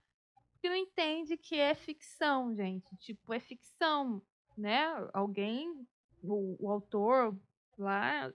[0.58, 2.96] que não entende que é ficção, gente.
[2.96, 4.22] Tipo, é ficção,
[4.56, 4.84] né?
[5.12, 5.86] Alguém,
[6.22, 7.36] o, o autor
[7.76, 8.32] lá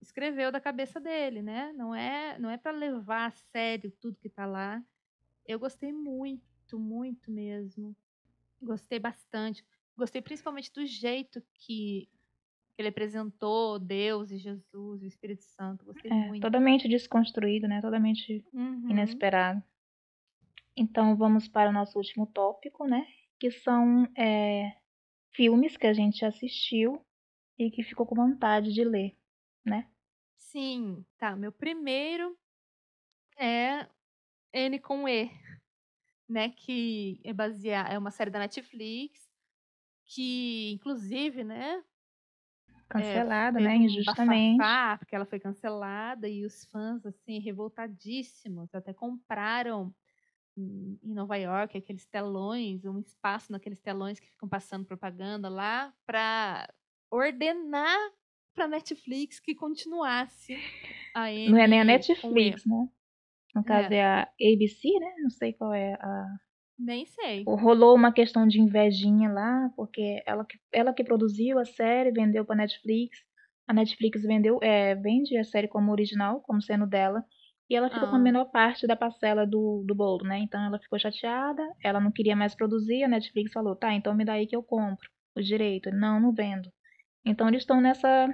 [0.00, 1.72] escreveu da cabeça dele, né?
[1.72, 4.82] Não é, não é para levar a sério tudo que tá lá.
[5.46, 7.96] Eu gostei muito, muito mesmo.
[8.62, 9.64] Gostei bastante.
[9.96, 12.08] Gostei principalmente do jeito que
[12.78, 15.84] ele apresentou Deus e Jesus, o Espírito Santo.
[15.84, 16.40] Gostei É, muito.
[16.40, 17.80] totalmente desconstruído, né?
[17.80, 18.88] Totalmente Uhum.
[18.90, 19.62] inesperado.
[20.76, 23.06] Então vamos para o nosso último tópico, né?
[23.38, 24.72] Que são é,
[25.34, 27.04] filmes que a gente assistiu
[27.58, 29.16] e que ficou com vontade de ler,
[29.64, 29.88] né?
[30.36, 31.34] Sim, tá.
[31.36, 32.38] Meu primeiro
[33.38, 33.88] é
[34.52, 35.30] N com E,
[36.28, 36.50] né?
[36.50, 39.30] Que é baseada, é uma série da Netflix,
[40.06, 41.84] que inclusive, né?
[42.94, 43.76] Cancelada, teve né?
[43.76, 44.58] Injustamente.
[44.58, 49.94] bafafá, porque ela foi cancelada e os fãs, assim, revoltadíssimos, até compraram
[50.56, 56.68] em Nova York aqueles telões, um espaço naqueles telões que ficam passando propaganda lá, para
[57.10, 57.98] ordenar
[58.54, 60.56] para Netflix que continuasse
[61.14, 61.84] a N Não é nem a.
[61.84, 62.88] Netflix, né?
[63.54, 63.94] No caso É.
[63.94, 65.14] é a ABC, né?
[65.22, 66.26] Não sei qual é a.
[66.78, 67.44] Nem sei.
[67.46, 72.44] Rolou uma questão de invejinha lá, porque ela que, ela que produziu a série, vendeu
[72.44, 73.18] pra Netflix.
[73.66, 77.24] A Netflix vendeu, é, vende a série como original, como sendo dela.
[77.68, 78.22] E ela ficou com a Ah.
[78.22, 80.38] menor parte da parcela do, do bolo, né?
[80.38, 84.24] Então ela ficou chateada, ela não queria mais produzir, a Netflix falou, tá, então me
[84.24, 85.90] dá aí que eu compro o direito.
[85.90, 86.70] Não, não vendo.
[87.24, 88.28] Então eles estão nessa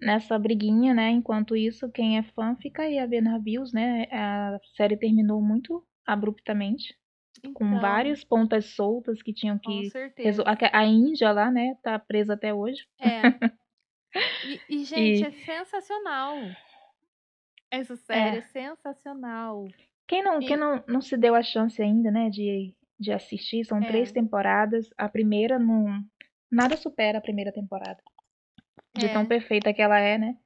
[0.00, 1.10] nessa briguinha, né?
[1.10, 4.04] Enquanto isso, quem é fã fica aí a ver navios, né?
[4.10, 6.96] A série terminou muito abruptamente,
[7.54, 10.28] com Então, várias pontas soltas que tinham com que certeza.
[10.28, 11.76] resol- a, a Índia lá, né?
[11.82, 12.86] Tá presa até hoje.
[13.00, 13.22] É.
[14.46, 16.36] E, e, gente, E- é sensacional.
[17.70, 19.66] Essa série é, sensacional.
[20.06, 23.64] Quem não, E- quem não, não se deu a chance ainda, né, de, de assistir,
[23.64, 23.86] são É.
[23.86, 24.90] três temporadas.
[24.98, 26.04] A primeira não.
[26.50, 28.02] Nada supera a primeira temporada.
[28.94, 29.12] De É.
[29.12, 30.36] tão perfeita que ela é, né?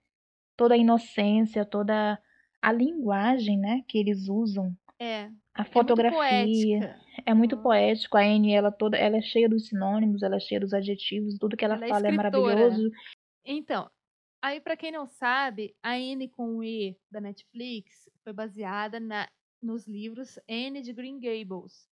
[0.56, 2.16] Toda a inocência, toda
[2.62, 4.72] a linguagem, né, que eles usam.
[5.00, 5.28] É.
[5.56, 6.18] A É muito fotografia.
[6.18, 7.00] poética.
[7.24, 8.16] É muito poético.
[8.16, 11.56] A Anne, ela toda, ela é cheia dos sinônimos, ela é cheia dos adjetivos, tudo
[11.56, 12.54] que ela, Ela é fala é escritora.
[12.54, 12.90] maravilhoso.
[13.44, 13.90] Então,
[14.42, 19.26] aí pra quem não sabe, a N com E da Netflix foi baseada na,
[19.62, 21.88] nos livros N de Green Gables,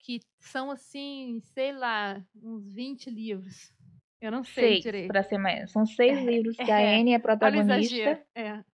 [0.00, 3.72] que são assim, sei lá, uns 20 livros.
[4.20, 5.08] Eu não sei Seis, direito.
[5.08, 5.70] pra ser mais.
[5.70, 6.98] São seis É, livros que a é.
[7.00, 8.24] Anne é o protagonista.
[8.34, 8.64] É.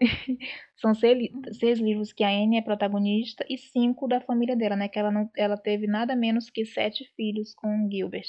[0.76, 4.88] São seis, seis livros que a Anne é protagonista e cinco da família dela, né?
[4.88, 8.28] Que ela, não, ela teve nada menos que sete filhos com Gilbert.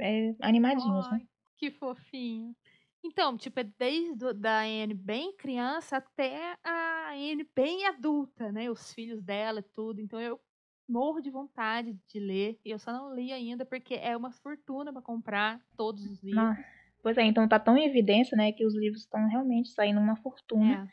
[0.00, 1.20] É, animadinhos, né?
[1.20, 1.26] Ai,
[1.56, 2.54] que fofinho.
[3.02, 8.70] Então, tipo, é desde da Anne bem criança até a Anne bem adulta, né?
[8.70, 10.00] Os filhos dela e tudo.
[10.00, 10.40] Então eu
[10.88, 12.58] morro de vontade de ler.
[12.64, 16.56] E eu só não li ainda porque é uma fortuna pra comprar todos os livros.
[16.56, 16.73] Nossa.
[17.04, 18.50] Pois é, então tá tão em evidência, né?
[18.50, 20.90] Que os livros estão realmente saindo uma fortuna.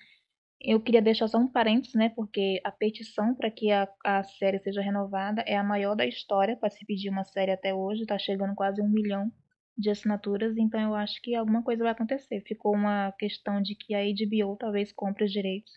[0.59, 0.73] É.
[0.73, 2.09] Eu queria deixar só um parênteses, né?
[2.09, 6.57] Porque a petição para que a, a série seja renovada é a maior da história
[6.57, 8.05] para se pedir uma série até hoje.
[8.05, 9.31] Tá chegando quase um milhão
[9.77, 12.41] de assinaturas, então eu acho que alguma coisa vai acontecer.
[12.41, 15.71] Ficou uma questão de que a HBO talvez compre os direitos.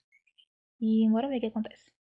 [0.80, 1.92] E bora ver o que acontece.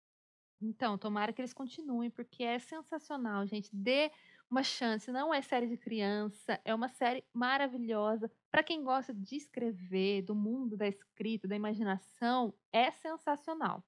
[0.60, 3.70] Então, tomara que eles continuem, porque é sensacional, gente.
[3.72, 4.10] Dê
[4.54, 5.10] uma chance.
[5.10, 8.30] Não é série de criança, é uma série maravilhosa.
[8.52, 13.84] Para quem gosta de escrever, do mundo da escrita, da imaginação, é sensacional.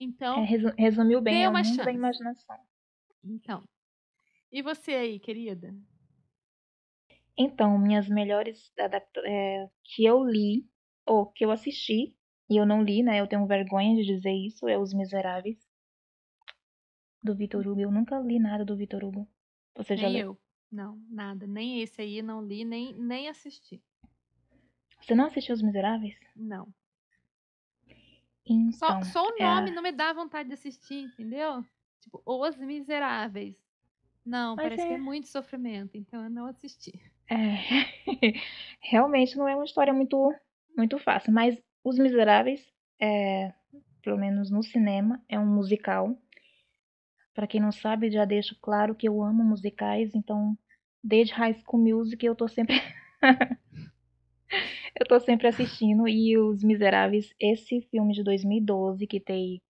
[0.00, 1.98] Então, É, resu- resumiu bem, é o uma mundo da chance.
[1.98, 2.56] imaginação.
[3.22, 3.62] Então.
[4.52, 5.74] E você aí, querida?
[7.38, 8.70] Então, minhas melhores
[9.24, 10.68] é, que eu li,
[11.06, 12.14] ou que eu assisti,
[12.50, 13.18] e eu não li, né?
[13.20, 15.58] Eu tenho vergonha de dizer isso, é Os Miseráveis,
[17.22, 17.80] do Vitor Hugo.
[17.80, 19.28] Eu nunca li nada do Vitor Hugo.
[19.78, 20.24] Você já Nem leu?
[20.24, 20.38] eu.
[20.70, 21.46] Não, nada.
[21.46, 23.80] Nem esse aí não li, nem, nem assisti.
[25.00, 26.14] Você não assistiu Os Miseráveis?
[26.36, 26.68] Não.
[28.46, 31.64] Então, Só, só o é nome a- não me dá vontade de assistir, entendeu?
[32.00, 33.56] Tipo, Os Miseráveis.
[34.24, 36.92] Não, Mas parece que é- é muito sofrimento, então eu não assisti.
[37.28, 37.34] é,
[38.80, 40.34] realmente não é uma história muito,
[40.76, 42.60] muito fácil, mas Os Miseráveis,
[43.00, 43.52] é,
[44.02, 46.16] pelo menos no cinema, é um musical.
[47.38, 50.58] Pra quem não sabe, já deixo claro que eu amo musicais, então
[51.00, 52.74] desde High School Music eu tô sempre
[54.98, 59.62] eu tô sempre assistindo e Os Miseráveis, esse filme de 2012 que tem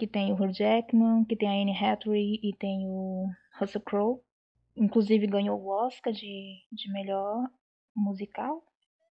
[0.00, 3.30] que tem o Hugh Jackman, que tem a Anne Hathaway e tem o
[3.60, 4.20] Russell Crowe,
[4.76, 7.48] inclusive ganhou o Oscar de, de melhor
[7.94, 8.64] musical,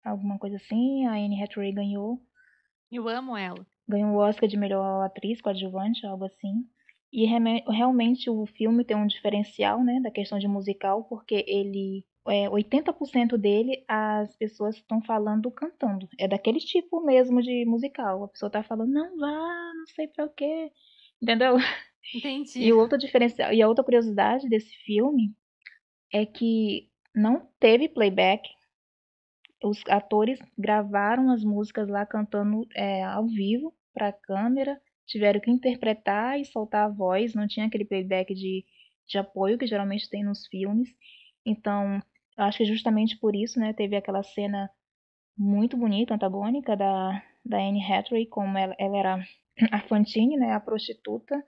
[0.03, 1.05] alguma coisa assim.
[1.05, 2.21] A Anne Hathaway ganhou
[2.91, 3.65] Eu amo ela.
[3.87, 6.67] ganhou o Oscar de melhor atriz coadjuvante, algo assim.
[7.11, 12.47] E realmente o filme tem um diferencial, né, da questão de musical, porque ele é,
[12.49, 16.07] 80% dele as pessoas estão falando cantando.
[16.17, 18.23] É daquele tipo mesmo de musical.
[18.23, 20.71] A pessoa tá falando, não vá, não sei pra o quê.
[21.21, 21.57] Entendeu?
[22.15, 22.59] Entendi.
[22.59, 25.35] E o outro diferencial, e a outra curiosidade desse filme
[26.13, 28.49] é que não teve playback.
[29.63, 35.51] Os atores gravaram as músicas lá cantando é, ao vivo para a câmera, tiveram que
[35.51, 38.65] interpretar e soltar a voz, não tinha aquele playback de,
[39.07, 40.89] de apoio que geralmente tem nos filmes.
[41.45, 42.01] Então,
[42.37, 44.69] eu acho que justamente por isso, né, teve aquela cena
[45.37, 49.25] muito bonita, antagônica da, da Anne Hathaway, como ela, ela era
[49.71, 51.43] a Fantine, né, a prostituta,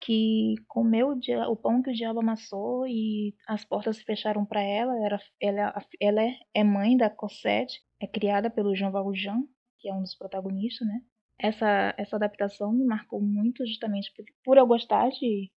[0.00, 4.44] que comeu o, dia- o pão que o diabo amassou e as portas se fecharam
[4.44, 4.94] para ela.
[5.04, 5.86] Era, ela.
[6.00, 9.42] Ela é, é mãe da Cosette, é criada pelo Jean Valjean,
[9.78, 11.00] que é um dos protagonistas, né?
[11.44, 14.10] Essa, essa adaptação me marcou muito justamente
[14.42, 15.52] por, eu gostar de,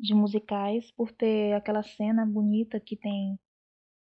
[0.00, 3.38] de musicais, por ter aquela cena bonita que tem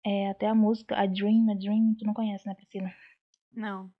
[0.05, 2.93] é, até a música, a Dream, a Dream, tu não conhece, né, Priscila?
[3.51, 3.91] Não.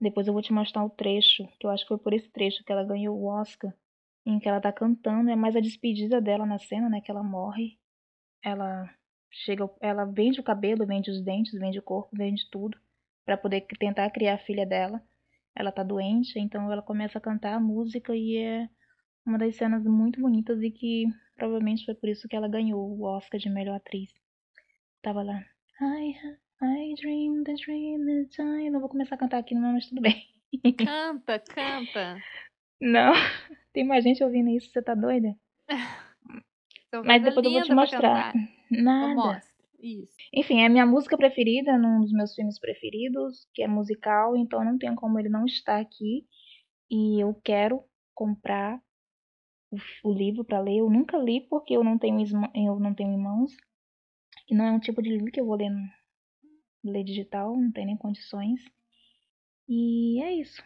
[0.00, 2.62] Depois eu vou te mostrar o trecho, que eu acho que foi por esse trecho
[2.62, 3.74] que ela ganhou o Oscar,
[4.24, 7.24] em que ela tá cantando, é mais a despedida dela na cena, né, que ela
[7.24, 7.76] morre.
[8.40, 8.88] Ela
[9.28, 12.80] chega, ela vende o cabelo, vende os dentes, vende o corpo, vende tudo,
[13.24, 15.02] para poder tentar criar a filha dela.
[15.54, 18.68] Ela tá doente, então ela começa a cantar a música e é
[19.26, 21.06] uma das cenas muito bonitas e que
[21.36, 24.10] provavelmente foi por isso que ela ganhou o Oscar de melhor atriz.
[25.02, 25.44] Tava lá.
[25.80, 26.14] I,
[26.62, 28.70] I dream the dream that I...
[28.70, 30.26] Não vou começar a cantar aqui, não, mas tudo bem.
[30.76, 32.18] Canta, canta.
[32.82, 33.12] Não,
[33.74, 35.36] tem mais gente ouvindo isso, você tá doida?
[37.04, 38.32] Mas depois eu vou te mostrar.
[38.70, 39.42] Nada.
[39.82, 40.14] Isso.
[40.34, 44.78] Enfim, é minha música preferida, num dos meus filmes preferidos, que é musical, então não
[44.78, 46.26] tem como ele não estar aqui.
[46.90, 47.82] E eu quero
[48.14, 48.80] comprar
[49.70, 49.76] o,
[50.10, 50.78] o livro para ler.
[50.78, 52.20] Eu nunca li porque eu não tenho
[52.54, 53.52] eu não tenho irmãos.
[54.48, 55.70] E não é um tipo de livro que eu vou ler,
[56.84, 58.60] ler digital, não tem nem condições.
[59.68, 60.62] E é isso.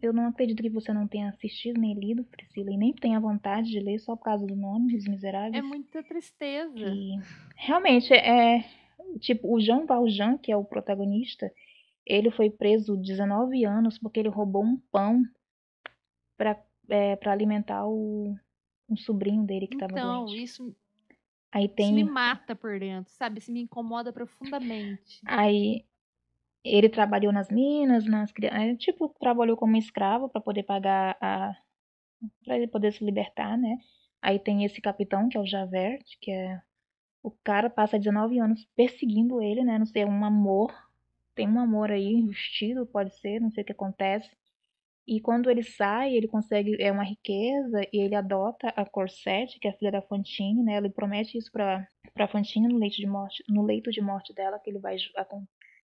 [0.00, 3.70] Eu não acredito que você não tenha assistido nem lido, Priscila, e nem tenha vontade
[3.70, 5.54] de ler só por causa do nome, Os Miseráveis.
[5.54, 6.78] É muita tristeza.
[6.78, 7.18] E
[7.56, 8.64] realmente é
[9.20, 11.52] tipo o Jean Valjean, que é o protagonista,
[12.06, 15.22] ele foi preso 19 anos porque ele roubou um pão
[16.36, 18.34] para é, para alimentar o
[18.88, 20.42] um sobrinho dele que estava Então, doente.
[20.42, 20.74] isso,
[21.52, 23.38] Aí isso me tem mata por dentro, sabe?
[23.38, 25.20] Isso me incomoda profundamente.
[25.26, 25.84] aí
[26.64, 31.54] ele trabalhou nas minas, nas cri- é, tipo trabalhou como escravo para poder pagar a
[32.44, 33.76] para ele poder se libertar, né?
[34.20, 36.60] Aí tem esse capitão que é o Javert, que é
[37.22, 39.78] o cara passa 19 anos perseguindo ele, né?
[39.78, 40.72] Não sei, é um amor.
[41.34, 44.30] Tem um amor aí investido, pode ser, não sei o que acontece.
[45.06, 49.68] E quando ele sai, ele consegue é uma riqueza e ele adota a Corsette, que
[49.68, 50.76] é a filha da Fantine, né?
[50.76, 54.58] Ele promete isso para para Fantine no leito de morte, no leito de morte dela,
[54.58, 54.96] que ele vai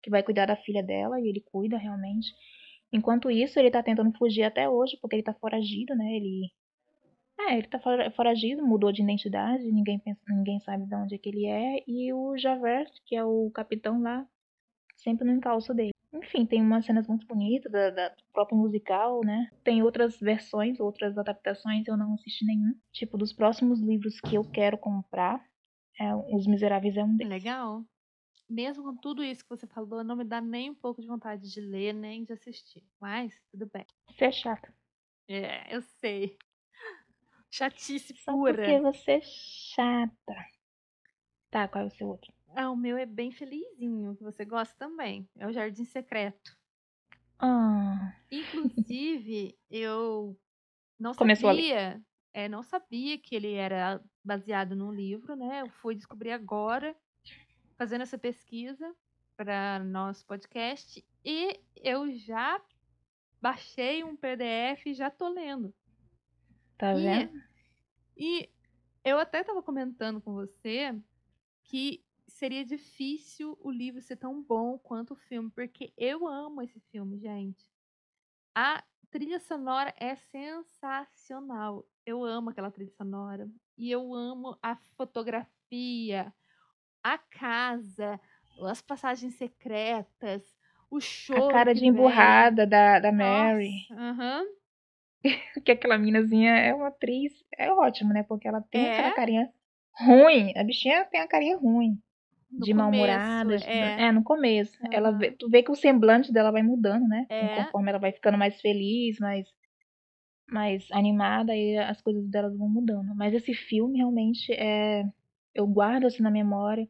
[0.01, 2.27] que vai cuidar da filha dela e ele cuida realmente.
[2.91, 6.05] Enquanto isso, ele tá tentando fugir até hoje, porque ele tá foragido, né?
[6.15, 6.49] Ele.
[7.39, 7.79] É, ele tá
[8.15, 11.83] foragido, mudou de identidade, ninguém, pensa, ninguém sabe de onde é que ele é.
[11.87, 14.27] E o Javert, que é o capitão lá,
[14.97, 15.91] sempre no encalço dele.
[16.13, 19.49] Enfim, tem umas cenas muito bonitas da, da, do próprio musical, né?
[19.63, 22.73] Tem outras versões, outras adaptações, eu não assisti nenhum.
[22.91, 25.41] Tipo, dos próximos livros que eu quero comprar,
[25.99, 27.31] é, Os Miseráveis é um deles.
[27.31, 27.83] Legal.
[28.51, 31.49] Mesmo com tudo isso que você falou, não me dá nem um pouco de vontade
[31.49, 32.83] de ler, nem de assistir.
[32.99, 33.85] Mas, tudo bem.
[34.07, 34.73] Você é chata.
[35.27, 36.37] É, eu sei.
[37.51, 38.63] Chatice Só pura.
[38.63, 40.35] porque você é chata.
[41.51, 42.33] Tá, qual é o seu outro?
[42.55, 45.29] Ah, o meu é bem felizinho, que você gosta também.
[45.37, 46.57] É o Jardim Secreto.
[47.39, 50.37] Ah, Inclusive, eu
[50.99, 52.01] não Começou sabia,
[52.33, 55.61] é, não sabia que ele era baseado num livro, né?
[55.61, 56.95] Eu fui descobrir agora,
[57.81, 58.95] fazendo essa pesquisa
[59.35, 62.61] para nosso podcast, e eu já
[63.41, 65.73] baixei um PDF e já tô lendo.
[66.77, 67.41] tá E, vendo?
[68.15, 68.49] e
[69.03, 70.95] eu até estava comentando com você
[71.63, 76.79] que seria difícil o livro ser tão bom quanto o filme, porque eu amo esse
[76.91, 77.67] filme, gente.
[78.53, 81.89] A trilha sonora é sensacional.
[82.05, 83.49] Eu amo aquela trilha sonora.
[83.75, 86.31] E eu amo a fotografia,
[87.03, 88.19] a casa,
[88.67, 90.43] as passagens secretas,
[90.89, 91.49] o choro.
[91.49, 91.89] A cara de vem.
[91.89, 93.71] emburrada da, da Mary.
[93.91, 94.43] Aham.
[95.63, 97.31] Que aquela minazinha é uma atriz.
[97.57, 98.23] É ótimo, né?
[98.23, 98.91] Porque ela tem É?
[98.93, 99.49] aquela carinha
[99.93, 100.51] ruim.
[100.57, 101.95] A bichinha tem a carinha ruim.
[102.51, 103.55] No de mal-humorada.
[103.65, 104.77] É, É, no começo.
[104.91, 105.17] Ela Aham.
[105.19, 107.25] vê- tu vê que o semblante dela vai mudando, né?
[107.29, 107.63] É.
[107.63, 109.47] Conforme ela vai ficando mais feliz, mais,
[110.49, 113.15] mais animada, e as coisas delas vão mudando.
[113.15, 115.03] Mas esse filme realmente é.
[115.53, 116.87] Eu guardo assim na memória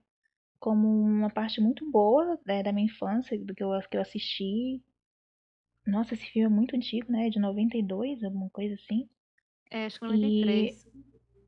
[0.60, 4.82] como uma parte muito boa né, da minha infância, do que eu, que eu assisti.
[5.86, 7.30] Nossa, esse filme é muito antigo, né?
[7.30, 9.10] De 92, alguma coisa assim.
[9.70, 10.88] é, acho que 93.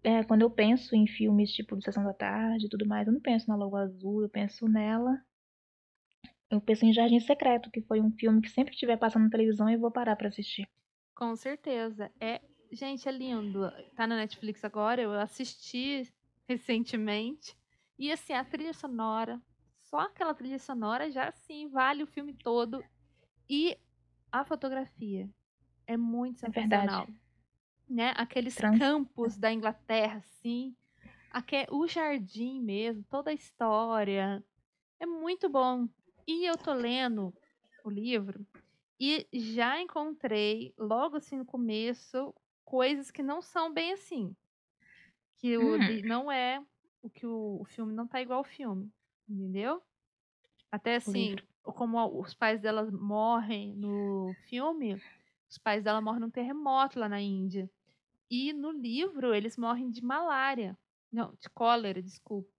[0.04, 3.14] É, quando eu penso em filmes tipo de Sessão da Tarde e tudo mais, eu
[3.14, 5.22] não penso na Lagoa Azul, eu penso nela.
[6.50, 9.30] Eu penso em Jardim Secreto, que foi um filme que sempre que estiver passando na
[9.30, 10.70] televisão eu vou parar pra assistir.
[11.16, 12.12] Com certeza.
[12.20, 12.42] É,
[12.72, 13.72] gente, é lindo.
[13.96, 16.04] Tá na Netflix agora, eu assisti
[16.48, 17.58] recentemente.
[17.98, 19.42] E assim, a trilha sonora,
[19.82, 22.84] só aquela trilha sonora já assim vale o filme todo.
[23.50, 23.78] E
[24.32, 25.30] a fotografia
[25.86, 27.08] é muito É sensacional.
[27.90, 28.14] Né?
[28.16, 30.76] Aqueles Trans- campos da Inglaterra, assim.
[31.30, 34.44] Aque- o jardim mesmo, toda a história.
[35.00, 35.88] É muito bom.
[36.26, 37.34] E eu tô lendo
[37.84, 38.46] o livro
[39.00, 42.34] e já encontrei, logo assim no começo,
[42.64, 44.34] coisas que não são bem assim.
[45.44, 45.78] Que o Hum.
[45.78, 46.66] li- não é
[47.02, 48.90] o que o, o filme não tá igual ao filme.
[49.28, 49.84] Entendeu?
[50.72, 54.96] Até assim, como os pais dela morrem no filme,
[55.50, 57.70] os pais dela morrem num terremoto lá na Índia.
[58.32, 60.78] E no livro eles morrem de malária.
[61.12, 62.50] Não, de cólera, desculpa.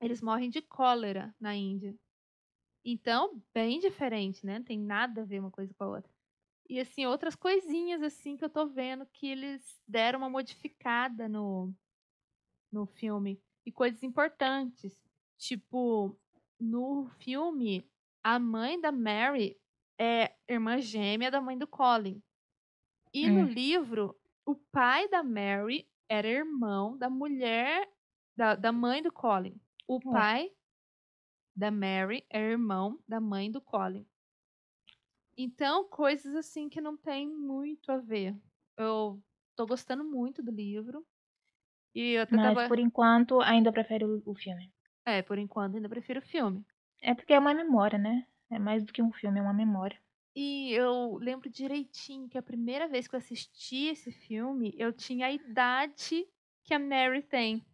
[0.00, 1.94] Eles morrem de cólera na Índia.
[2.82, 4.58] Então, bem diferente, né?
[4.58, 6.10] Não tem nada a ver uma coisa com a outra.
[6.70, 11.70] E assim, outras coisinhas assim que eu tô vendo que eles deram uma modificada no
[12.72, 14.98] no filme e coisas importantes.
[15.38, 16.18] Tipo,
[16.60, 17.90] no filme,
[18.22, 19.60] a mãe da Mary
[20.00, 22.22] é irmã gêmea da mãe do Colin.
[23.12, 23.48] E no Hum.
[23.48, 27.88] livro, o pai da Mary era irmão da mulher
[28.36, 29.60] da, da mãe do Colin.
[29.86, 30.22] O Ué.
[30.22, 30.52] pai
[31.54, 34.08] da Mary é irmão da mãe do Colin.
[35.36, 38.36] Então, coisas assim que não tem muito a ver.
[38.76, 39.22] Eu
[39.56, 41.06] tô gostando muito do livro.
[41.94, 42.68] E eu até Mas tava.
[42.68, 44.72] por enquanto ainda prefere o, filme.
[45.04, 46.64] É, por enquanto ainda prefiro o filme.
[47.00, 48.26] É porque é uma memória, né?
[48.50, 49.98] É mais do que um filme, é uma memória.
[50.34, 55.26] E eu lembro direitinho que a primeira vez que eu assisti esse filme, eu tinha
[55.26, 56.26] a idade
[56.62, 57.64] que a Mary tem.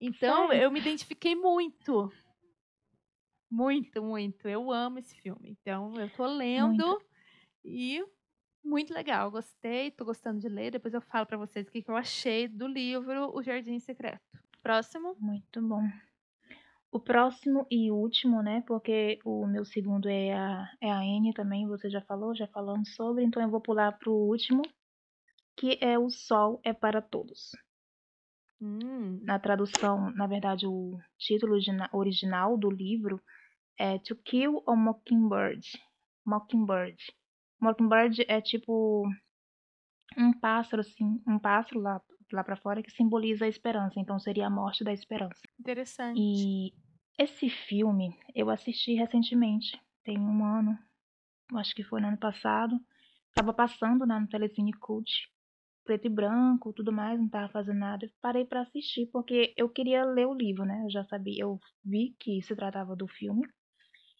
[0.00, 0.62] Então, Sério?
[0.62, 2.12] eu me identifiquei muito.
[3.50, 4.48] Muito, muito.
[4.48, 5.50] Eu amo esse filme.
[5.50, 7.00] Então, eu tô lendo
[7.64, 8.04] e
[8.64, 9.30] muito legal.
[9.30, 10.70] Gostei, tô gostando de ler.
[10.72, 14.20] Depois eu falo pra vocês o que que eu achei do livro O Jardim Secreto.
[14.62, 15.14] Próximo.
[15.20, 15.82] Muito bom.
[16.90, 18.62] O próximo e último, né?
[18.66, 22.94] Porque o meu segundo é a, é a Anne também, você já falou, já falamos
[22.94, 24.62] sobre, então eu vou pular pro último,
[25.56, 27.50] que é O Sol é para Todos.
[28.60, 33.20] Hum, Na tradução, na verdade, o título origina- original do livro
[33.76, 35.66] é To Kill a Mockingbird.
[36.24, 36.96] Mockingbird.
[37.60, 39.06] Mockingbird é tipo
[40.16, 42.00] um pássaro, assim, um pássaro lá,
[42.32, 45.40] lá para fora que simboliza a esperança, então seria a morte da esperança.
[45.58, 46.20] interessante.
[46.20, 46.72] E
[47.18, 50.78] esse filme eu assisti recentemente, tem um ano.
[51.54, 52.78] acho que foi no ano passado.
[53.34, 55.10] Tava passando né, no Telecine Cult,
[55.84, 58.10] preto e branco, tudo mais, não tava fazendo nada.
[58.20, 60.82] Parei para assistir porque eu queria ler o livro, né?
[60.84, 63.46] Eu já sabia, eu vi que se tratava do filme.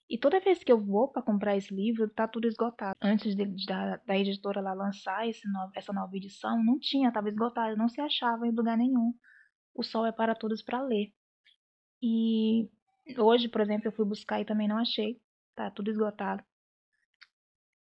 [0.09, 2.97] E toda vez que eu vou para comprar esse livro, tá tudo esgotado.
[3.01, 7.89] Antes de, da, da, editora lá lançar essa nova edição, não tinha, tava esgotado, não
[7.89, 9.15] se achava em lugar nenhum.
[9.75, 11.13] O Sol é para Todos para ler.
[12.03, 12.69] E
[13.17, 15.19] hoje, por exemplo, eu fui buscar e também não achei.
[15.55, 16.45] Tá tudo esgotado.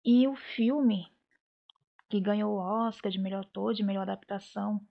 [0.04, 1.06] E o filme
[2.10, 4.86] que ganhou o Oscar de melhor ator, de melhor adaptação,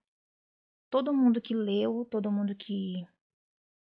[0.89, 3.07] todo mundo que leu, todo mundo que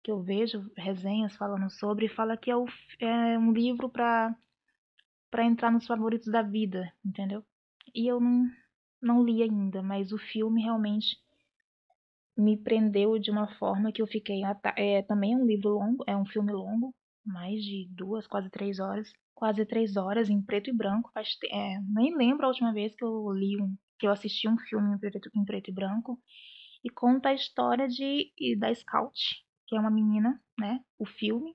[0.04, 2.66] que eu vejo resenhas falando sobre, fala que é, o,
[3.00, 4.36] é um livro para
[5.30, 7.42] para entrar nos favoritos da vida, entendeu?
[7.92, 8.48] E eu não,
[9.02, 11.16] não li ainda, mas o filme realmente
[12.36, 14.42] me prendeu de uma forma que eu fiquei.
[14.76, 16.94] É também é um livro longo, é um filme longo,
[17.26, 21.10] mais de duas, quase três horas, quase três horas em preto e branco.
[21.50, 24.94] É, nem lembro a última vez que eu li um, que eu assisti um filme
[24.94, 26.16] em preto, em preto e branco
[26.84, 30.80] e conta a história de da Scout, que é uma menina, né?
[30.98, 31.54] O filme.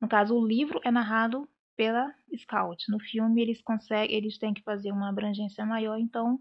[0.00, 2.90] No caso, o livro é narrado pela Scout.
[2.90, 6.40] No filme, eles conseguem, eles têm que fazer uma abrangência maior, então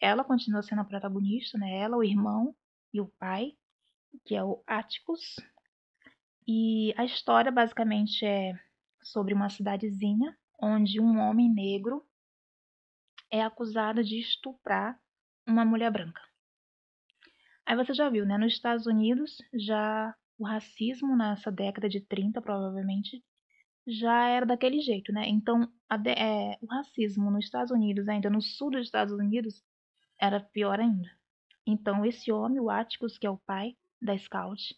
[0.00, 1.78] ela continua sendo a protagonista, né?
[1.78, 2.54] Ela, o irmão
[2.92, 3.52] e o pai,
[4.24, 5.36] que é o Atticus.
[6.46, 8.58] E a história basicamente é
[9.02, 12.04] sobre uma cidadezinha onde um homem negro
[13.30, 14.98] é acusado de estuprar
[15.46, 16.20] uma mulher branca.
[17.66, 18.38] Aí você já viu, né?
[18.38, 23.22] Nos Estados Unidos já o racismo nessa década de 30, provavelmente,
[23.86, 25.28] já era daquele jeito, né?
[25.28, 25.68] Então,
[26.00, 29.62] de, é, o racismo nos Estados Unidos, ainda no sul dos Estados Unidos,
[30.20, 31.10] era pior ainda.
[31.66, 34.76] Então, esse homem, o Atticus, que é o pai da Scout,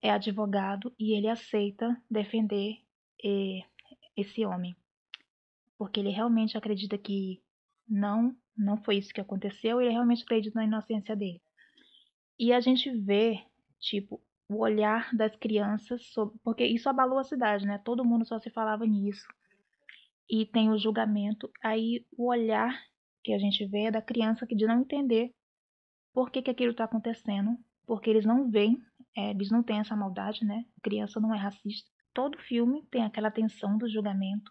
[0.00, 2.76] é advogado e ele aceita defender
[3.24, 3.62] eh,
[4.16, 4.76] esse homem.
[5.76, 7.42] Porque ele realmente acredita que
[7.88, 11.42] não, não foi isso que aconteceu, ele realmente acredita na inocência dele.
[12.38, 13.44] E a gente vê,
[13.78, 14.20] tipo,
[14.54, 17.78] o olhar das crianças, sobre, porque isso abalou a cidade, né?
[17.78, 19.26] Todo mundo só se falava nisso.
[20.30, 22.74] E tem o julgamento, aí o olhar
[23.22, 25.34] que a gente vê é da criança que de não entender
[26.12, 28.80] por que, que aquilo está acontecendo, porque eles não veem,
[29.16, 30.64] é, eles não têm essa maldade, né?
[30.78, 31.90] A criança não é racista.
[32.12, 34.50] Todo filme tem aquela tensão do julgamento.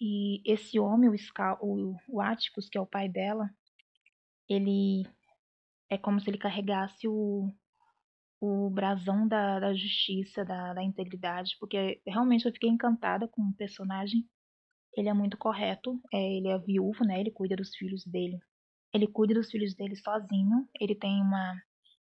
[0.00, 3.50] E esse homem, o, Scal, o, o Atticus, que é o pai dela,
[4.48, 5.06] ele
[5.90, 7.52] é como se ele carregasse o,
[8.40, 13.54] o brasão da, da justiça, da, da integridade, porque realmente eu fiquei encantada com o
[13.54, 14.26] personagem.
[14.96, 17.20] Ele é muito correto, é, ele é viúvo, né?
[17.20, 18.38] Ele cuida dos filhos dele.
[18.92, 20.68] Ele cuida dos filhos dele sozinho.
[20.80, 21.62] Ele tem uma,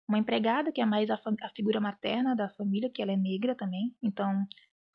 [0.09, 3.55] uma empregada que é mais a, a figura materna da família, que ela é negra
[3.55, 3.95] também.
[4.03, 4.47] Então,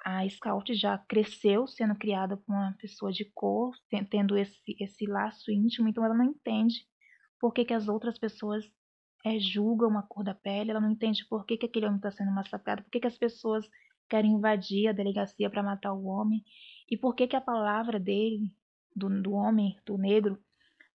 [0.05, 3.75] a Scout já cresceu sendo criada por uma pessoa de cor,
[4.09, 6.85] tendo esse, esse laço íntimo, então ela não entende
[7.39, 8.63] por que, que as outras pessoas
[9.25, 12.11] é, julga uma cor da pele, ela não entende por que, que aquele homem está
[12.11, 13.67] sendo massacrado, por que, que as pessoas
[14.07, 16.43] querem invadir a delegacia para matar o homem,
[16.87, 18.53] e por que, que a palavra dele,
[18.95, 20.37] do, do homem, do negro,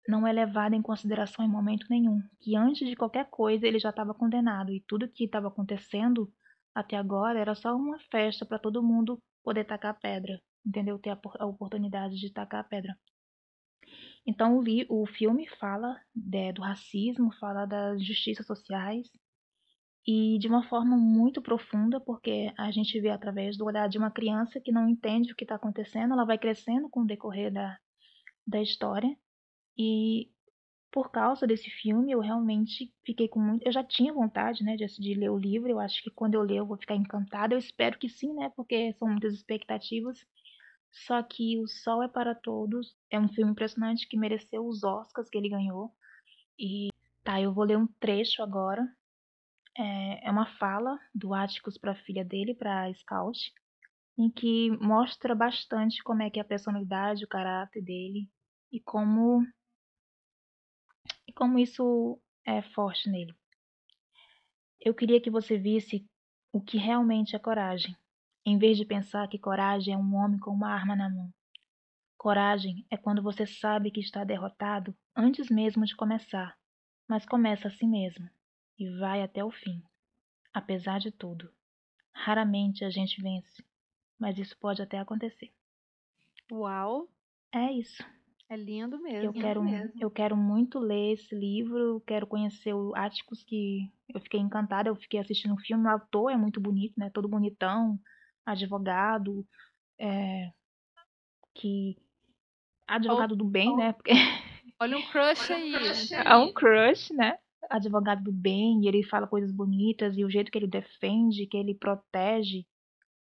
[0.06, 3.88] não é levada em consideração em momento nenhum, que antes de qualquer coisa ele já
[3.88, 6.30] estava condenado, e tudo que estava acontecendo
[6.74, 10.98] até agora era só uma festa para todo mundo poder tacar pedra, entendeu?
[10.98, 12.94] Ter a, a oportunidade de tacar a pedra.
[14.28, 19.10] Então, o, li, o filme fala de, do racismo, fala das justiças sociais
[20.06, 24.10] e de uma forma muito profunda, porque a gente vê através do olhar de uma
[24.10, 27.78] criança que não entende o que está acontecendo, ela vai crescendo com o decorrer da,
[28.46, 29.16] da história
[29.78, 30.30] e
[30.92, 34.84] por causa desse filme eu realmente fiquei com muito, eu já tinha vontade, né, de,
[34.84, 37.59] de ler o livro, eu acho que quando eu ler eu vou ficar encantada, eu
[37.59, 40.18] espero que sim, né, porque são muitas expectativas
[40.90, 45.28] só que O Sol é para Todos é um filme impressionante que mereceu os Oscars
[45.28, 45.93] que ele ganhou.
[46.59, 46.89] E
[47.23, 48.86] tá, eu vou ler um trecho agora.
[49.77, 53.52] É, é uma fala do Atticus para a filha dele, para Scout,
[54.19, 58.28] em que mostra bastante como é que é a personalidade, o caráter dele
[58.73, 59.47] e como
[61.27, 63.35] e como isso é forte nele.
[64.81, 66.05] Eu queria que você visse
[66.52, 67.97] o que realmente é coragem
[68.48, 71.30] em vez de pensar que coragem é um homem com uma arma na mão.
[72.16, 76.56] Coragem é quando você sabe que está derrotado antes mesmo de começar,
[77.06, 78.26] mas começa a si mesmo
[78.78, 79.82] e vai até o fim,
[80.52, 81.52] apesar de tudo.
[82.10, 83.62] Raramente a gente vence,
[84.18, 85.52] mas isso pode até acontecer.
[86.50, 87.06] Uau!
[87.52, 88.02] É isso.
[88.48, 89.26] É lindo mesmo.
[89.26, 89.92] Eu quero, mesmo.
[90.00, 94.96] eu quero muito ler esse livro, quero conhecer o Áticos, que eu fiquei encantada, eu
[94.96, 97.10] fiquei assistindo o filme, o autor é muito bonito, né?
[97.10, 98.00] Todo bonitão,
[98.52, 99.46] advogado,
[99.98, 100.50] é,
[101.54, 101.96] que
[102.86, 103.92] advogado do bem, né?
[103.92, 104.10] Porque
[104.80, 105.72] Olha um crush aí.
[106.12, 107.38] é um crush, né?
[107.68, 111.56] Advogado do bem, e ele fala coisas bonitas, e o jeito que ele defende, que
[111.56, 112.64] ele protege,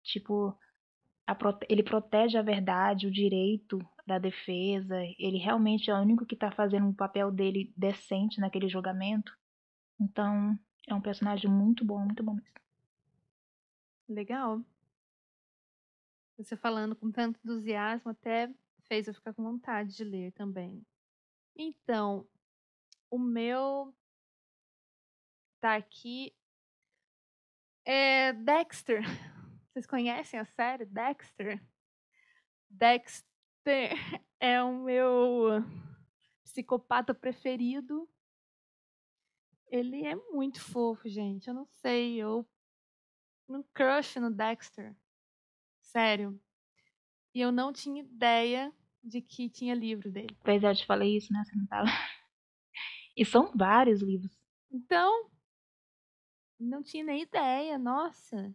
[0.03, 0.57] tipo,
[1.27, 6.25] a prote- ele protege a verdade, o direito da defesa, ele realmente é o único
[6.25, 9.37] que tá fazendo o papel dele decente naquele julgamento.
[10.01, 10.59] Então,
[10.89, 12.51] é um personagem muito bom, muito bom mesmo.
[14.09, 14.61] Legal.
[16.37, 18.53] Você falando com tanto entusiasmo até
[18.83, 20.85] fez eu ficar com vontade de ler também.
[21.55, 22.29] Então,
[23.11, 23.95] o meu
[25.61, 26.35] tá aqui
[27.85, 29.03] é Dexter.
[29.73, 31.63] Vocês conhecem a série Dexter?
[32.69, 33.25] Dexter
[34.41, 35.63] é o meu
[36.43, 38.09] psicopata preferido.
[39.69, 41.49] Ele é muito fofo, gente.
[41.49, 42.47] Eu não sei, eu
[43.49, 44.97] um crush no Dexter.
[45.93, 46.41] Sério.
[47.35, 48.73] E eu não tinha ideia
[49.05, 50.37] de que tinha livro dele.
[50.43, 51.43] Pois é, eu te falei isso, né?
[51.45, 51.87] Você não tava.
[53.15, 54.33] E são vários livros.
[54.71, 55.31] Então,
[56.59, 58.55] não tinha nem ideia, nossa.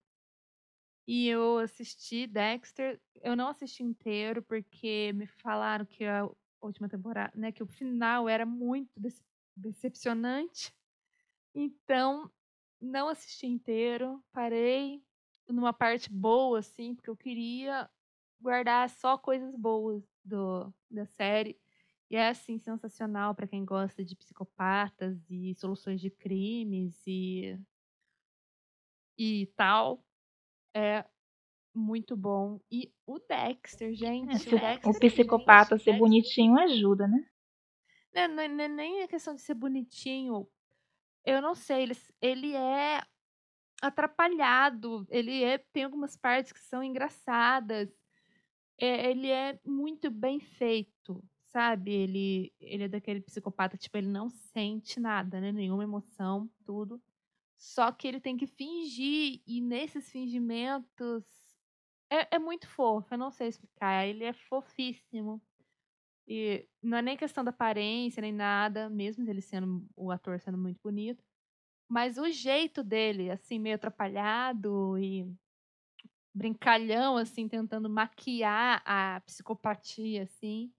[1.07, 6.29] E eu assisti Dexter, eu não assisti inteiro porque me falaram que a
[6.61, 9.23] última temporada, né, que o final era muito dece-
[9.55, 10.73] decepcionante.
[11.55, 12.31] Então,
[12.81, 15.03] não assisti inteiro, parei
[15.47, 17.89] numa parte boa assim, porque eu queria
[18.39, 21.57] guardar só coisas boas do da série.
[22.09, 27.57] E é assim sensacional para quem gosta de psicopatas e soluções de crimes e
[29.17, 30.03] e tal.
[30.73, 31.03] É
[31.73, 32.59] muito bom.
[32.71, 37.25] E o Dexter, gente, É, o Dexter, o psicopata gente, ser Dexter- bonitinho ajuda, né?
[38.13, 40.47] Não, não, não é nem a questão de ser bonitinho.
[41.25, 43.01] Eu não sei, ele, ele é
[43.81, 45.05] atrapalhado.
[45.09, 47.89] Ele é, tem algumas partes que são engraçadas.
[48.79, 51.91] É, ele é muito bem feito, sabe?
[51.91, 55.51] Ele, ele é daquele psicopata, tipo, ele não sente nada, né?
[55.51, 57.01] Nenhuma emoção, tudo.
[57.57, 61.25] Só que ele tem que fingir, e nesses fingimentos
[62.09, 64.05] é, é muito fofo, eu não sei explicar.
[64.05, 65.41] Ele é fofíssimo.
[66.27, 70.57] E não é nem questão da aparência, nem nada, mesmo ele sendo o ator sendo
[70.57, 71.23] muito bonito.
[71.87, 75.25] Mas o jeito dele, assim, meio atrapalhado e
[76.33, 80.71] brincalhão, assim, tentando maquiar a psicopatia, assim,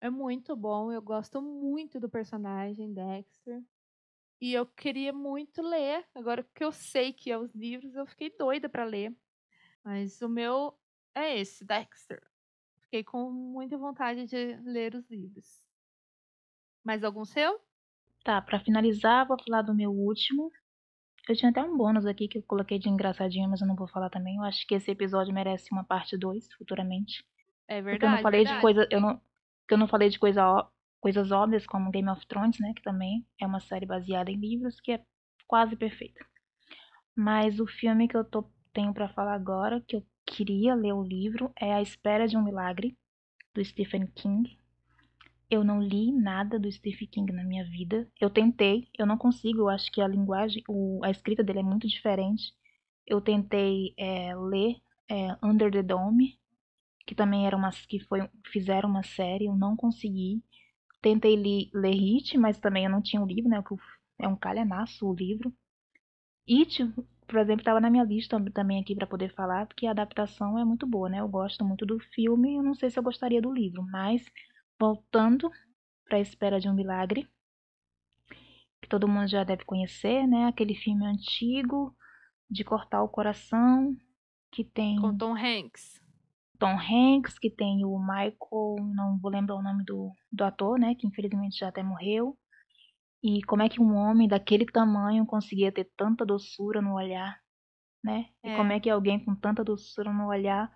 [0.00, 0.92] é muito bom.
[0.92, 3.62] Eu gosto muito do personagem Dexter.
[4.40, 6.06] E eu queria muito ler.
[6.14, 9.14] Agora que eu sei que é os livros, eu fiquei doida pra ler.
[9.82, 10.78] Mas o meu
[11.14, 12.22] é esse, Dexter.
[12.82, 15.64] Fiquei com muita vontade de ler os livros.
[16.84, 17.65] Mais algum seu?
[18.26, 20.50] Tá, pra finalizar, vou falar do meu último.
[21.28, 23.86] Eu tinha até um bônus aqui que eu coloquei de engraçadinho, mas eu não vou
[23.86, 24.34] falar também.
[24.34, 27.24] Eu acho que esse episódio merece uma parte 2 futuramente.
[27.68, 28.16] É Porque eu verdade.
[28.16, 28.62] não falei de verdade.
[28.62, 29.16] coisa, eu não,
[29.60, 30.68] porque eu não falei de coisa,
[31.00, 34.80] coisas óbvias como Game of Thrones, né, que também é uma série baseada em livros
[34.80, 35.04] que é
[35.46, 36.26] quase perfeita.
[37.14, 41.04] Mas o filme que eu tô, tenho pra falar agora, que eu queria ler o
[41.04, 42.98] livro, é A Espera de um Milagre,
[43.54, 44.58] do Stephen King.
[45.50, 48.08] Eu não li nada do Stephen King na minha vida.
[48.20, 51.62] Eu tentei, eu não consigo, eu acho que a linguagem, o- a escrita dele é
[51.62, 52.52] muito diferente.
[53.06, 54.76] Eu tentei é, ler
[55.08, 56.38] é, Under the Dome,
[57.06, 60.42] que também era uma que foi fizeram uma série, eu não consegui.
[61.02, 63.62] Tentei li, ler It, mas também eu não tinha o livro, né?
[63.62, 63.74] que
[64.24, 65.52] É um calhamaço o livro.
[66.48, 66.78] It,
[67.28, 70.64] por exemplo, estava na minha lista também aqui para poder falar, porque a adaptação é
[70.64, 71.20] muito boa, né?
[71.20, 74.24] Eu gosto muito do filme, eu não sei se eu gostaria do livro, mas
[74.78, 75.50] voltando
[76.08, 77.28] para a espera de um milagre,
[78.80, 80.46] que todo mundo já deve conhecer, né?
[80.46, 81.94] Aquele filme antigo
[82.50, 83.96] de cortar o coração,
[84.52, 86.00] que tem Com Tom Hanks.
[86.58, 90.94] Tom Hanks, que tem o Michael, não vou lembrar o nome do, do ator, né?
[90.94, 92.36] Que infelizmente já até morreu.
[93.22, 97.38] E como é que um homem daquele tamanho conseguia ter tanta doçura no olhar,
[98.02, 98.26] né?
[98.44, 98.56] E É.
[98.56, 100.70] como é que alguém com tanta doçura no olhar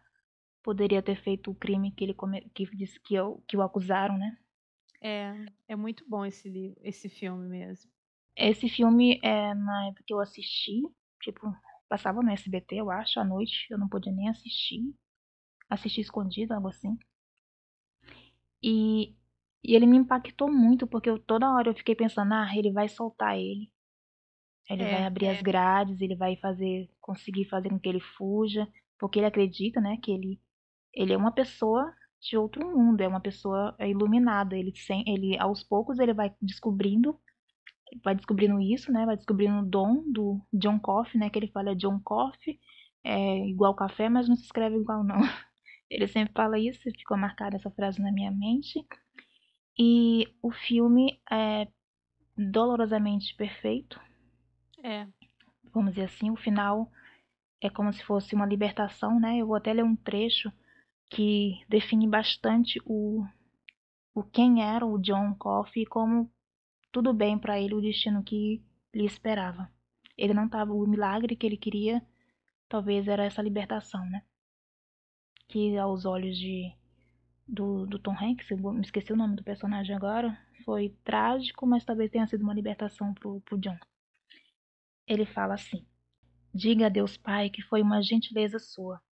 [0.63, 4.17] poderia ter feito o crime que ele come, que disse que, eu, que o acusaram,
[4.19, 4.37] né?
[5.03, 5.35] É,
[5.69, 7.91] é muito bom esse livro, esse filme mesmo.
[8.37, 10.83] Esse filme, é, na época que eu assisti,
[11.23, 11.41] tipo,
[11.89, 14.83] passava no SBT, eu acho, à noite, eu não podia nem assistir.
[15.71, 16.99] Assisti escondido, algo assim.
[18.63, 19.15] E,
[19.65, 22.89] e ele me impactou muito, porque eu, toda hora eu fiquei pensando, ah, ele vai
[22.89, 23.71] soltar ele.
[24.71, 25.31] Ele É, vai abrir é.
[25.31, 28.67] as grades, ele vai fazer, conseguir fazer com que ele fuja,
[28.99, 30.41] porque ele acredita, né, que ele,
[30.95, 34.57] ele é uma pessoa de outro mundo, é uma pessoa iluminada.
[34.57, 37.19] Ele, sem, ele, aos poucos, ele vai descobrindo
[38.05, 39.05] vai descobrindo isso, né?
[39.05, 41.31] Vai descobrindo o dom do John Coffey, né?
[41.31, 42.61] Que ele fala é John Coffey,
[43.03, 45.21] é igual café, mas não se escreve igual não.
[45.91, 48.87] Ele sempre fala isso, ficou marcada essa frase na minha mente.
[49.77, 51.67] E o filme é
[52.37, 54.01] dolorosamente perfeito.
[54.85, 55.07] É.
[55.73, 56.91] Vamos dizer assim, o final
[57.61, 59.39] é como se fosse uma libertação, né?
[59.39, 60.53] Eu vou até ler um trecho
[61.11, 63.27] que define bastante o,
[64.15, 66.31] o quem era o John Coffey e como
[66.93, 68.63] tudo bem para ele o destino que
[68.95, 69.71] lhe esperava.
[70.17, 72.01] Ele não estava o milagre que ele queria,
[72.69, 74.23] talvez era essa libertação, né?
[75.49, 76.73] Que aos olhos de
[77.47, 82.11] do, do Tom Hanks, me esqueci o nome do personagem agora, foi trágico, mas talvez
[82.11, 83.77] tenha sido uma libertação pro, pro John.
[85.07, 85.85] Ele fala assim:
[86.55, 89.03] Diga a Deus Pai que foi uma gentileza sua.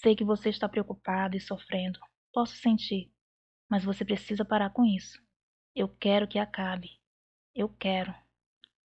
[0.00, 1.98] Sei que você está preocupado e sofrendo.
[2.32, 3.10] Posso sentir.
[3.68, 5.20] Mas você precisa parar com isso.
[5.74, 7.00] Eu quero que acabe.
[7.52, 8.14] Eu quero.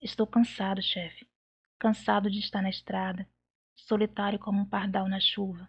[0.00, 1.28] Estou cansado, chefe.
[1.80, 3.28] Cansado de estar na estrada,
[3.74, 5.68] solitário como um pardal na chuva.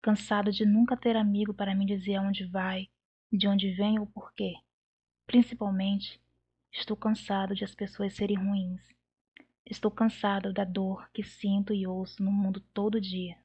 [0.00, 2.88] Cansado de nunca ter amigo para me dizer aonde vai,
[3.32, 4.54] de onde vem ou porquê.
[5.26, 6.22] Principalmente,
[6.72, 8.80] estou cansado de as pessoas serem ruins.
[9.66, 13.36] Estou cansado da dor que sinto e ouço no mundo todo dia.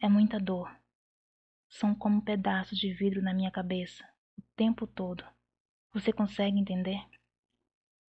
[0.00, 0.70] É muita dor.
[1.68, 4.04] São como pedaços de vidro na minha cabeça,
[4.38, 5.24] o tempo todo.
[5.92, 7.04] Você consegue entender?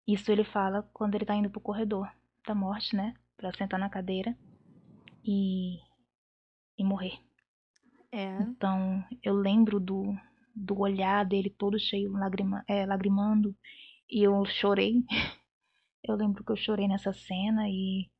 [0.07, 2.11] Isso ele fala quando ele tá indo pro corredor
[2.47, 3.15] da morte, né?
[3.37, 4.37] Pra sentar na cadeira
[5.25, 5.79] e,
[6.77, 7.19] e morrer.
[8.13, 8.37] É.
[8.43, 10.15] Então, eu lembro do,
[10.55, 13.57] do olhar dele todo cheio, lagrima, é, lagrimando,
[14.09, 15.05] e eu chorei.
[16.07, 18.11] Eu lembro que eu chorei nessa cena e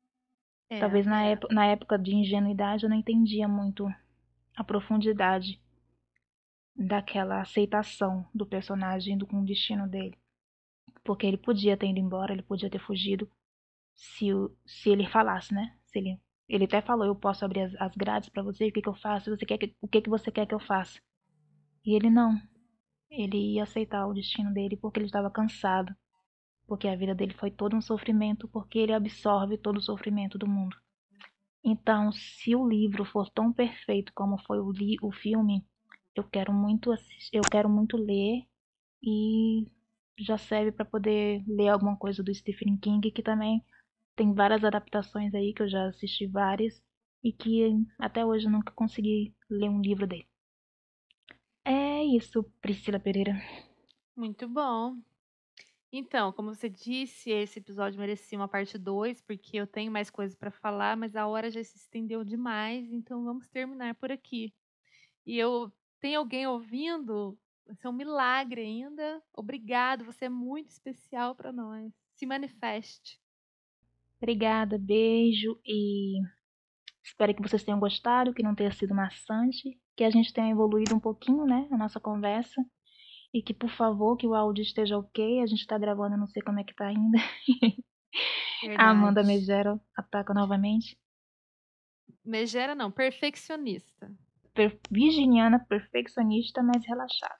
[0.75, 0.79] é.
[0.79, 3.87] talvez na, época, na época de ingenuidade eu não entendia muito
[4.55, 5.59] a profundidade
[6.75, 10.17] daquela aceitação do personagem do com o destino dele.
[11.03, 13.29] Porque ele podia ter ido embora, ele podia ter fugido
[13.93, 14.27] se,
[14.65, 15.75] se ele falasse, né?
[15.85, 16.19] Se ele,
[16.49, 18.95] ele até falou, eu posso abrir as, as grades para você, o que, que eu
[18.95, 19.29] faço?
[19.29, 20.99] Você quer que, o que, que você quer que eu faça?
[21.85, 22.35] E ele não.
[23.09, 25.95] Ele ia aceitar o destino dele porque ele estava cansado.
[26.67, 30.47] Porque a vida dele foi todo um sofrimento, porque ele absorve todo o sofrimento do
[30.47, 30.75] mundo.
[31.63, 35.65] Então, se o livro for tão perfeito como foi o, li o filme,
[36.15, 36.91] eu quero muito
[37.33, 38.45] eu quero muito ler
[39.03, 39.67] e
[40.19, 43.63] já serve para poder ler alguma coisa do Stephen King, que também
[44.15, 46.81] tem várias adaptações aí, que eu já assisti várias,
[47.23, 47.61] e que
[47.99, 50.27] até hoje eu nunca consegui ler um livro dele.
[51.63, 53.33] É isso, Priscila Pereira.
[54.15, 55.01] Muito bom.
[55.97, 60.35] Então, como você disse, esse episódio merecia uma parte 2, porque eu tenho mais coisas
[60.35, 64.53] para falar, mas a hora já se estendeu demais, então vamos terminar por aqui.
[65.25, 67.39] E eu tem alguém ouvindo?
[67.65, 69.23] Vai ser um milagre ainda.
[69.33, 71.93] Obrigado, você é muito especial para nós.
[72.13, 73.17] Se manifeste.
[74.17, 76.19] Obrigada, beijo e
[77.01, 80.93] espero que vocês tenham gostado, que não tenha sido maçante, que a gente tenha evoluído
[80.93, 82.61] um pouquinho, né, a nossa conversa.
[83.35, 85.41] E que, por favor, que o áudio esteja ok.
[85.41, 87.17] A gente está gravando, não sei como é que tá ainda.
[88.79, 90.97] a Amanda Megera ataca novamente.
[92.23, 94.09] Megera não, perfeccionista.
[94.53, 97.37] Per virginiana, perfeccionista, mas relaxada.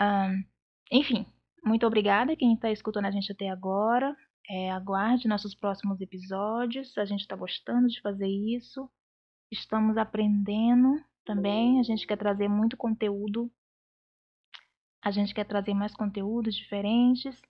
[0.00, 0.44] Um,
[0.92, 1.26] enfim,
[1.64, 4.16] muito obrigada quem está escutando a gente até agora.
[4.48, 6.96] É, aguarde nossos próximos episódios.
[6.96, 8.88] A gente está gostando de fazer isso.
[9.50, 11.80] Estamos aprendendo também.
[11.80, 13.50] A gente quer trazer muito conteúdo.
[15.02, 17.40] A gente quer trazer mais conteúdos diferentes.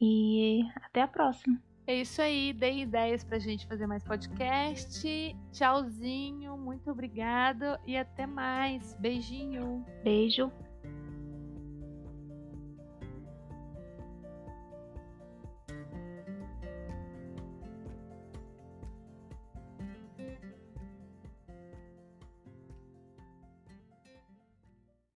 [0.00, 1.60] E até a próxima.
[1.86, 2.52] É isso aí.
[2.52, 5.36] Dê ideias pra gente fazer mais podcast.
[5.52, 6.56] Tchauzinho.
[6.56, 7.78] Muito obrigado.
[7.86, 8.94] E até mais.
[9.00, 9.84] Beijinho.
[10.02, 10.50] Beijo.